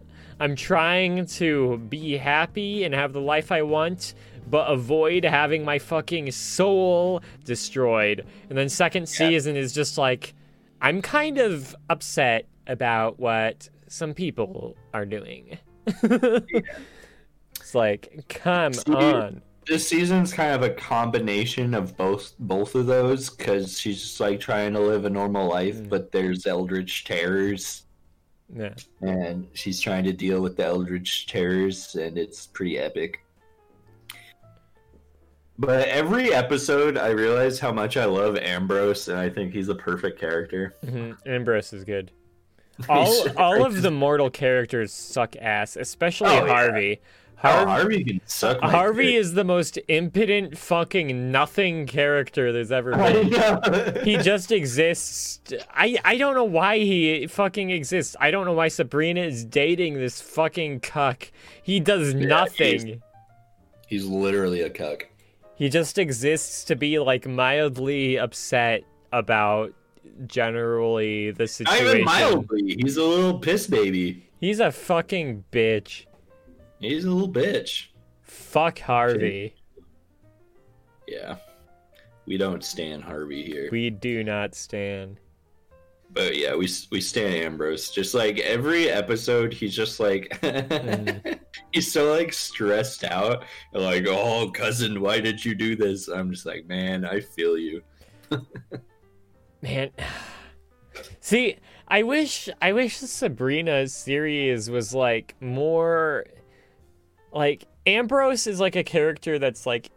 I'm 0.40 0.56
trying 0.56 1.26
to 1.26 1.78
be 1.88 2.16
happy 2.16 2.84
and 2.84 2.94
have 2.94 3.12
the 3.12 3.20
life 3.20 3.50
I 3.50 3.62
want, 3.62 4.14
but 4.48 4.70
avoid 4.70 5.24
having 5.24 5.64
my 5.64 5.78
fucking 5.78 6.30
soul 6.30 7.22
destroyed. 7.44 8.24
And 8.48 8.56
then 8.56 8.68
second 8.68 9.09
season 9.09 9.56
is 9.56 9.72
just 9.72 9.98
like 9.98 10.34
I'm 10.80 11.02
kind 11.02 11.38
of 11.38 11.74
upset 11.90 12.46
about 12.66 13.18
what 13.18 13.68
some 13.88 14.14
people 14.14 14.76
are 14.92 15.06
doing. 15.06 15.59
It's 17.68 17.74
like, 17.74 18.24
come 18.28 18.72
on. 18.86 19.42
This 19.69 19.87
season's 19.87 20.33
kind 20.33 20.55
of 20.55 20.62
a 20.62 20.71
combination 20.71 21.75
of 21.75 21.95
both 21.97 22.33
both 22.39 22.75
of 22.75 22.87
those 22.87 23.29
because 23.29 23.79
she's 23.79 24.01
just 24.01 24.19
like 24.21 24.41
trying 24.41 24.73
to 24.73 24.81
live 24.81 25.05
a 25.05 25.11
normal 25.11 25.47
life, 25.49 25.77
Mm. 25.77 25.89
but 25.91 26.11
there's 26.11 26.47
eldritch 26.47 27.05
terrors, 27.05 27.83
Yeah. 28.55 28.73
and 29.03 29.47
she's 29.53 29.79
trying 29.79 30.05
to 30.05 30.12
deal 30.14 30.41
with 30.41 30.57
the 30.57 30.64
eldritch 30.64 31.27
terrors, 31.27 31.95
and 31.97 32.16
it's 32.16 32.47
pretty 32.47 32.79
epic. 32.79 33.21
But 35.59 35.89
every 35.89 36.33
episode, 36.33 36.97
I 36.97 37.09
realize 37.09 37.59
how 37.59 37.73
much 37.73 37.97
I 37.97 38.05
love 38.05 38.37
Ambrose, 38.37 39.09
and 39.09 39.19
I 39.19 39.29
think 39.29 39.53
he's 39.53 39.69
a 39.69 39.75
perfect 39.75 40.19
character. 40.21 40.77
hmm 40.89 41.12
Ambrose 41.27 41.73
is 41.73 41.85
good. 41.85 42.12
All 42.89 43.29
all 43.37 43.66
of 43.66 43.83
the 43.83 43.91
mortal 43.91 44.31
characters 44.31 44.93
suck 44.93 45.35
ass, 45.37 45.75
especially 45.77 46.29
Oh. 46.31 46.47
Harvey. 46.47 47.01
Oh, 47.03 47.07
Harvey, 47.41 47.70
Harvey 47.70 48.05
can 48.05 48.20
suck. 48.26 48.61
my 48.61 48.68
Harvey 48.70 49.07
dick. 49.12 49.14
is 49.16 49.34
the 49.34 49.45
most 49.45 49.78
impotent 49.86 50.59
fucking 50.59 51.30
nothing 51.30 51.86
character 51.86 52.53
there's 52.53 52.72
ever 52.72 52.97
been. 52.97 54.05
he 54.05 54.16
just 54.16 54.51
exists. 54.51 55.41
I 55.72 55.99
I 56.05 56.16
don't 56.16 56.34
know 56.34 56.43
why 56.45 56.78
he 56.78 57.26
fucking 57.28 57.70
exists. 57.70 58.16
I 58.18 58.32
don't 58.32 58.45
know 58.45 58.55
why 58.55 58.66
Sabrina 58.68 59.20
is 59.20 59.45
dating 59.45 59.95
this 59.95 60.20
fucking 60.20 60.80
cuck. 60.80 61.30
He 61.62 61.78
does 61.78 62.12
Yeah, 62.14 62.26
nothing. 62.26 63.03
he's 63.86 64.05
literally 64.07 64.62
a 64.62 64.70
cuck. 64.70 65.07
He 65.55 65.68
just 65.68 65.97
exists 65.99 66.64
to 66.64 66.74
be 66.76 66.99
like 66.99 67.26
mildly 67.26 68.18
upset 68.18 68.82
about 69.12 69.72
generally 70.26 71.30
the 71.30 71.45
Not 71.45 71.51
situation. 71.51 71.86
even 71.89 72.05
mildly. 72.05 72.76
He's 72.80 72.97
a 72.97 73.05
little 73.05 73.39
piss 73.39 73.66
baby. 73.66 74.28
He's 74.41 74.61
a 74.61 74.70
fucking 74.72 75.45
bitch. 75.53 76.05
He's 76.81 77.05
a 77.05 77.11
little 77.11 77.33
bitch. 77.33 77.87
Fuck 78.22 78.79
Harvey. 78.79 79.55
Yeah. 81.07 81.37
We 82.26 82.37
don't 82.37 82.62
stand 82.62 83.03
Harvey 83.03 83.43
here. 83.43 83.68
We 83.72 83.91
do 83.91 84.22
not 84.22 84.55
stand. 84.55 85.18
But 86.11 86.37
yeah, 86.37 86.55
we 86.55 86.68
we 86.91 87.01
stand 87.01 87.35
Ambrose. 87.35 87.91
Just 87.91 88.14
like 88.14 88.39
every 88.41 88.91
episode, 88.91 89.53
he's 89.53 89.74
just 89.74 90.01
like 90.01 90.29
Mm. 90.41 91.39
he's 91.72 91.93
so 91.93 92.12
like 92.12 92.33
stressed 92.33 93.05
out. 93.05 93.45
Like, 93.72 94.07
oh 94.07 94.51
cousin, 94.51 95.01
why 95.01 95.20
did 95.20 95.45
you 95.45 95.55
do 95.55 95.76
this? 95.76 96.09
I'm 96.09 96.31
just 96.31 96.47
like, 96.47 96.66
man, 96.66 97.05
I 97.05 97.20
feel 97.20 97.59
you. 97.59 97.83
Man. 99.62 99.91
See, 101.20 101.57
I 101.89 102.03
wish 102.03 102.49
I 102.62 102.72
wish 102.72 103.01
the 103.01 103.07
Sabrina 103.07 103.89
series 103.89 104.70
was 104.70 104.95
like 104.95 105.35
more 105.41 106.24
like 107.33 107.64
Ambrose 107.87 108.47
is 108.47 108.61
like 108.61 108.76
a 108.76 108.85
character 108.85 109.39
that's 109.39 109.66
like 109.66 109.91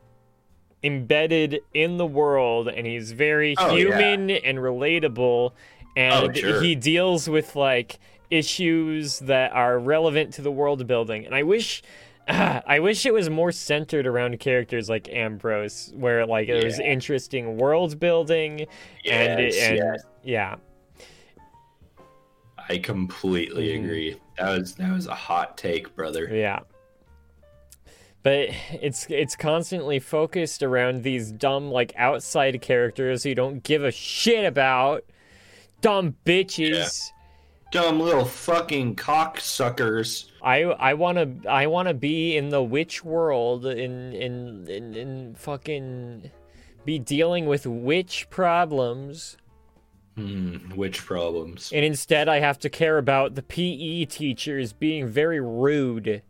embedded 0.83 1.59
in 1.73 1.97
the 1.97 2.05
world 2.05 2.67
and 2.67 2.87
he's 2.87 3.11
very 3.11 3.55
Oh, 3.57 3.75
yeah. 3.75 3.97
human 3.97 4.31
and 4.31 4.57
relatable 4.57 5.51
and 5.95 6.29
Oh, 6.29 6.33
sure. 6.33 6.61
he 6.61 6.73
deals 6.75 7.29
with 7.29 7.55
like 7.55 7.99
issues 8.31 9.19
that 9.19 9.51
are 9.51 9.77
relevant 9.77 10.33
to 10.35 10.41
the 10.41 10.51
world 10.51 10.87
building 10.87 11.25
and 11.25 11.35
I 11.35 11.43
wish 11.43 11.83
I 12.27 12.79
wish 12.79 13.05
it 13.05 13.13
was 13.13 13.29
more 13.29 13.51
centered 13.51 14.07
around 14.07 14.39
characters 14.39 14.89
like 14.89 15.07
Ambrose 15.09 15.91
where 15.95 16.25
like 16.25 16.47
there 16.47 16.63
was 16.65 16.79
interesting 16.79 17.57
world 17.57 17.99
building 17.99 18.61
and 19.09 19.39
Yes, 19.41 19.57
and 19.61 19.77
yes. 19.77 20.03
yeah 20.23 20.55
I 22.69 22.77
completely 22.77 23.69
Mhm. 23.75 23.83
agree. 23.85 24.15
That 24.37 24.57
was 24.57 24.75
that 24.75 24.93
was 24.93 25.07
a 25.07 25.15
hot 25.15 25.57
take, 25.57 25.95
brother. 25.95 26.29
yeah 26.31 26.59
but 28.23 28.49
it's 28.71 29.05
it's 29.09 29.35
constantly 29.35 29.99
focused 29.99 30.63
around 30.63 31.03
these 31.03 31.31
dumb 31.31 31.71
like 31.71 31.93
outside 31.97 32.61
characters 32.61 33.23
who 33.23 33.35
don't 33.35 33.63
give 33.63 33.83
a 33.83 33.91
shit 33.91 34.45
about 34.45 35.03
dumb 35.81 36.15
bitches 36.25 37.11
Dumb 37.71 38.01
little 38.01 38.25
fucking 38.25 38.97
cocksuckers. 38.97 40.29
I 40.43 40.63
I 40.63 40.93
want 40.93 41.17
to 41.17 41.49
I 41.49 41.67
want 41.67 41.87
to 41.87 41.93
be 41.93 42.35
in 42.35 42.49
the 42.49 42.61
witch 42.61 43.01
world 43.01 43.65
in 43.65 44.11
in 44.11 44.67
in, 44.67 44.93
in 44.93 45.35
fucking 45.35 46.29
be 46.83 46.99
dealing 46.99 47.45
with 47.45 47.65
witch 47.65 48.29
problems 48.29 49.37
Hmm, 50.15 50.57
which 50.75 51.05
problems? 51.05 51.71
and 51.73 51.85
instead 51.85 52.27
I 52.27 52.39
have 52.41 52.59
to 52.59 52.69
care 52.69 52.97
about 52.97 53.35
the 53.35 53.41
PE 53.41 54.03
teachers 54.05 54.73
being 54.73 55.07
very 55.07 55.39
rude. 55.39 56.21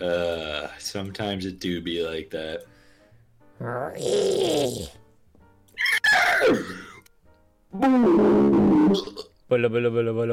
Uh, 0.00 0.68
sometimes 0.78 1.46
it 1.46 1.60
do 1.60 1.80
be 1.80 2.02
like 2.04 2.30
that. 2.30 2.64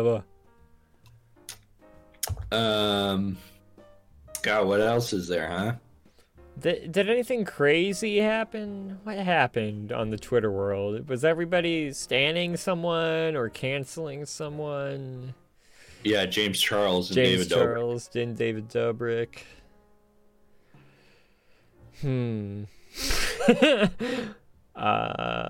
Blah. 0.04 0.22
Um, 2.52 3.38
God, 4.42 4.68
what 4.68 4.82
else 4.82 5.14
is 5.14 5.28
there, 5.28 5.50
huh? 5.50 5.74
Did, 6.60 6.92
did 6.92 7.10
anything 7.10 7.46
crazy 7.46 8.18
happen? 8.18 9.00
What 9.04 9.18
happened 9.18 9.92
on 9.92 10.10
the 10.10 10.18
Twitter 10.18 10.52
world? 10.52 11.08
Was 11.08 11.24
everybody 11.24 11.94
standing 11.94 12.58
someone 12.58 13.36
or 13.36 13.50
canceling 13.50 14.26
someone? 14.26 15.36
Yeah, 16.04 16.26
James 16.26 16.60
Charles 16.60 17.10
and 17.10 17.16
James 17.16 17.48
David 17.48 17.50
Dobrik. 17.50 17.58
James 17.58 17.74
Charles, 17.74 18.10
and 18.16 18.38
David 18.38 18.70
Dobrik. 18.70 19.44
Hmm. 22.02 22.64
uh, 24.76 25.46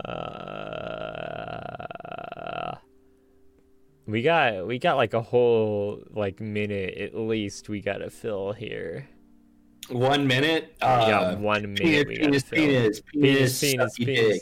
we 4.08 4.22
got 4.24 4.66
we 4.66 4.80
got 4.80 4.97
like 4.97 5.14
a 5.14 5.22
whole 5.22 6.02
like 6.12 6.39
minute 6.39 6.97
at 6.97 7.16
least 7.16 7.70
we 7.70 7.82
gotta 7.82 8.10
fill 8.10 8.52
here. 8.54 9.08
One 9.89 10.26
minute. 10.28 10.76
Uh, 10.82 11.10
got 11.10 11.39
one 11.39 11.76
penis, 11.76 12.06
minute 12.06 12.08
penis, 12.10 12.43
fill. 12.43 12.58
penis, 12.58 13.02
penis, 13.02 13.60
penis, 13.60 13.89
sucky 13.95 14.06
penis. 14.06 14.39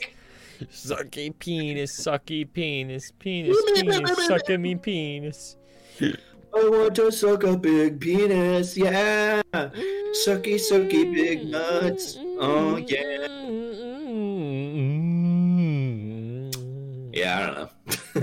Sucky 0.72 1.38
penis, 1.38 2.00
sucky 2.00 2.52
penis, 2.52 3.12
penis, 3.18 3.56
penis, 3.76 4.26
sucking 4.26 4.60
me 4.60 4.74
penis. 4.74 5.56
I 6.00 6.68
want 6.68 6.94
to 6.96 7.10
suck 7.12 7.44
a 7.44 7.56
big 7.56 8.00
penis, 8.00 8.76
yeah. 8.76 9.42
Sucky, 9.52 10.54
sucky 10.56 11.14
big 11.14 11.40
mm, 11.40 11.50
nuts. 11.50 12.16
Mm, 12.16 12.36
oh, 12.40 12.76
mm, 12.76 12.90
yeah. 12.90 13.28
Yeah, 17.12 17.38
I 17.38 17.46
don't 17.46 17.56
know. 17.56 17.68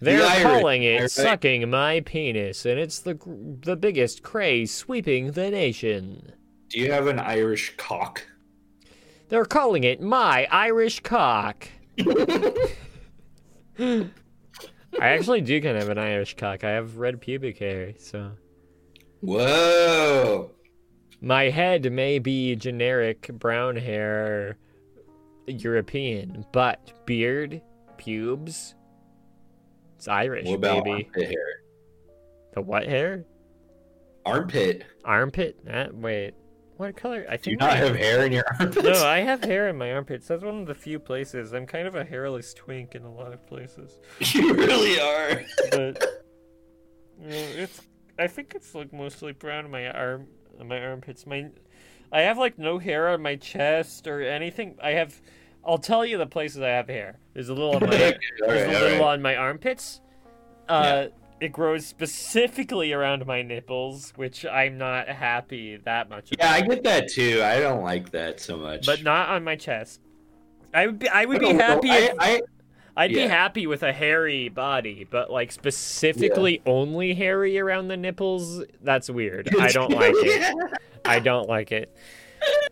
The 0.00 0.40
calling 0.42 0.82
it 0.82 1.00
right? 1.00 1.10
sucking 1.10 1.70
my 1.70 2.00
penis, 2.00 2.66
and 2.66 2.78
it's 2.78 3.00
the 3.00 3.18
the 3.62 3.76
biggest 3.76 4.22
craze 4.22 4.72
sweeping 4.72 5.32
the 5.32 5.50
nation. 5.50 6.32
Do 6.68 6.78
you 6.78 6.92
have 6.92 7.06
an 7.06 7.18
Irish 7.18 7.74
cock? 7.76 8.26
They're 9.28 9.44
calling 9.44 9.84
it 9.84 10.00
my 10.00 10.46
Irish 10.50 11.00
cock. 11.00 11.68
I 15.00 15.08
actually 15.08 15.40
do 15.40 15.60
kind 15.60 15.76
of 15.76 15.82
have 15.82 15.90
an 15.90 15.98
Irish 15.98 16.36
cock. 16.36 16.64
I 16.64 16.70
have 16.70 16.96
red 16.98 17.20
pubic 17.20 17.58
hair, 17.58 17.94
so 17.98 18.32
Whoa. 19.20 20.50
my 21.20 21.44
head 21.50 21.90
may 21.92 22.18
be 22.18 22.54
generic 22.56 23.28
brown 23.32 23.76
hair 23.76 24.58
European, 25.46 26.44
but 26.52 26.92
beard, 27.06 27.62
pubes, 27.96 28.74
it's 29.96 30.08
Irish, 30.08 30.46
What 30.46 30.54
about 30.56 30.84
baby. 30.84 31.04
armpit 31.04 31.28
hair? 31.28 31.46
The 32.54 32.60
what 32.60 32.86
hair? 32.86 33.24
Armpit. 34.26 34.84
Armpit? 35.04 35.58
Uh, 35.68 35.86
wait, 35.92 36.34
what 36.82 36.96
color? 36.96 37.24
I 37.28 37.36
Do 37.36 37.50
you 37.50 37.56
think 37.56 37.60
not 37.60 37.70
I- 37.70 37.76
have 37.76 37.96
hair 37.96 38.26
in 38.26 38.32
your 38.32 38.44
armpits? 38.58 38.84
No, 38.84 39.06
I 39.06 39.20
have 39.20 39.44
hair 39.44 39.68
in 39.68 39.78
my 39.78 39.92
armpits. 39.92 40.26
That's 40.26 40.42
one 40.42 40.60
of 40.62 40.66
the 40.66 40.74
few 40.74 40.98
places. 40.98 41.52
I'm 41.52 41.64
kind 41.64 41.86
of 41.86 41.94
a 41.94 42.04
hairless 42.04 42.52
twink 42.54 42.94
in 42.96 43.04
a 43.04 43.12
lot 43.12 43.32
of 43.32 43.46
places. 43.46 43.98
You 44.34 44.54
really 44.54 44.98
are. 44.98 45.44
But 45.70 46.02
you 47.20 47.28
know, 47.28 47.46
it's 47.56 47.80
I 48.18 48.26
think 48.26 48.54
it's 48.54 48.74
like 48.74 48.92
mostly 48.92 49.32
brown 49.32 49.64
in 49.64 49.70
my 49.70 49.88
arm 49.90 50.26
on 50.58 50.68
my 50.68 50.80
armpits. 50.80 51.26
My 51.26 51.50
I 52.10 52.22
have 52.22 52.36
like 52.36 52.58
no 52.58 52.78
hair 52.78 53.08
on 53.10 53.22
my 53.22 53.36
chest 53.36 54.06
or 54.06 54.20
anything. 54.22 54.76
I 54.82 54.90
have 54.90 55.20
I'll 55.64 55.78
tell 55.78 56.04
you 56.04 56.18
the 56.18 56.26
places 56.26 56.62
I 56.62 56.68
have 56.68 56.88
hair. 56.88 57.18
There's 57.32 57.48
a 57.48 57.54
little 57.54 57.76
on 57.76 57.82
my 57.82 57.90
there's 57.96 58.18
right, 58.40 58.50
a 58.50 58.80
little 58.80 58.98
right. 58.98 59.14
on 59.14 59.22
my 59.22 59.36
armpits. 59.36 60.00
Uh 60.68 61.06
it 61.42 61.50
grows 61.50 61.84
specifically 61.84 62.92
around 62.92 63.26
my 63.26 63.42
nipples, 63.42 64.12
which 64.14 64.46
I'm 64.46 64.78
not 64.78 65.08
happy 65.08 65.76
that 65.84 66.08
much 66.08 66.30
about. 66.30 66.44
Yeah, 66.44 66.52
I 66.52 66.60
get 66.60 66.84
that 66.84 67.08
too. 67.08 67.42
I 67.42 67.58
don't 67.58 67.82
like 67.82 68.12
that 68.12 68.40
so 68.40 68.56
much. 68.56 68.86
but 68.86 69.02
not 69.02 69.28
on 69.28 69.42
my 69.42 69.56
chest. 69.56 70.00
I 70.72 70.86
would 70.86 71.00
be 71.00 71.08
I 71.08 71.24
would 71.24 71.38
I 71.38 71.40
be 71.40 71.52
know. 71.52 71.64
happy 71.64 71.88
if 71.90 72.14
I, 72.20 72.34
I, 72.34 72.40
I'd 72.96 73.12
be 73.12 73.22
happy 73.22 73.66
with 73.66 73.82
a 73.82 73.92
hairy 73.92 74.50
body, 74.50 75.04
but 75.10 75.32
like 75.32 75.50
specifically 75.50 76.62
only 76.64 77.12
hairy 77.12 77.58
around 77.58 77.88
the 77.88 77.96
nipples, 77.96 78.62
that's 78.80 79.10
weird. 79.10 79.52
I 79.58 79.68
don't 79.72 79.90
like 79.90 80.14
it. 80.14 80.54
I 81.04 81.18
don't 81.18 81.48
like 81.48 81.72
it. 81.72 81.92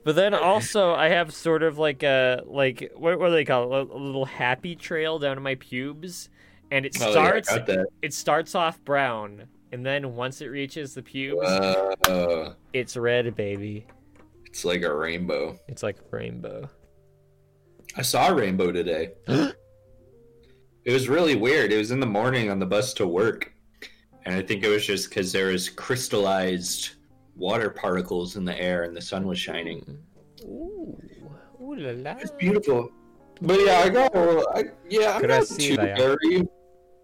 But 0.05 0.15
then 0.15 0.33
also 0.33 0.95
I 0.95 1.09
have 1.09 1.35
sort 1.35 1.65
of 1.65 1.77
like 1.77 2.05
a 2.05 2.43
like 2.47 2.93
what, 2.95 3.19
what 3.19 3.27
do 3.27 3.33
they 3.33 3.45
call 3.45 3.75
it? 3.75 3.91
A 3.91 3.97
little 3.97 4.27
happy 4.27 4.77
trail 4.77 5.19
down 5.19 5.35
to 5.35 5.41
my 5.41 5.57
pubes 5.57 6.29
and 6.71 6.87
it 6.87 6.97
Oh, 7.01 7.07
yeah, 7.07 7.11
starts 7.11 7.49
got 7.49 7.69
it 8.03 8.15
starts 8.15 8.55
off 8.55 8.83
brown 8.85 9.45
and 9.73 9.85
then 9.87 10.15
once 10.17 10.41
it 10.41 10.47
reaches 10.47 10.95
the 10.95 11.03
pubes, 11.03 11.47
Uh, 11.47 12.55
it's 12.73 12.97
red, 12.97 13.35
baby. 13.37 13.87
it's 14.47 14.65
like 14.65 14.83
a 14.83 14.93
rainbow. 14.95 15.59
It's 15.69 15.83
like 15.83 15.99
a 15.99 16.17
rainbow. 16.17 16.69
I 17.97 18.03
saw 18.03 18.29
a 18.29 18.35
rainbow 18.35 18.73
today. 18.73 19.11
it 19.29 20.93
was 20.93 21.09
really 21.09 21.37
weird. 21.37 21.73
It 21.73 21.79
was 21.79 21.91
in 21.93 22.01
the 22.01 22.07
morning 22.07 22.51
on 22.51 22.59
the 22.59 22.67
bus 22.67 22.93
to 22.95 23.07
work, 23.07 23.53
and 24.25 24.35
I 24.35 24.43
think 24.43 24.65
it 24.65 24.69
was 24.69 24.85
just 24.87 25.09
because 25.09 25.31
there 25.33 25.47
was 25.49 25.69
crystallized 25.69 26.91
water 27.37 27.71
particles 27.71 28.37
in 28.37 28.45
the 28.45 28.61
air 28.61 28.83
and 28.85 28.97
the 28.97 29.01
sun 29.01 29.27
was 29.27 29.39
shining. 29.39 29.85
Ooh. 30.43 30.99
Ooh 31.63 31.77
la 31.77 31.93
la. 32.11 32.19
It's 32.19 32.31
beautiful. 32.33 32.91
But 33.41 33.61
yeah, 33.65 33.83
I 33.85 33.89
got. 33.89 34.17
I, 34.57 34.65
yeah, 34.89 35.15
I'm 35.15 35.21
Could 35.21 35.31
I 35.31 35.39
not 35.39 35.47
see 35.47 35.69
too 35.71 35.77
that? 35.77 35.97
hairy. 35.97 36.49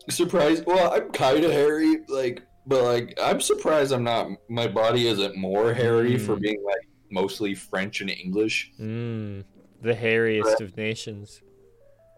Surprised. 0.08 0.64
Well, 0.66 0.92
I'm 0.92 1.10
kind 1.10 1.44
of 1.44 1.50
hairy, 1.50 1.98
like, 2.08 2.42
but 2.66 2.82
like, 2.84 3.18
I'm 3.22 3.40
surprised 3.40 3.92
I'm 3.92 4.04
not. 4.04 4.28
My 4.48 4.66
body 4.68 5.08
isn't 5.08 5.36
more 5.36 5.72
hairy 5.74 6.16
for 6.18 6.36
Mm. 6.36 6.40
being 6.40 6.64
like 6.64 6.88
mostly 7.10 7.54
French 7.54 8.00
and 8.00 8.10
English. 8.10 8.72
Mmm. 8.80 9.44
The 9.82 9.94
hairiest 9.94 10.60
of 10.60 10.76
nations. 10.76 11.42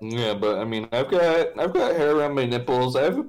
Yeah, 0.00 0.34
but 0.34 0.58
I 0.58 0.64
mean, 0.64 0.88
I've 0.92 1.10
got 1.10 1.58
I've 1.58 1.72
got 1.72 1.96
hair 1.96 2.16
around 2.16 2.34
my 2.34 2.44
nipples. 2.46 2.94
I've 2.96 3.24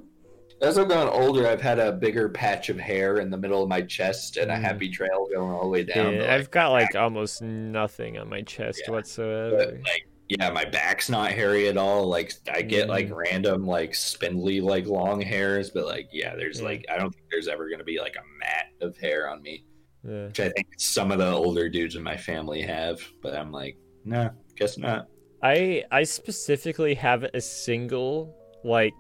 as 0.62 0.78
I've 0.78 0.90
gotten 0.90 1.08
older, 1.08 1.48
I've 1.48 1.62
had 1.62 1.80
a 1.80 1.92
bigger 1.94 2.28
patch 2.28 2.68
of 2.68 2.78
hair 2.78 3.20
in 3.20 3.30
the 3.30 3.38
middle 3.38 3.64
of 3.64 3.70
my 3.70 3.82
chest 3.82 4.36
and 4.36 4.52
a 4.52 4.56
Mm. 4.56 4.62
happy 4.62 4.90
trail 4.90 5.28
going 5.34 5.52
all 5.52 5.64
the 5.64 5.70
way 5.70 5.84
down. 5.84 6.14
Yeah, 6.16 6.20
but, 6.20 6.30
I've 6.32 6.52
got 6.52 6.72
like 6.72 6.96
almost 6.96 7.42
nothing 7.42 8.18
on 8.18 8.30
my 8.30 8.42
chest 8.42 8.82
Yeah. 8.86 8.92
whatsoever. 8.92 9.56
but, 9.58 9.74
like, 9.76 10.08
yeah, 10.30 10.50
my 10.52 10.64
back's 10.64 11.10
not 11.10 11.32
hairy 11.32 11.68
at 11.68 11.76
all. 11.78 12.08
Like 12.08 12.32
I 12.54 12.62
get 12.62 12.88
like 12.88 13.10
Mm. 13.10 13.16
random 13.16 13.66
like 13.66 13.96
spindly 13.96 14.62
like 14.62 14.86
long 14.86 15.20
hairs, 15.22 15.72
but 15.72 15.86
like 15.86 16.08
yeah, 16.12 16.36
there's 16.36 16.60
Yeah. 16.60 16.66
like 16.66 16.86
I 16.90 16.98
don't 16.98 17.10
think 17.12 17.26
there's 17.32 17.48
ever 17.48 17.70
gonna 17.70 17.84
be 17.84 18.00
like 18.00 18.16
a 18.16 18.24
mat 18.40 18.68
of 18.82 18.96
hair 18.98 19.28
on 19.30 19.42
me, 19.42 19.66
Yeah. 20.08 20.28
which 20.28 20.40
I 20.40 20.50
think 20.50 20.68
some 20.78 21.12
of 21.12 21.18
the 21.18 21.32
older 21.32 21.68
dudes 21.68 21.96
in 21.96 22.04
my 22.04 22.16
family 22.16 22.62
have. 22.62 23.02
But 23.24 23.36
I'm 23.36 23.52
like, 23.52 23.76
nah, 24.06 24.30
guess 24.56 24.78
not. 24.78 25.08
I 25.42 25.84
I 25.92 26.04
specifically 26.04 26.94
have 26.96 27.24
a 27.24 27.42
single 27.42 28.36
like 28.64 28.94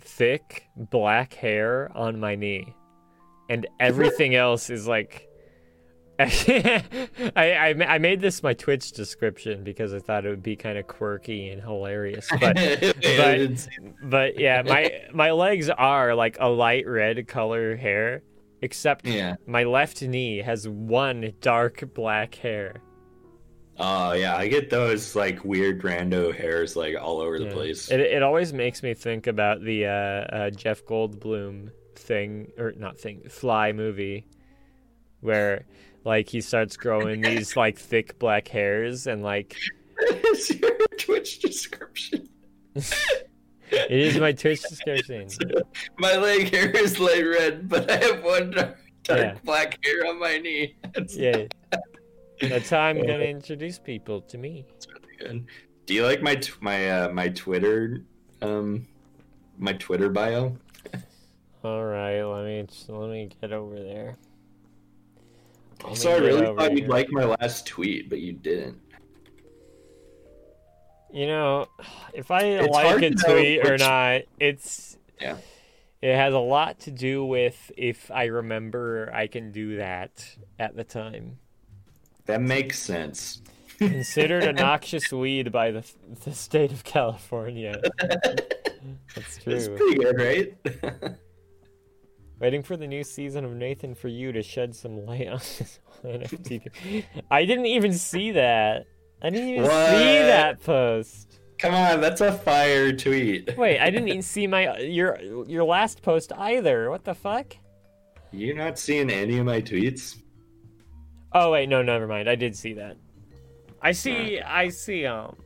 thick 0.00 0.68
black 0.76 1.32
hair 1.34 1.90
on 1.96 2.20
my 2.20 2.34
knee, 2.36 2.72
and 3.50 3.66
everything 3.80 4.34
else 4.46 4.70
is 4.70 4.86
like. 4.86 5.27
I, 6.20 6.84
I 7.36 7.74
I 7.94 7.98
made 7.98 8.20
this 8.20 8.42
my 8.42 8.52
Twitch 8.52 8.90
description 8.90 9.62
because 9.62 9.94
I 9.94 10.00
thought 10.00 10.26
it 10.26 10.30
would 10.30 10.42
be 10.42 10.56
kind 10.56 10.76
of 10.76 10.88
quirky 10.88 11.48
and 11.50 11.62
hilarious, 11.62 12.28
but 12.40 12.56
It's- 12.58 13.68
but 14.02 14.38
yeah, 14.38 14.62
my 14.62 15.02
my 15.14 15.30
legs 15.30 15.70
are 15.70 16.16
like 16.16 16.36
a 16.40 16.48
light 16.48 16.88
red 16.88 17.28
color 17.28 17.76
hair, 17.76 18.22
except 18.62 19.06
yeah. 19.06 19.36
my 19.46 19.62
left 19.62 20.02
knee 20.02 20.38
has 20.38 20.66
one 20.68 21.32
dark 21.40 21.94
black 21.94 22.34
hair. 22.34 22.82
Oh 23.78 24.12
yeah, 24.12 24.36
I 24.36 24.48
get 24.48 24.70
those 24.70 25.14
like 25.14 25.44
weird 25.44 25.82
rando 25.82 26.34
hairs 26.34 26.74
like 26.74 26.96
all 27.00 27.20
over 27.20 27.38
the 27.38 27.46
place. 27.46 27.92
It 27.92 28.00
it 28.00 28.24
always 28.24 28.52
makes 28.52 28.82
me 28.82 28.92
think 28.92 29.28
about 29.28 29.62
the 29.62 29.86
uh, 29.86 29.90
uh, 29.90 30.50
Jeff 30.50 30.84
Goldblum 30.84 31.70
thing 31.94 32.50
or 32.58 32.72
not 32.72 32.98
thing 32.98 33.28
Fly 33.28 33.70
movie, 33.70 34.26
where 35.20 35.64
like 36.08 36.28
he 36.30 36.40
starts 36.40 36.74
growing 36.78 37.20
these 37.20 37.54
like 37.54 37.78
thick 37.78 38.18
black 38.18 38.48
hairs 38.48 39.06
and 39.06 39.22
like 39.22 39.54
It's 40.00 40.48
your 40.50 40.76
Twitch 40.98 41.40
description. 41.40 42.28
it 42.74 43.90
is 43.90 44.18
my 44.18 44.32
Twitch 44.32 44.62
description. 44.62 45.28
My 45.98 46.16
leg 46.16 46.50
hair 46.54 46.70
is 46.70 46.98
light 46.98 47.26
red, 47.26 47.68
but 47.68 47.90
I 47.90 47.96
have 47.96 48.24
one 48.24 48.50
dark, 48.52 48.78
dark 49.02 49.20
Yeah. 49.20 49.34
black 49.44 49.78
hair 49.84 50.06
on 50.06 50.18
my 50.18 50.38
knee. 50.38 50.76
That's 50.94 51.14
Yeah, 51.16 51.44
that's 52.40 52.70
how 52.70 52.80
I'm 52.80 52.96
gonna 53.00 53.18
introduce 53.38 53.78
people 53.78 54.22
to 54.22 54.38
me. 54.38 54.64
good. 55.18 55.44
Do 55.86 55.94
you 55.94 56.04
like 56.04 56.22
my 56.22 56.36
t- 56.36 56.52
my 56.60 56.90
uh, 56.90 57.08
my 57.10 57.28
Twitter 57.28 58.04
um 58.40 58.86
my 59.58 59.72
Twitter 59.74 60.08
bio? 60.08 60.56
All 61.64 61.84
right, 61.84 62.22
let 62.22 62.44
me 62.46 62.66
let 62.88 63.10
me 63.10 63.28
get 63.40 63.52
over 63.52 63.74
there. 63.82 64.16
Let 65.84 65.98
me 65.98 66.06
Also, 66.06 66.10
I 66.12 66.16
really 66.18 66.46
over 66.46 66.60
thought 66.60 66.72
you'd 66.72 66.80
here. 66.80 66.88
like 66.88 67.10
my 67.10 67.24
last 67.24 67.66
tweet, 67.66 68.08
but 68.08 68.20
you 68.20 68.32
didn't. 68.32 68.78
You 71.10 71.26
know, 71.26 71.66
if 72.12 72.30
I 72.30 72.42
It's 72.42 72.68
like 72.68 72.86
hard 72.86 73.02
a 73.04 73.10
to 73.10 73.16
know 73.16 73.34
tweet 73.34 73.66
or 73.66 73.78
not, 73.78 74.22
it's 74.38 74.98
Yeah. 75.20 75.38
It 76.00 76.14
has 76.14 76.32
a 76.34 76.38
lot 76.38 76.78
to 76.80 76.90
do 76.92 77.24
with 77.24 77.72
if 77.76 78.10
I 78.10 78.26
remember 78.26 79.10
I 79.12 79.26
can 79.26 79.50
do 79.50 79.76
that 79.78 80.36
at 80.58 80.76
the 80.76 80.84
time. 80.84 81.38
That 82.26 82.40
makes 82.42 82.78
sense. 82.78 83.42
Considered 83.78 84.44
a 84.44 84.52
noxious 84.52 85.12
weed 85.12 85.50
by 85.50 85.70
the 85.70 85.84
the 86.24 86.34
state 86.34 86.72
of 86.72 86.84
California. 86.84 87.80
That's 89.14 89.38
true. 89.38 89.54
It's 89.54 89.66
true. 89.66 89.76
pretty 89.76 89.94
good, 89.96 90.18
right? 90.20 91.14
Waiting 92.40 92.62
for 92.62 92.76
the 92.76 92.86
new 92.86 93.02
season 93.02 93.44
of 93.44 93.52
Nathan 93.52 93.94
for 93.94 94.08
you 94.08 94.30
to 94.32 94.42
shed 94.42 94.74
some 94.74 95.04
light 95.04 95.26
on 95.26 95.38
this 95.38 95.80
NFT. 96.04 97.04
I 97.30 97.44
didn't 97.44 97.66
even 97.66 97.92
see 97.92 98.30
that. 98.32 98.86
I 99.20 99.30
didn't 99.30 99.48
even 99.48 99.64
see 99.64 100.18
that 100.18 100.62
post. 100.62 101.40
Come 101.58 101.74
on, 101.74 102.00
that's 102.00 102.20
a 102.20 102.32
fire 102.32 102.92
tweet. 102.92 103.54
Wait, 103.58 103.80
I 103.80 103.90
didn't 103.90 104.08
even 104.08 104.22
see 104.22 104.46
my 104.46 104.78
your 104.78 105.18
your 105.48 105.64
last 105.64 106.02
post 106.02 106.32
either. 106.36 106.88
What 106.90 107.04
the 107.04 107.14
fuck? 107.14 107.56
You're 108.30 108.54
not 108.54 108.78
seeing 108.78 109.10
any 109.10 109.38
of 109.38 109.46
my 109.46 109.60
tweets? 109.60 110.18
Oh 111.32 111.50
wait, 111.52 111.68
no, 111.68 111.82
never 111.82 112.06
mind. 112.06 112.28
I 112.28 112.36
did 112.36 112.54
see 112.54 112.74
that. 112.74 112.96
I 113.82 113.92
see, 113.92 114.40
I 114.40 114.68
see. 114.68 115.06
Um, 115.06 115.36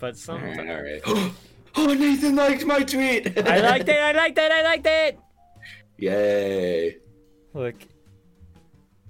but 0.00 0.08
All 0.08 0.14
some. 0.14 0.42
right, 0.42 0.58
all 0.58 1.14
right. 1.14 1.32
Oh, 1.78 1.92
Nathan 1.92 2.34
liked 2.34 2.64
my 2.64 2.82
tweet. 2.82 3.36
I 3.46 3.60
liked 3.60 3.86
it. 3.90 4.00
I 4.00 4.12
liked 4.12 4.38
it. 4.38 4.50
I 4.50 4.62
liked 4.62 4.86
it. 4.86 5.18
Yay. 5.98 6.96
Look, 7.54 7.74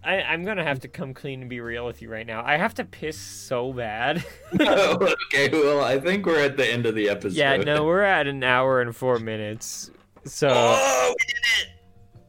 I, 0.04 0.22
I'm 0.22 0.44
gonna 0.44 0.62
have 0.62 0.80
to 0.80 0.88
come 0.88 1.14
clean 1.14 1.40
and 1.40 1.50
be 1.50 1.60
real 1.60 1.84
with 1.84 2.00
you 2.00 2.08
right 2.10 2.26
now. 2.26 2.44
I 2.44 2.56
have 2.56 2.74
to 2.74 2.84
piss 2.84 3.18
so 3.18 3.72
bad. 3.72 4.24
Oh, 4.60 5.14
okay, 5.34 5.48
well, 5.50 5.82
I 5.82 5.98
think 5.98 6.26
we're 6.26 6.40
at 6.44 6.56
the 6.56 6.66
end 6.70 6.86
of 6.86 6.94
the 6.94 7.08
episode. 7.08 7.36
yeah, 7.36 7.56
no, 7.56 7.84
we're 7.84 8.02
at 8.02 8.26
an 8.28 8.44
hour 8.44 8.80
and 8.80 8.94
four 8.94 9.18
minutes. 9.18 9.90
So 10.24 10.48
Oh, 10.52 11.14
we 11.18 11.24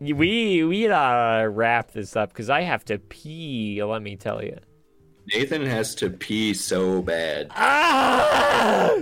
did 0.08 0.10
it. 0.10 0.18
we 0.18 0.64
we 0.64 0.88
gotta 0.88 1.48
wrap 1.50 1.92
this 1.92 2.16
up 2.16 2.30
because 2.30 2.50
I 2.50 2.62
have 2.62 2.84
to 2.86 2.98
pee. 2.98 3.84
Let 3.84 4.02
me 4.02 4.16
tell 4.16 4.44
you. 4.44 4.58
Nathan 5.34 5.66
has 5.66 5.94
to 5.96 6.10
pee 6.10 6.54
so 6.54 7.02
bad. 7.02 7.48
Ah! 7.52 9.02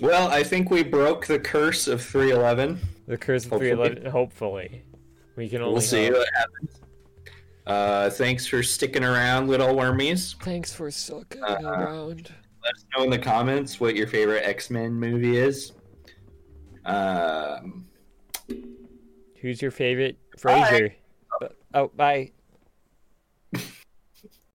Well, 0.00 0.28
I 0.28 0.42
think 0.42 0.70
we 0.70 0.82
broke 0.82 1.26
the 1.26 1.38
curse 1.38 1.86
of 1.88 2.02
311. 2.02 2.78
The 3.06 3.16
curse 3.18 3.44
of 3.44 3.50
Hopefully. 3.52 3.70
311. 3.70 4.10
Hopefully, 4.10 4.82
we 5.36 5.48
can 5.48 5.60
only. 5.62 5.72
We'll 5.72 5.80
see 5.82 6.06
hope. 6.06 6.14
what 6.14 6.28
happens. 6.34 6.80
Uh, 7.66 8.10
thanks 8.10 8.46
for 8.46 8.62
sticking 8.62 9.04
around, 9.04 9.48
little 9.48 9.68
wormies. 9.68 10.34
Thanks 10.42 10.72
for 10.72 10.90
sucking 10.90 11.42
Uh, 11.42 11.58
around. 11.62 12.32
Let 12.64 12.74
us 12.74 12.84
know 12.96 13.04
in 13.04 13.10
the 13.10 13.18
comments 13.18 13.78
what 13.80 13.94
your 13.96 14.06
favorite 14.06 14.42
X 14.44 14.70
Men 14.70 14.92
movie 14.92 15.36
is. 15.36 15.72
Um, 16.84 17.86
Who's 19.40 19.62
your 19.62 19.70
favorite 19.70 20.16
Frasier? 20.38 20.92
Oh, 21.74 21.88
bye. 21.94 22.32